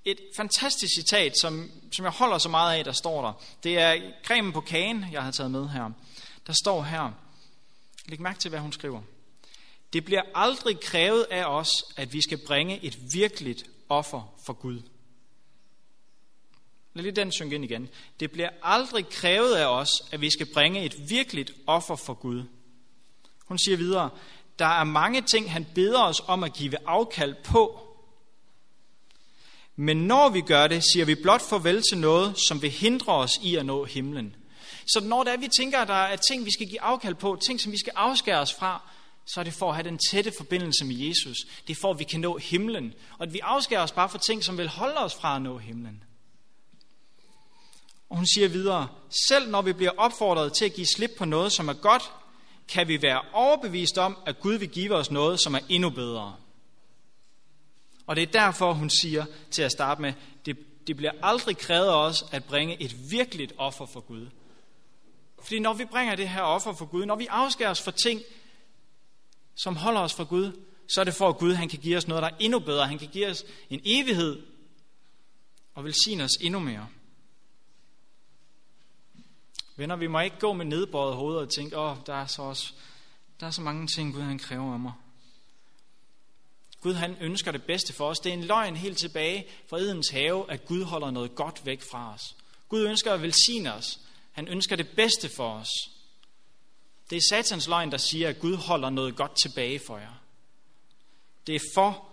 Et 0.06 0.20
fantastisk 0.38 0.94
citat, 1.00 1.34
som, 1.42 1.72
som 1.96 2.06
jeg 2.06 2.12
holder 2.12 2.38
så 2.38 2.50
meget 2.50 2.78
af, 2.78 2.84
der 2.84 2.92
står 2.92 3.22
der. 3.22 3.34
Det 3.64 3.80
er 3.80 4.12
cremen 4.24 4.54
på 4.54 4.62
kagen, 4.62 5.06
jeg 5.12 5.24
har 5.24 5.32
taget 5.32 5.52
med 5.52 5.70
her. 5.70 5.92
Der 6.48 6.54
står 6.64 6.84
her. 6.84 7.12
Læg 8.06 8.22
mærke 8.22 8.40
til, 8.40 8.50
hvad 8.50 8.60
hun 8.60 8.72
skriver. 8.72 9.02
Det 9.94 10.06
bliver 10.06 10.22
aldrig 10.36 10.80
krævet 10.80 11.24
af 11.32 11.46
os, 11.46 11.70
at 11.96 12.14
vi 12.14 12.22
skal 12.22 12.38
bringe 12.38 12.84
et 12.84 13.14
virkeligt 13.14 13.64
offer 13.90 14.34
for 14.46 14.54
Gud. 14.54 14.82
Lad 16.94 17.04
lige 17.04 17.16
den 17.16 17.32
synge 17.32 17.56
ind 17.56 17.64
igen. 17.64 17.90
Det 18.20 18.32
bliver 18.32 18.50
aldrig 18.64 19.10
krævet 19.10 19.56
af 19.56 19.66
os, 19.66 19.90
at 20.12 20.22
vi 20.22 20.30
skal 20.30 20.46
bringe 20.54 20.84
et 20.84 21.10
virkeligt 21.10 21.52
offer 21.68 21.96
for 21.96 22.14
Gud. 22.14 22.44
Hun 23.46 23.58
siger 23.58 23.78
videre, 23.78 24.10
der 24.60 24.66
er 24.66 24.84
mange 24.84 25.22
ting, 25.22 25.52
han 25.52 25.68
beder 25.76 26.04
os 26.04 26.22
om 26.28 26.44
at 26.44 26.54
give 26.54 26.88
afkald 26.88 27.36
på. 27.44 27.88
Men 29.76 29.98
når 29.98 30.30
vi 30.30 30.42
gør 30.42 30.68
det, 30.68 30.84
siger 30.84 31.06
vi 31.06 31.16
blot 31.16 31.42
farvel 31.42 31.82
til 31.90 31.98
noget, 31.98 32.40
som 32.48 32.62
vil 32.62 32.70
hindre 32.70 33.14
os 33.14 33.40
i 33.44 33.56
at 33.56 33.66
nå 33.66 33.86
himlen. 33.86 34.36
Så 34.88 35.00
når 35.00 35.24
det 35.24 35.34
er, 35.34 35.38
vi 35.38 35.48
tænker, 35.48 35.80
at 35.80 35.88
der 35.88 35.94
er 35.94 36.16
ting, 36.16 36.46
vi 36.46 36.52
skal 36.52 36.68
give 36.68 36.82
afkald 36.82 37.16
på, 37.16 37.38
ting, 37.46 37.62
som 37.62 37.72
vi 37.72 37.78
skal 37.78 37.94
afskære 37.96 38.40
os 38.40 38.54
fra, 38.54 38.90
så 39.28 39.40
er 39.40 39.44
det 39.44 39.54
for 39.54 39.70
at 39.70 39.76
have 39.76 39.90
den 39.90 40.00
tætte 40.12 40.32
forbindelse 40.38 40.86
med 40.86 40.96
Jesus. 40.96 41.38
Det 41.68 41.76
er 41.76 41.80
for, 41.82 41.92
at 41.92 42.00
vi 42.00 42.04
kan 42.04 42.20
nå 42.20 42.38
himlen. 42.38 42.94
Og 43.18 43.24
at 43.24 43.34
vi 43.34 43.40
afskærer 43.40 43.84
os 43.84 43.92
bare 43.92 44.10
for 44.10 44.18
ting, 44.18 44.44
som 44.44 44.58
vil 44.58 44.68
holde 44.68 44.98
os 44.98 45.16
fra 45.16 45.36
at 45.36 45.42
nå 45.42 45.58
himlen. 45.58 46.04
Og 48.10 48.16
hun 48.16 48.26
siger 48.26 48.48
videre, 48.48 48.88
selv 49.30 49.50
når 49.50 49.62
vi 49.62 49.74
bliver 49.74 49.92
opfordret 49.98 50.54
til 50.54 50.66
at 50.66 50.74
give 50.74 50.88
slip 50.96 51.12
på 51.18 51.26
noget, 51.26 51.52
som 51.52 51.68
er 51.68 51.74
godt, 51.74 52.12
kan 52.68 52.88
vi 52.88 53.02
være 53.02 53.22
overbevist 53.34 53.98
om, 53.98 54.18
at 54.26 54.40
Gud 54.40 54.54
vil 54.54 54.70
give 54.70 54.96
os 54.96 55.12
noget, 55.12 55.40
som 55.40 55.54
er 55.54 55.60
endnu 55.70 55.90
bedre. 55.90 56.36
Og 58.08 58.16
det 58.16 58.22
er 58.22 58.32
derfor, 58.32 58.74
hun 58.74 58.90
siger 58.90 59.26
til 59.52 59.62
at 59.62 59.72
starte 59.72 60.02
med, 60.02 60.14
det, 60.46 60.58
det 60.88 60.98
bliver 60.98 61.12
aldrig 61.24 61.58
krævet 61.58 61.88
af 61.88 62.06
os 62.06 62.26
at 62.32 62.44
bringe 62.44 62.82
et 62.82 63.12
virkeligt 63.12 63.54
offer 63.58 63.86
for 63.86 64.00
Gud. 64.00 64.28
Fordi 65.42 65.60
når 65.60 65.74
vi 65.74 65.86
bringer 65.86 66.16
det 66.16 66.30
her 66.30 66.42
offer 66.42 66.74
for 66.74 66.86
Gud, 66.86 67.06
når 67.06 67.16
vi 67.16 67.28
afskærer 67.30 67.70
os 67.70 67.82
for 67.82 67.92
ting, 67.92 68.22
som 69.58 69.76
holder 69.76 70.02
os 70.02 70.14
fra 70.14 70.24
Gud, 70.24 70.52
så 70.88 71.02
er 71.02 71.06
det 71.06 71.14
for, 71.14 71.30
at 71.30 71.38
Gud 71.38 71.54
han 71.54 71.70
kan 71.70 71.80
give 71.80 71.98
os 71.98 72.08
noget, 72.08 72.22
der 72.22 72.30
er 72.30 72.36
endnu 72.40 72.60
bedre. 72.60 72.88
Han 72.88 73.00
kan 73.00 73.08
give 73.08 73.28
os 73.30 73.46
en 73.70 73.82
evighed 73.86 74.44
og 75.74 75.84
velsigne 75.84 76.24
os 76.24 76.38
endnu 76.42 76.60
mere. 76.60 76.88
Venner, 79.76 79.96
vi 79.96 80.08
må 80.08 80.20
ikke 80.20 80.40
gå 80.40 80.54
med 80.54 80.66
nedbøjet 80.66 81.16
hoved 81.16 81.38
og 81.38 81.50
tænke, 81.50 81.78
åh, 81.78 81.98
der 82.06 82.14
er 82.14 82.26
så 82.26 82.42
også, 82.42 82.74
der 83.40 83.48
er 83.48 83.52
så 83.52 83.62
mange 83.62 83.88
ting, 83.88 84.14
Gud 84.14 84.22
han 84.22 84.40
kræver 84.40 84.74
af 84.74 84.80
mig. 84.80 84.94
Gud 86.82 86.94
han 86.94 87.18
ønsker 87.22 87.52
det 87.52 87.64
bedste 87.64 87.94
for 87.94 88.10
os. 88.10 88.20
Det 88.20 88.30
er 88.30 88.34
en 88.34 88.44
løgn 88.44 88.76
helt 88.76 88.98
tilbage 88.98 89.48
fra 89.70 89.78
Edens 89.78 90.10
have, 90.10 90.52
at 90.52 90.66
Gud 90.66 90.84
holder 90.84 91.12
noget 91.12 91.36
godt 91.36 91.66
væk 91.66 91.82
fra 91.92 92.14
os. 92.14 92.36
Gud 92.70 92.86
ønsker 92.86 93.14
at 93.14 93.22
velsigne 93.22 93.74
os. 93.74 94.00
Han 94.32 94.48
ønsker 94.48 94.76
det 94.76 94.90
bedste 94.96 95.30
for 95.30 95.54
os. 95.54 95.70
Det 97.10 97.16
er 97.16 97.22
satans 97.30 97.68
løgn, 97.68 97.92
der 97.92 97.98
siger, 97.98 98.30
at 98.30 98.40
Gud 98.40 98.56
holder 98.56 98.90
noget 98.90 99.16
godt 99.16 99.32
tilbage 99.42 99.80
for 99.88 99.98
jer. 99.98 100.22
Det 101.48 101.56
er 101.56 101.60
for, 101.74 102.08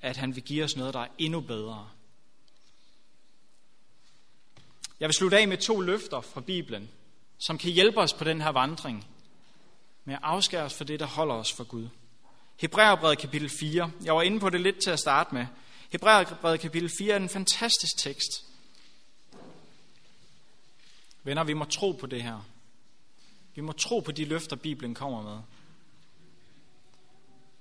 at 0.00 0.16
han 0.16 0.34
vil 0.34 0.42
give 0.42 0.64
os 0.64 0.76
noget, 0.76 0.94
der 0.94 1.00
er 1.00 1.08
endnu 1.18 1.40
bedre. 1.40 1.88
Jeg 5.00 5.08
vil 5.08 5.14
slutte 5.14 5.38
af 5.38 5.48
med 5.48 5.58
to 5.58 5.80
løfter 5.80 6.20
fra 6.20 6.40
Bibelen, 6.40 6.90
som 7.38 7.58
kan 7.58 7.70
hjælpe 7.70 8.00
os 8.00 8.12
på 8.12 8.24
den 8.24 8.40
her 8.40 8.50
vandring 8.50 9.06
med 10.04 10.14
at 10.14 10.20
afskære 10.22 10.62
os 10.62 10.74
for 10.74 10.84
det, 10.84 11.00
der 11.00 11.06
holder 11.06 11.34
os 11.34 11.52
for 11.52 11.64
Gud. 11.64 11.88
Hebræerbrevet 12.56 13.18
kapitel 13.18 13.50
4. 13.60 13.90
Jeg 14.04 14.14
var 14.14 14.22
inde 14.22 14.40
på 14.40 14.50
det 14.50 14.60
lidt 14.60 14.82
til 14.82 14.90
at 14.90 14.98
starte 14.98 15.34
med. 15.34 15.46
Hebræerbrevet 15.92 16.60
kapitel 16.60 16.90
4 16.98 17.12
er 17.12 17.16
en 17.16 17.28
fantastisk 17.28 17.98
tekst. 17.98 18.44
Venner, 21.22 21.44
vi 21.44 21.54
må 21.54 21.64
tro 21.64 21.92
på 21.92 22.06
det 22.06 22.22
her. 22.22 22.44
Vi 23.60 23.64
må 23.64 23.72
tro 23.72 24.00
på 24.00 24.12
de 24.12 24.24
løfter, 24.24 24.56
Bibelen 24.56 24.94
kommer 24.94 25.22
med. 25.22 25.38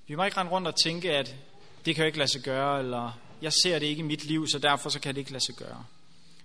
Vi 0.08 0.16
må 0.16 0.24
ikke 0.24 0.38
rende 0.38 0.52
rundt 0.52 0.68
og 0.68 0.76
tænke, 0.76 1.12
at 1.12 1.36
det 1.86 1.96
kan 1.96 2.04
jo 2.04 2.06
ikke 2.06 2.18
lade 2.18 2.32
sig 2.32 2.42
gøre, 2.42 2.80
eller 2.80 3.20
jeg 3.42 3.54
ser 3.64 3.80
det 3.80 3.86
ikke 3.86 4.00
i 4.00 4.04
mit 4.04 4.26
liv, 4.26 4.48
så 4.48 4.60
derfor 4.60 4.90
så 4.90 5.00
kan 5.00 5.16
det 5.16 5.20
ikke 5.20 5.32
lade 5.32 5.46
sig 5.46 5.56
gøre. 5.56 5.86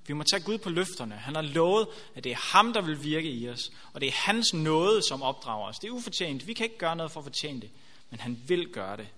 Vi 0.06 0.14
må 0.14 0.22
tage 0.22 0.42
Gud 0.42 0.58
på 0.58 0.70
løfterne. 0.70 1.14
Han 1.14 1.34
har 1.34 1.42
lovet, 1.42 1.88
at 2.14 2.24
det 2.24 2.32
er 2.32 2.52
ham, 2.52 2.72
der 2.72 2.80
vil 2.80 3.04
virke 3.04 3.30
i 3.30 3.48
os. 3.48 3.70
Og 3.92 4.00
det 4.00 4.06
er 4.06 4.12
hans 4.14 4.54
nåde, 4.54 5.02
som 5.08 5.22
opdrager 5.22 5.68
os. 5.68 5.78
Det 5.78 5.88
er 5.88 5.92
ufortjent. 5.92 6.46
Vi 6.46 6.52
kan 6.52 6.64
ikke 6.64 6.78
gøre 6.78 6.96
noget 6.96 7.12
for 7.12 7.20
at 7.20 7.24
fortjene 7.24 7.60
det. 7.60 7.70
Men 8.10 8.20
han 8.20 8.42
vil 8.46 8.68
gøre 8.68 8.96
det. 8.96 9.08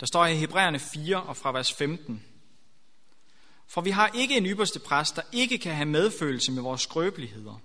Der 0.00 0.06
står 0.06 0.26
i 0.26 0.36
Hebræerne 0.36 0.78
4 0.78 1.22
og 1.22 1.36
fra 1.36 1.52
vers 1.52 1.72
15. 1.72 2.24
For 3.70 3.80
vi 3.80 3.90
har 3.90 4.10
ikke 4.14 4.36
en 4.36 4.46
ypperste 4.46 4.78
præst, 4.78 5.16
der 5.16 5.22
ikke 5.32 5.58
kan 5.58 5.74
have 5.74 5.86
medfølelse 5.86 6.52
med 6.52 6.62
vores 6.62 6.80
skrøbeligheder. 6.80 7.60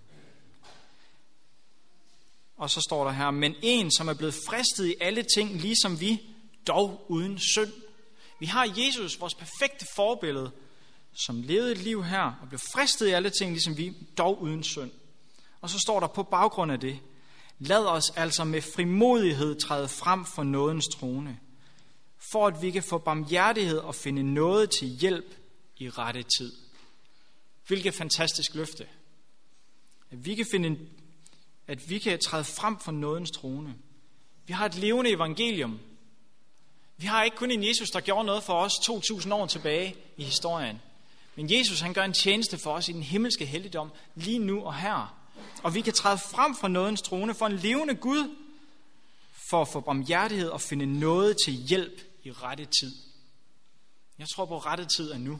Og 2.57 2.69
så 2.69 2.81
står 2.81 3.03
der 3.03 3.11
her, 3.11 3.31
men 3.31 3.55
en, 3.61 3.91
som 3.91 4.07
er 4.07 4.13
blevet 4.13 4.33
fristet 4.33 4.85
i 4.85 4.95
alle 5.01 5.25
ting, 5.35 5.61
ligesom 5.61 5.99
vi, 5.99 6.21
dog 6.67 7.05
uden 7.07 7.39
synd. 7.39 7.71
Vi 8.39 8.45
har 8.45 8.73
Jesus, 8.77 9.19
vores 9.19 9.35
perfekte 9.35 9.85
forbillede, 9.95 10.51
som 11.13 11.41
levede 11.41 11.71
et 11.71 11.77
liv 11.77 12.03
her 12.03 12.39
og 12.41 12.49
blev 12.49 12.59
fristet 12.59 13.07
i 13.07 13.11
alle 13.11 13.29
ting, 13.29 13.51
ligesom 13.51 13.77
vi, 13.77 13.93
dog 14.17 14.41
uden 14.41 14.63
synd. 14.63 14.91
Og 15.61 15.69
så 15.69 15.79
står 15.79 15.99
der 15.99 16.07
på 16.07 16.23
baggrund 16.23 16.71
af 16.71 16.79
det, 16.79 16.99
lad 17.59 17.85
os 17.85 18.09
altså 18.15 18.43
med 18.43 18.61
frimodighed 18.61 19.59
træde 19.59 19.87
frem 19.87 20.25
for 20.25 20.43
nådens 20.43 20.85
trone, 20.87 21.39
for 22.31 22.47
at 22.47 22.61
vi 22.61 22.71
kan 22.71 22.83
få 22.83 22.97
barmhjertighed 22.97 23.77
og 23.77 23.95
finde 23.95 24.33
noget 24.33 24.69
til 24.69 24.87
hjælp 24.87 25.44
i 25.77 25.89
rette 25.89 26.23
tid. 26.37 26.53
Hvilket 27.67 27.93
fantastisk 27.93 28.55
løfte. 28.55 28.87
At 30.11 30.25
vi 30.25 30.35
kan 30.35 30.45
finde 30.51 30.77
at 31.67 31.89
vi 31.89 31.99
kan 31.99 32.19
træde 32.19 32.43
frem 32.43 32.79
for 32.79 32.91
nådens 32.91 33.31
trone. 33.31 33.75
Vi 34.47 34.53
har 34.53 34.65
et 34.65 34.75
levende 34.75 35.09
evangelium. 35.09 35.79
Vi 36.97 37.05
har 37.05 37.23
ikke 37.23 37.37
kun 37.37 37.51
en 37.51 37.67
Jesus, 37.67 37.89
der 37.89 37.99
gjorde 37.99 38.25
noget 38.25 38.43
for 38.43 38.53
os 38.53 38.73
2000 38.83 39.33
år 39.33 39.45
tilbage 39.45 39.95
i 40.17 40.23
historien. 40.23 40.81
Men 41.35 41.57
Jesus 41.57 41.79
han 41.79 41.93
gør 41.93 42.03
en 42.03 42.13
tjeneste 42.13 42.57
for 42.57 42.73
os 42.73 42.89
i 42.89 42.91
den 42.91 43.03
himmelske 43.03 43.45
helligdom 43.45 43.91
lige 44.15 44.39
nu 44.39 44.63
og 44.63 44.75
her. 44.75 45.17
Og 45.63 45.73
vi 45.73 45.81
kan 45.81 45.93
træde 45.93 46.17
frem 46.17 46.55
for 46.55 46.67
nådens 46.67 47.01
trone 47.01 47.33
for 47.33 47.45
en 47.45 47.55
levende 47.57 47.95
Gud, 47.95 48.35
for 49.49 49.61
at 49.61 49.67
få 49.67 49.79
barmhjertighed 49.79 50.49
og 50.49 50.61
finde 50.61 50.99
noget 50.99 51.37
til 51.45 51.53
hjælp 51.53 52.01
i 52.23 52.31
rette 52.31 52.65
tid. 52.65 52.95
Jeg 54.19 54.27
tror 54.35 54.45
på, 54.45 54.55
at 54.55 54.65
rette 54.65 54.85
tid 54.97 55.11
er 55.11 55.17
nu. 55.17 55.39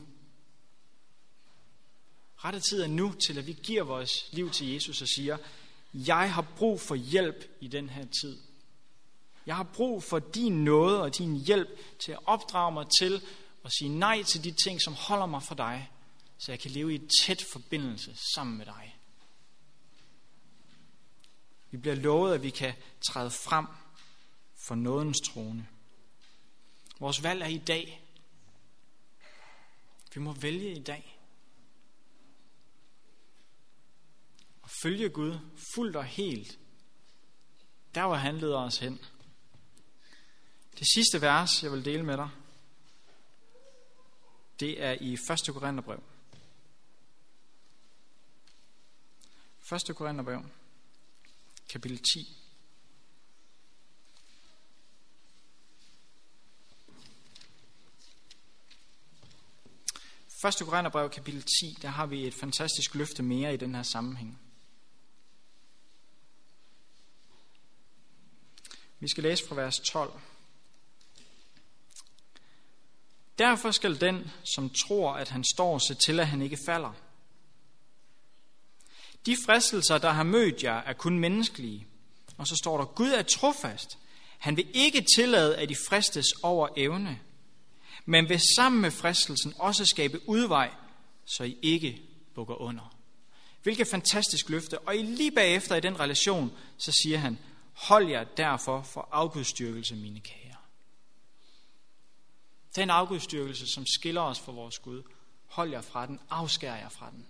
Rette 2.46 2.60
tid 2.60 2.82
er 2.82 2.88
nu 2.88 3.14
til, 3.28 3.38
at 3.38 3.48
vi 3.48 3.54
giver 3.54 3.84
vores 3.84 4.30
liv 4.32 4.52
til 4.52 4.68
Jesus 4.68 5.02
og 5.02 5.08
siger, 5.08 5.38
jeg 5.94 6.34
har 6.34 6.42
brug 6.42 6.82
for 6.82 6.96
hjælp 6.96 7.50
i 7.62 7.68
den 7.68 7.90
her 7.90 8.06
tid. 8.22 8.38
Jeg 9.46 9.56
har 9.56 9.64
brug 9.64 10.04
for 10.04 10.20
din 10.20 10.64
nåde 10.64 11.02
og 11.02 11.18
din 11.18 11.36
hjælp 11.36 11.70
til 12.00 12.12
at 12.12 12.20
opdrage 12.26 12.72
mig 12.72 12.86
til 13.00 13.22
at 13.66 13.72
sige 13.80 13.90
nej 13.90 14.24
til 14.24 14.44
de 14.44 14.52
ting, 14.52 14.82
som 14.82 14.94
holder 14.94 15.26
mig 15.26 15.44
fra 15.44 15.56
dig, 15.56 15.92
så 16.38 16.52
jeg 16.52 16.60
kan 16.60 16.72
leve 16.72 16.92
i 16.92 16.96
et 16.96 17.10
tæt 17.24 17.44
forbindelse 17.52 18.16
sammen 18.36 18.58
med 18.58 18.66
dig. 18.66 18.98
Vi 21.72 21.78
bliver 21.78 21.96
lovet, 21.96 22.34
at 22.34 22.44
vi 22.44 22.50
kan 22.50 22.74
træde 23.08 23.32
frem 23.32 23.68
for 24.68 24.76
nådens 24.76 25.20
trone. 25.20 25.68
Vores 27.00 27.24
valg 27.24 27.42
er 27.42 27.48
i 27.48 27.58
dag. 27.58 28.02
Vi 30.14 30.20
må 30.22 30.34
vælge 30.34 30.76
i 30.76 30.84
dag. 30.84 31.16
Og 34.65 34.65
følge 34.82 35.10
Gud 35.10 35.40
fuldt 35.76 35.96
og 35.96 36.06
helt. 36.06 36.60
Der 37.96 38.06
hvor 38.06 38.16
han 38.16 38.38
leder 38.38 38.60
os 38.60 38.78
hen. 38.78 39.00
Det 40.80 40.88
sidste 40.96 41.22
vers, 41.22 41.64
jeg 41.64 41.72
vil 41.72 41.86
dele 41.86 42.04
med 42.04 42.18
dig, 42.18 42.30
det 44.60 44.84
er 44.84 44.98
i 45.02 45.14
1. 45.14 45.20
Korintherbrev. 45.54 46.00
1. 49.90 49.96
Korintherbrev, 49.96 50.42
kapitel 51.70 51.98
10. 51.98 52.38
1. 60.46 60.54
Korintherbrev 60.60 61.10
kapitel 61.10 61.42
10, 61.42 61.78
der 61.82 61.88
har 61.88 62.06
vi 62.06 62.28
et 62.28 62.34
fantastisk 62.34 62.96
løfte 62.96 63.24
mere 63.24 63.54
i 63.54 63.58
den 63.58 63.76
her 63.76 63.84
sammenhæng. 63.84 64.45
Vi 69.06 69.10
skal 69.10 69.24
læse 69.24 69.48
fra 69.48 69.56
vers 69.56 69.80
12. 69.80 70.14
Derfor 73.40 73.72
skal 73.72 74.02
den, 74.02 74.32
som 74.56 74.70
tror, 74.70 75.14
at 75.14 75.30
han 75.30 75.44
står, 75.44 75.78
se 75.78 75.94
til, 75.94 76.20
at 76.20 76.28
han 76.28 76.42
ikke 76.42 76.58
falder. 76.66 76.94
De 79.26 79.38
fristelser, 79.46 79.98
der 79.98 80.10
har 80.10 80.24
mødt 80.24 80.64
jer, 80.64 80.78
er 80.78 80.94
kun 80.94 81.20
menneskelige. 81.20 81.88
Og 82.38 82.48
så 82.48 82.56
står 82.56 82.78
der, 82.78 82.86
Gud 82.86 83.10
er 83.10 83.22
trofast. 83.22 83.98
Han 84.38 84.58
vil 84.58 84.68
ikke 84.74 85.06
tillade, 85.16 85.58
at 85.58 85.70
de 85.70 85.76
fristes 85.90 86.28
over 86.44 86.68
evne 86.78 87.20
men 88.06 88.30
vil 88.30 88.42
sammen 88.56 88.82
med 88.82 88.92
fristelsen 88.92 89.54
også 89.60 89.86
skabe 89.86 90.30
udvej, 90.30 90.72
så 91.26 91.44
I 91.44 91.58
ikke 91.62 92.02
bukker 92.36 92.56
under. 92.56 92.96
Hvilket 93.64 93.88
fantastisk 93.88 94.50
løfte. 94.50 94.80
Og 94.80 94.96
lige 94.96 95.32
bagefter 95.32 95.76
i 95.76 95.80
den 95.80 96.00
relation, 96.00 96.52
så 96.78 96.92
siger 97.04 97.18
han, 97.18 97.38
hold 97.76 98.08
jer 98.08 98.24
derfor 98.24 98.82
for 98.82 99.10
afgudstyrkelse, 99.12 99.96
mine 99.96 100.20
kære. 100.20 100.56
Den 102.76 102.90
afgudstyrkelse, 102.90 103.68
som 103.68 103.86
skiller 103.86 104.22
os 104.22 104.40
fra 104.40 104.52
vores 104.52 104.80
Gud, 104.80 105.04
hold 105.46 105.70
jer 105.70 105.82
fra 105.82 106.06
den, 106.06 106.20
afskær 106.30 106.76
jer 106.76 106.90
fra 106.90 107.12
den. 107.12 107.28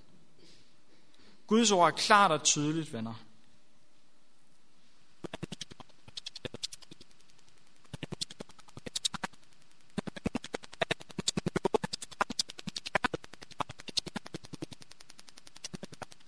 Guds 1.47 1.71
ord 1.71 1.87
er 1.87 1.97
klart 1.97 2.31
og 2.31 2.43
tydeligt, 2.43 2.93
venner. 2.93 3.13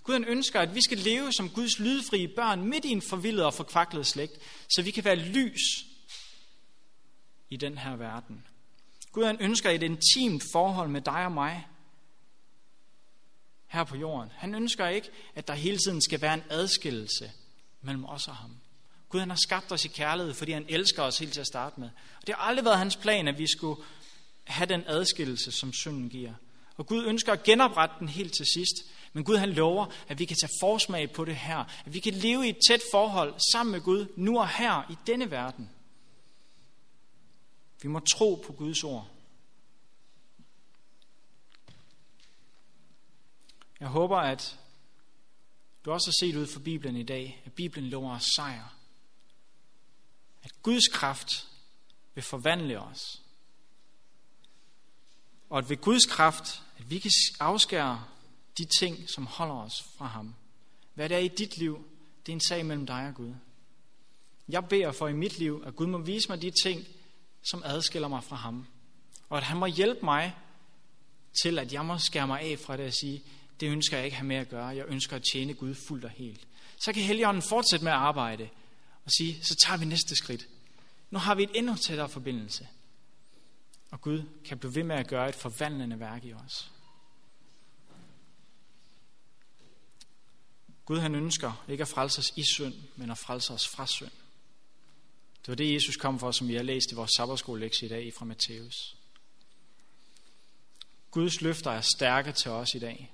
Gud 0.08 0.14
han 0.14 0.24
ønsker, 0.24 0.60
at 0.60 0.74
vi 0.74 0.82
skal 0.82 0.98
leve 0.98 1.32
som 1.32 1.50
Guds 1.50 1.78
lydfrie 1.78 2.28
børn 2.28 2.64
midt 2.64 2.84
i 2.84 2.88
en 2.88 3.02
forvildet 3.02 3.44
og 3.44 3.54
forkvaklet 3.54 4.06
slægt, 4.06 4.32
så 4.68 4.82
vi 4.82 4.90
kan 4.90 5.04
være 5.04 5.16
lys 5.16 5.60
i 7.50 7.56
den 7.56 7.78
her 7.78 7.96
verden. 7.96 8.46
Gud 9.12 9.24
han 9.24 9.40
ønsker 9.40 9.70
et 9.70 9.82
intimt 9.82 10.42
forhold 10.52 10.88
med 10.88 11.00
dig 11.00 11.24
og 11.24 11.32
mig 11.32 11.68
her 13.66 13.84
på 13.84 13.96
jorden. 13.96 14.30
Han 14.36 14.54
ønsker 14.54 14.88
ikke, 14.88 15.10
at 15.34 15.48
der 15.48 15.54
hele 15.54 15.78
tiden 15.78 16.02
skal 16.02 16.20
være 16.20 16.34
en 16.34 16.44
adskillelse 16.50 17.32
mellem 17.82 18.04
os 18.04 18.28
og 18.28 18.36
ham. 18.36 18.56
Gud 19.08 19.20
han 19.20 19.30
har 19.30 19.38
skabt 19.46 19.72
os 19.72 19.84
i 19.84 19.88
kærlighed, 19.88 20.34
fordi 20.34 20.52
han 20.52 20.66
elsker 20.68 21.02
os 21.02 21.18
helt 21.18 21.32
til 21.32 21.40
at 21.40 21.46
starte 21.46 21.80
med. 21.80 21.88
Og 22.20 22.26
det 22.26 22.34
har 22.34 22.42
aldrig 22.42 22.64
været 22.64 22.78
hans 22.78 22.96
plan, 22.96 23.28
at 23.28 23.38
vi 23.38 23.46
skulle 23.46 23.82
have 24.44 24.66
den 24.66 24.84
adskillelse, 24.86 25.52
som 25.52 25.72
synden 25.72 26.08
giver. 26.08 26.34
Og 26.76 26.86
Gud 26.86 27.04
ønsker 27.04 27.32
at 27.32 27.42
genoprette 27.42 27.96
den 27.98 28.08
helt 28.08 28.32
til 28.32 28.46
sidst. 28.54 28.97
Men 29.12 29.24
Gud 29.24 29.36
han 29.36 29.52
lover, 29.52 29.86
at 30.08 30.18
vi 30.18 30.24
kan 30.24 30.36
tage 30.36 30.52
forsmag 30.60 31.12
på 31.12 31.24
det 31.24 31.36
her. 31.36 31.58
At 31.86 31.94
vi 31.94 32.00
kan 32.00 32.14
leve 32.14 32.46
i 32.46 32.50
et 32.50 32.58
tæt 32.68 32.82
forhold 32.92 33.34
sammen 33.52 33.72
med 33.72 33.80
Gud, 33.80 34.06
nu 34.16 34.38
og 34.38 34.48
her 34.48 34.90
i 34.90 34.96
denne 35.06 35.30
verden. 35.30 35.70
Vi 37.82 37.88
må 37.88 38.00
tro 38.00 38.44
på 38.46 38.52
Guds 38.52 38.84
ord. 38.84 39.10
Jeg 43.80 43.88
håber, 43.88 44.16
at 44.16 44.58
du 45.84 45.92
også 45.92 46.06
har 46.06 46.26
set 46.26 46.36
ud 46.36 46.46
for 46.46 46.60
Bibelen 46.60 46.96
i 46.96 47.02
dag, 47.02 47.42
at 47.44 47.52
Bibelen 47.52 47.90
lover 47.90 48.14
os 48.14 48.24
sejr. 48.36 48.74
At 50.42 50.62
Guds 50.62 50.88
kraft 50.88 51.48
vil 52.14 52.24
forvandle 52.24 52.80
os. 52.80 53.22
Og 55.50 55.58
at 55.58 55.70
ved 55.70 55.76
Guds 55.76 56.06
kraft, 56.06 56.62
at 56.78 56.90
vi 56.90 56.98
kan 56.98 57.10
afskære 57.40 58.04
de 58.58 58.64
ting, 58.64 59.10
som 59.10 59.26
holder 59.26 59.54
os 59.54 59.84
fra 59.96 60.06
ham. 60.06 60.34
Hvad 60.94 61.08
det 61.08 61.14
er 61.14 61.18
i 61.18 61.28
dit 61.28 61.58
liv, 61.58 61.84
det 62.26 62.32
er 62.32 62.36
en 62.36 62.40
sag 62.48 62.66
mellem 62.66 62.86
dig 62.86 63.08
og 63.08 63.14
Gud. 63.14 63.34
Jeg 64.48 64.68
beder 64.68 64.92
for 64.92 65.08
i 65.08 65.12
mit 65.12 65.38
liv, 65.38 65.62
at 65.66 65.76
Gud 65.76 65.86
må 65.86 65.98
vise 65.98 66.28
mig 66.28 66.42
de 66.42 66.52
ting, 66.62 66.84
som 67.50 67.62
adskiller 67.64 68.08
mig 68.08 68.24
fra 68.24 68.36
ham. 68.36 68.66
Og 69.28 69.36
at 69.38 69.44
han 69.44 69.56
må 69.56 69.66
hjælpe 69.66 70.00
mig 70.04 70.36
til, 71.42 71.58
at 71.58 71.72
jeg 71.72 71.84
må 71.84 71.98
skære 71.98 72.26
mig 72.26 72.40
af 72.40 72.58
fra 72.58 72.76
det 72.76 72.86
og 72.86 72.92
sige, 72.92 73.22
det 73.60 73.68
ønsker 73.68 73.96
jeg 73.96 74.04
ikke 74.04 74.16
have 74.16 74.26
med 74.26 74.36
at 74.36 74.48
gøre. 74.48 74.66
Jeg 74.66 74.84
ønsker 74.88 75.16
at 75.16 75.22
tjene 75.32 75.54
Gud 75.54 75.74
fuldt 75.88 76.04
og 76.04 76.10
helt. 76.10 76.46
Så 76.80 76.92
kan 76.92 77.02
Helligånden 77.02 77.42
fortsætte 77.42 77.84
med 77.84 77.92
at 77.92 77.98
arbejde 77.98 78.48
og 79.04 79.10
sige, 79.10 79.44
så 79.44 79.54
tager 79.66 79.78
vi 79.78 79.84
næste 79.84 80.16
skridt. 80.16 80.48
Nu 81.10 81.18
har 81.18 81.34
vi 81.34 81.42
et 81.42 81.50
endnu 81.54 81.74
tættere 81.74 82.08
forbindelse. 82.08 82.68
Og 83.90 84.00
Gud 84.00 84.22
kan 84.44 84.58
blive 84.58 84.74
ved 84.74 84.82
med 84.82 84.96
at 84.96 85.06
gøre 85.06 85.28
et 85.28 85.34
forvandlende 85.34 86.00
værk 86.00 86.24
i 86.24 86.32
os. 86.32 86.72
Gud 90.88 90.98
han 90.98 91.14
ønsker 91.14 91.64
ikke 91.68 91.82
at 91.82 91.88
frelse 91.88 92.18
os 92.18 92.32
i 92.36 92.42
synd, 92.54 92.74
men 92.96 93.10
at 93.10 93.18
frelse 93.18 93.52
os 93.52 93.68
fra 93.68 93.86
synd. 93.86 94.10
Det 95.40 95.48
var 95.48 95.54
det, 95.54 95.74
Jesus 95.74 95.96
kom 95.96 96.18
for, 96.18 96.30
som 96.30 96.48
vi 96.48 96.54
har 96.54 96.62
læst 96.62 96.92
i 96.92 96.94
vores 96.94 97.10
sabbatskole 97.16 97.70
i 97.82 97.88
dag 97.88 98.12
fra 98.14 98.24
Matthæus. 98.24 98.96
Guds 101.10 101.40
løfter 101.40 101.70
er 101.70 101.80
stærke 101.80 102.32
til 102.32 102.50
os 102.50 102.74
i 102.74 102.78
dag. 102.78 103.12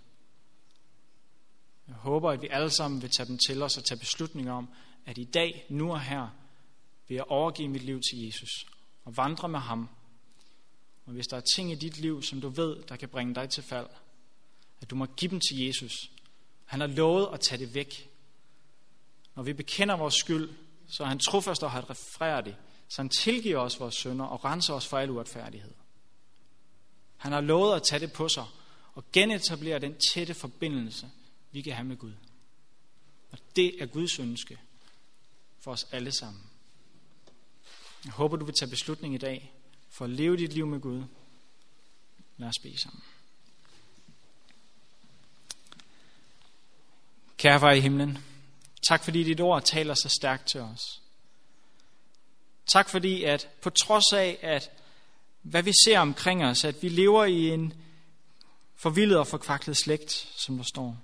Jeg 1.89 1.95
håber, 1.95 2.31
at 2.31 2.43
vi 2.43 2.49
alle 2.51 2.71
sammen 2.71 3.03
vil 3.03 3.11
tage 3.11 3.27
dem 3.27 3.39
til 3.47 3.63
os 3.63 3.77
og 3.77 3.85
tage 3.85 3.99
beslutninger 3.99 4.53
om, 4.53 4.69
at 5.07 5.19
i 5.19 5.25
dag, 5.25 5.67
nu 5.69 5.93
og 5.93 6.01
her, 6.01 6.29
vil 7.09 7.15
jeg 7.15 7.25
overgive 7.25 7.69
mit 7.69 7.83
liv 7.83 8.01
til 8.11 8.25
Jesus 8.25 8.67
og 9.05 9.17
vandre 9.17 9.49
med 9.49 9.61
ham. 9.61 9.89
Og 11.07 11.13
hvis 11.13 11.27
der 11.27 11.37
er 11.37 11.43
ting 11.57 11.73
i 11.73 11.75
dit 11.75 11.99
liv, 11.99 12.23
som 12.23 12.41
du 12.41 12.49
ved, 12.49 12.83
der 12.89 12.97
kan 12.97 13.09
bringe 13.09 13.35
dig 13.35 13.51
til 13.51 13.63
fald, 13.63 13.89
at 14.81 14.91
du 14.91 14.97
må 14.97 15.07
give 15.07 15.31
dem 15.31 15.41
til 15.41 15.67
Jesus. 15.67 16.11
Han 16.75 16.81
har 16.81 16.87
lovet 16.87 17.29
at 17.33 17.41
tage 17.41 17.59
det 17.59 17.75
væk. 17.75 18.11
Når 19.35 19.43
vi 19.43 19.53
bekender 19.53 19.97
vores 19.97 20.15
skyld, 20.15 20.51
så 20.89 21.03
er 21.03 21.07
han 21.07 21.19
trofast 21.19 21.63
og 21.63 21.71
har 21.71 22.41
det, 22.41 22.57
så 22.89 23.03
han 23.03 23.09
tilgiver 23.09 23.59
os 23.59 23.81
vores 23.81 23.95
synder 23.95 24.25
og 24.25 24.45
renser 24.45 24.75
os 24.75 24.87
for 24.87 24.99
al 24.99 25.11
uretfærdighed. 25.11 25.71
Han 27.17 27.33
har 27.33 27.41
lovet 27.41 27.77
at 27.77 27.83
tage 27.83 28.01
det 28.01 28.13
på 28.13 28.29
sig 28.29 28.47
og 28.95 29.05
genetablere 29.13 29.79
den 29.79 29.95
tætte 30.13 30.35
forbindelse, 30.35 31.11
vi 31.53 31.63
kan 31.63 31.73
have 31.73 31.89
med 31.89 31.97
Gud. 31.97 32.13
Og 33.31 33.39
det 33.57 33.83
er 33.83 33.87
Guds 33.87 34.19
ønske 34.19 34.59
for 35.61 35.73
os 35.73 35.87
alle 35.93 36.13
sammen. 36.13 36.43
Jeg 38.05 38.13
håber, 38.13 38.37
du 38.37 38.45
vil 38.45 38.55
tage 38.55 38.71
beslutning 38.71 39.15
i 39.15 39.19
dag 39.19 39.53
for 39.91 40.05
at 40.05 40.11
leve 40.11 40.37
dit 40.37 40.53
liv 40.53 40.67
med 40.67 40.81
Gud. 40.81 41.05
Lad 42.37 42.49
os 42.49 42.59
bede 42.63 42.79
sammen. 42.79 43.03
Kære 47.45 47.61
far 47.61 47.73
i 47.73 47.81
himlen, 47.81 48.19
tak 48.89 49.05
fordi 49.05 49.25
dit 49.25 49.41
ord 49.41 49.63
taler 49.63 49.95
så 49.95 50.09
stærkt 50.21 50.47
til 50.47 50.61
os. 50.61 50.81
Tak 52.67 52.89
fordi, 52.89 53.25
at 53.25 53.49
på 53.63 53.71
trods 53.71 54.13
af, 54.13 54.39
at 54.43 54.71
hvad 55.43 55.63
vi 55.63 55.73
ser 55.85 55.99
omkring 55.99 56.45
os, 56.45 56.65
at 56.65 56.83
vi 56.83 56.89
lever 56.89 57.25
i 57.25 57.49
en 57.49 57.73
forvildet 58.77 59.19
og 59.19 59.27
forkvaklet 59.27 59.77
slægt, 59.77 60.29
som 60.37 60.57
der 60.57 60.65
står, 60.65 60.97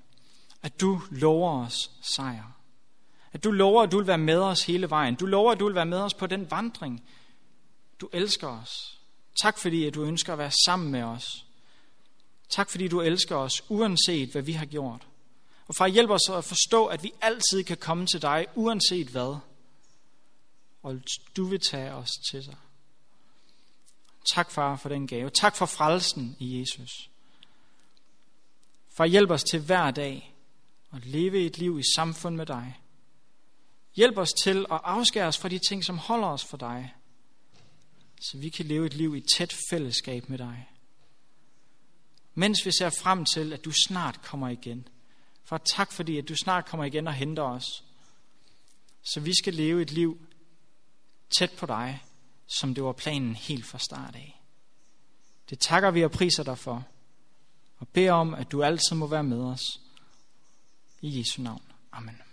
at 0.63 0.81
du 0.81 1.01
lover 1.11 1.67
os 1.67 1.91
sejr. 2.17 2.53
At 3.33 3.45
du 3.45 3.51
lover, 3.51 3.83
at 3.83 3.93
du 3.93 3.99
vil 3.99 4.07
være 4.07 4.19
med 4.19 4.39
os 4.39 4.63
hele 4.63 4.91
vejen. 4.91 5.15
Du 5.15 5.27
lover, 5.27 5.53
at 5.53 5.61
du 5.61 5.67
vil 5.67 5.75
være 5.75 5.87
med 5.87 5.99
os 5.99 6.15
på 6.15 6.27
den 6.27 6.51
vandring. 6.51 7.05
Du 8.01 8.09
elsker 8.13 8.49
os. 8.49 8.99
Tak 9.43 9.59
fordi, 9.59 9.85
at 9.85 9.95
du 9.95 10.03
ønsker 10.03 10.33
at 10.33 10.39
være 10.39 10.53
sammen 10.67 10.93
med 10.93 11.03
os. 11.03 11.47
Tak 12.49 12.71
fordi, 12.71 12.89
du 12.89 13.01
elsker 13.01 13.37
os, 13.37 13.63
uanset 13.69 14.33
hvad 14.33 14.43
vi 14.43 14.53
har 14.53 14.67
gjort. 14.67 15.07
Og 15.71 15.77
far, 15.77 15.89
hjælp 15.89 16.11
os 16.11 16.29
at 16.31 16.45
forstå, 16.45 16.87
at 16.87 17.03
vi 17.03 17.13
altid 17.21 17.65
kan 17.65 17.77
komme 17.77 18.07
til 18.07 18.23
dig, 18.23 18.47
uanset 18.55 19.09
hvad. 19.09 19.39
Og 20.83 21.01
du 21.37 21.45
vil 21.45 21.61
tage 21.61 21.93
os 21.93 22.11
til 22.31 22.47
dig. 22.47 22.57
Tak, 24.35 24.51
far, 24.51 24.77
for 24.77 24.89
den 24.89 25.07
gave. 25.07 25.31
Tak 25.31 25.57
for 25.57 25.67
frelsen 25.67 26.37
i 26.39 26.61
Jesus. 26.61 27.11
Far, 28.89 29.07
hjælp 29.07 29.31
os 29.31 29.45
til 29.45 29.61
hver 29.61 29.91
dag 29.91 30.35
at 30.93 31.07
leve 31.07 31.39
et 31.47 31.59
liv 31.59 31.79
i 31.79 31.83
samfund 31.97 32.37
med 32.37 32.47
dig. 32.47 32.81
Hjælp 33.95 34.19
os 34.19 34.33
til 34.45 34.67
at 34.71 34.81
afskære 34.85 35.27
os 35.27 35.39
fra 35.39 35.49
de 35.49 35.59
ting, 35.69 35.85
som 35.85 35.99
holder 35.99 36.29
os 36.29 36.45
for 36.45 36.57
dig, 36.57 36.95
så 38.21 38.39
vi 38.39 38.49
kan 38.49 38.67
leve 38.67 38.87
et 38.87 38.95
liv 38.95 39.17
i 39.17 39.21
tæt 39.37 39.57
fællesskab 39.71 40.29
med 40.29 40.39
dig. 40.39 40.69
Mens 42.35 42.67
vi 42.67 42.71
ser 42.79 42.91
frem 42.91 43.25
til, 43.25 43.53
at 43.53 43.65
du 43.65 43.73
snart 43.87 44.23
kommer 44.23 44.49
igen. 44.49 44.89
For 45.51 45.59
tak 45.59 45.93
fordi, 45.93 46.19
at 46.19 46.29
du 46.29 46.35
snart 46.37 46.67
kommer 46.67 46.85
igen 46.85 47.07
og 47.07 47.15
henter 47.15 47.43
os. 47.43 47.85
Så 49.03 49.21
vi 49.21 49.33
skal 49.35 49.55
leve 49.55 49.83
et 49.83 49.91
liv 49.91 50.21
tæt 51.39 51.51
på 51.51 51.67
dig, 51.67 52.05
som 52.47 52.75
det 52.75 52.85
var 52.85 52.93
planen 52.93 53.35
helt 53.35 53.67
fra 53.67 53.79
start 53.79 54.15
af. 54.15 54.43
Det 55.51 55.59
takker 55.59 55.91
vi 55.91 56.05
og 56.05 56.11
priser 56.11 56.43
dig 56.43 56.59
for, 56.59 56.87
og 57.79 57.89
beder 57.89 58.13
om, 58.13 58.35
at 58.35 58.53
du 58.53 58.63
altid 58.63 58.97
må 58.97 59.07
være 59.07 59.25
med 59.25 59.43
os. 59.43 59.63
I 61.01 61.19
Jesu 61.19 61.43
navn. 61.43 61.63
Amen. 61.93 62.30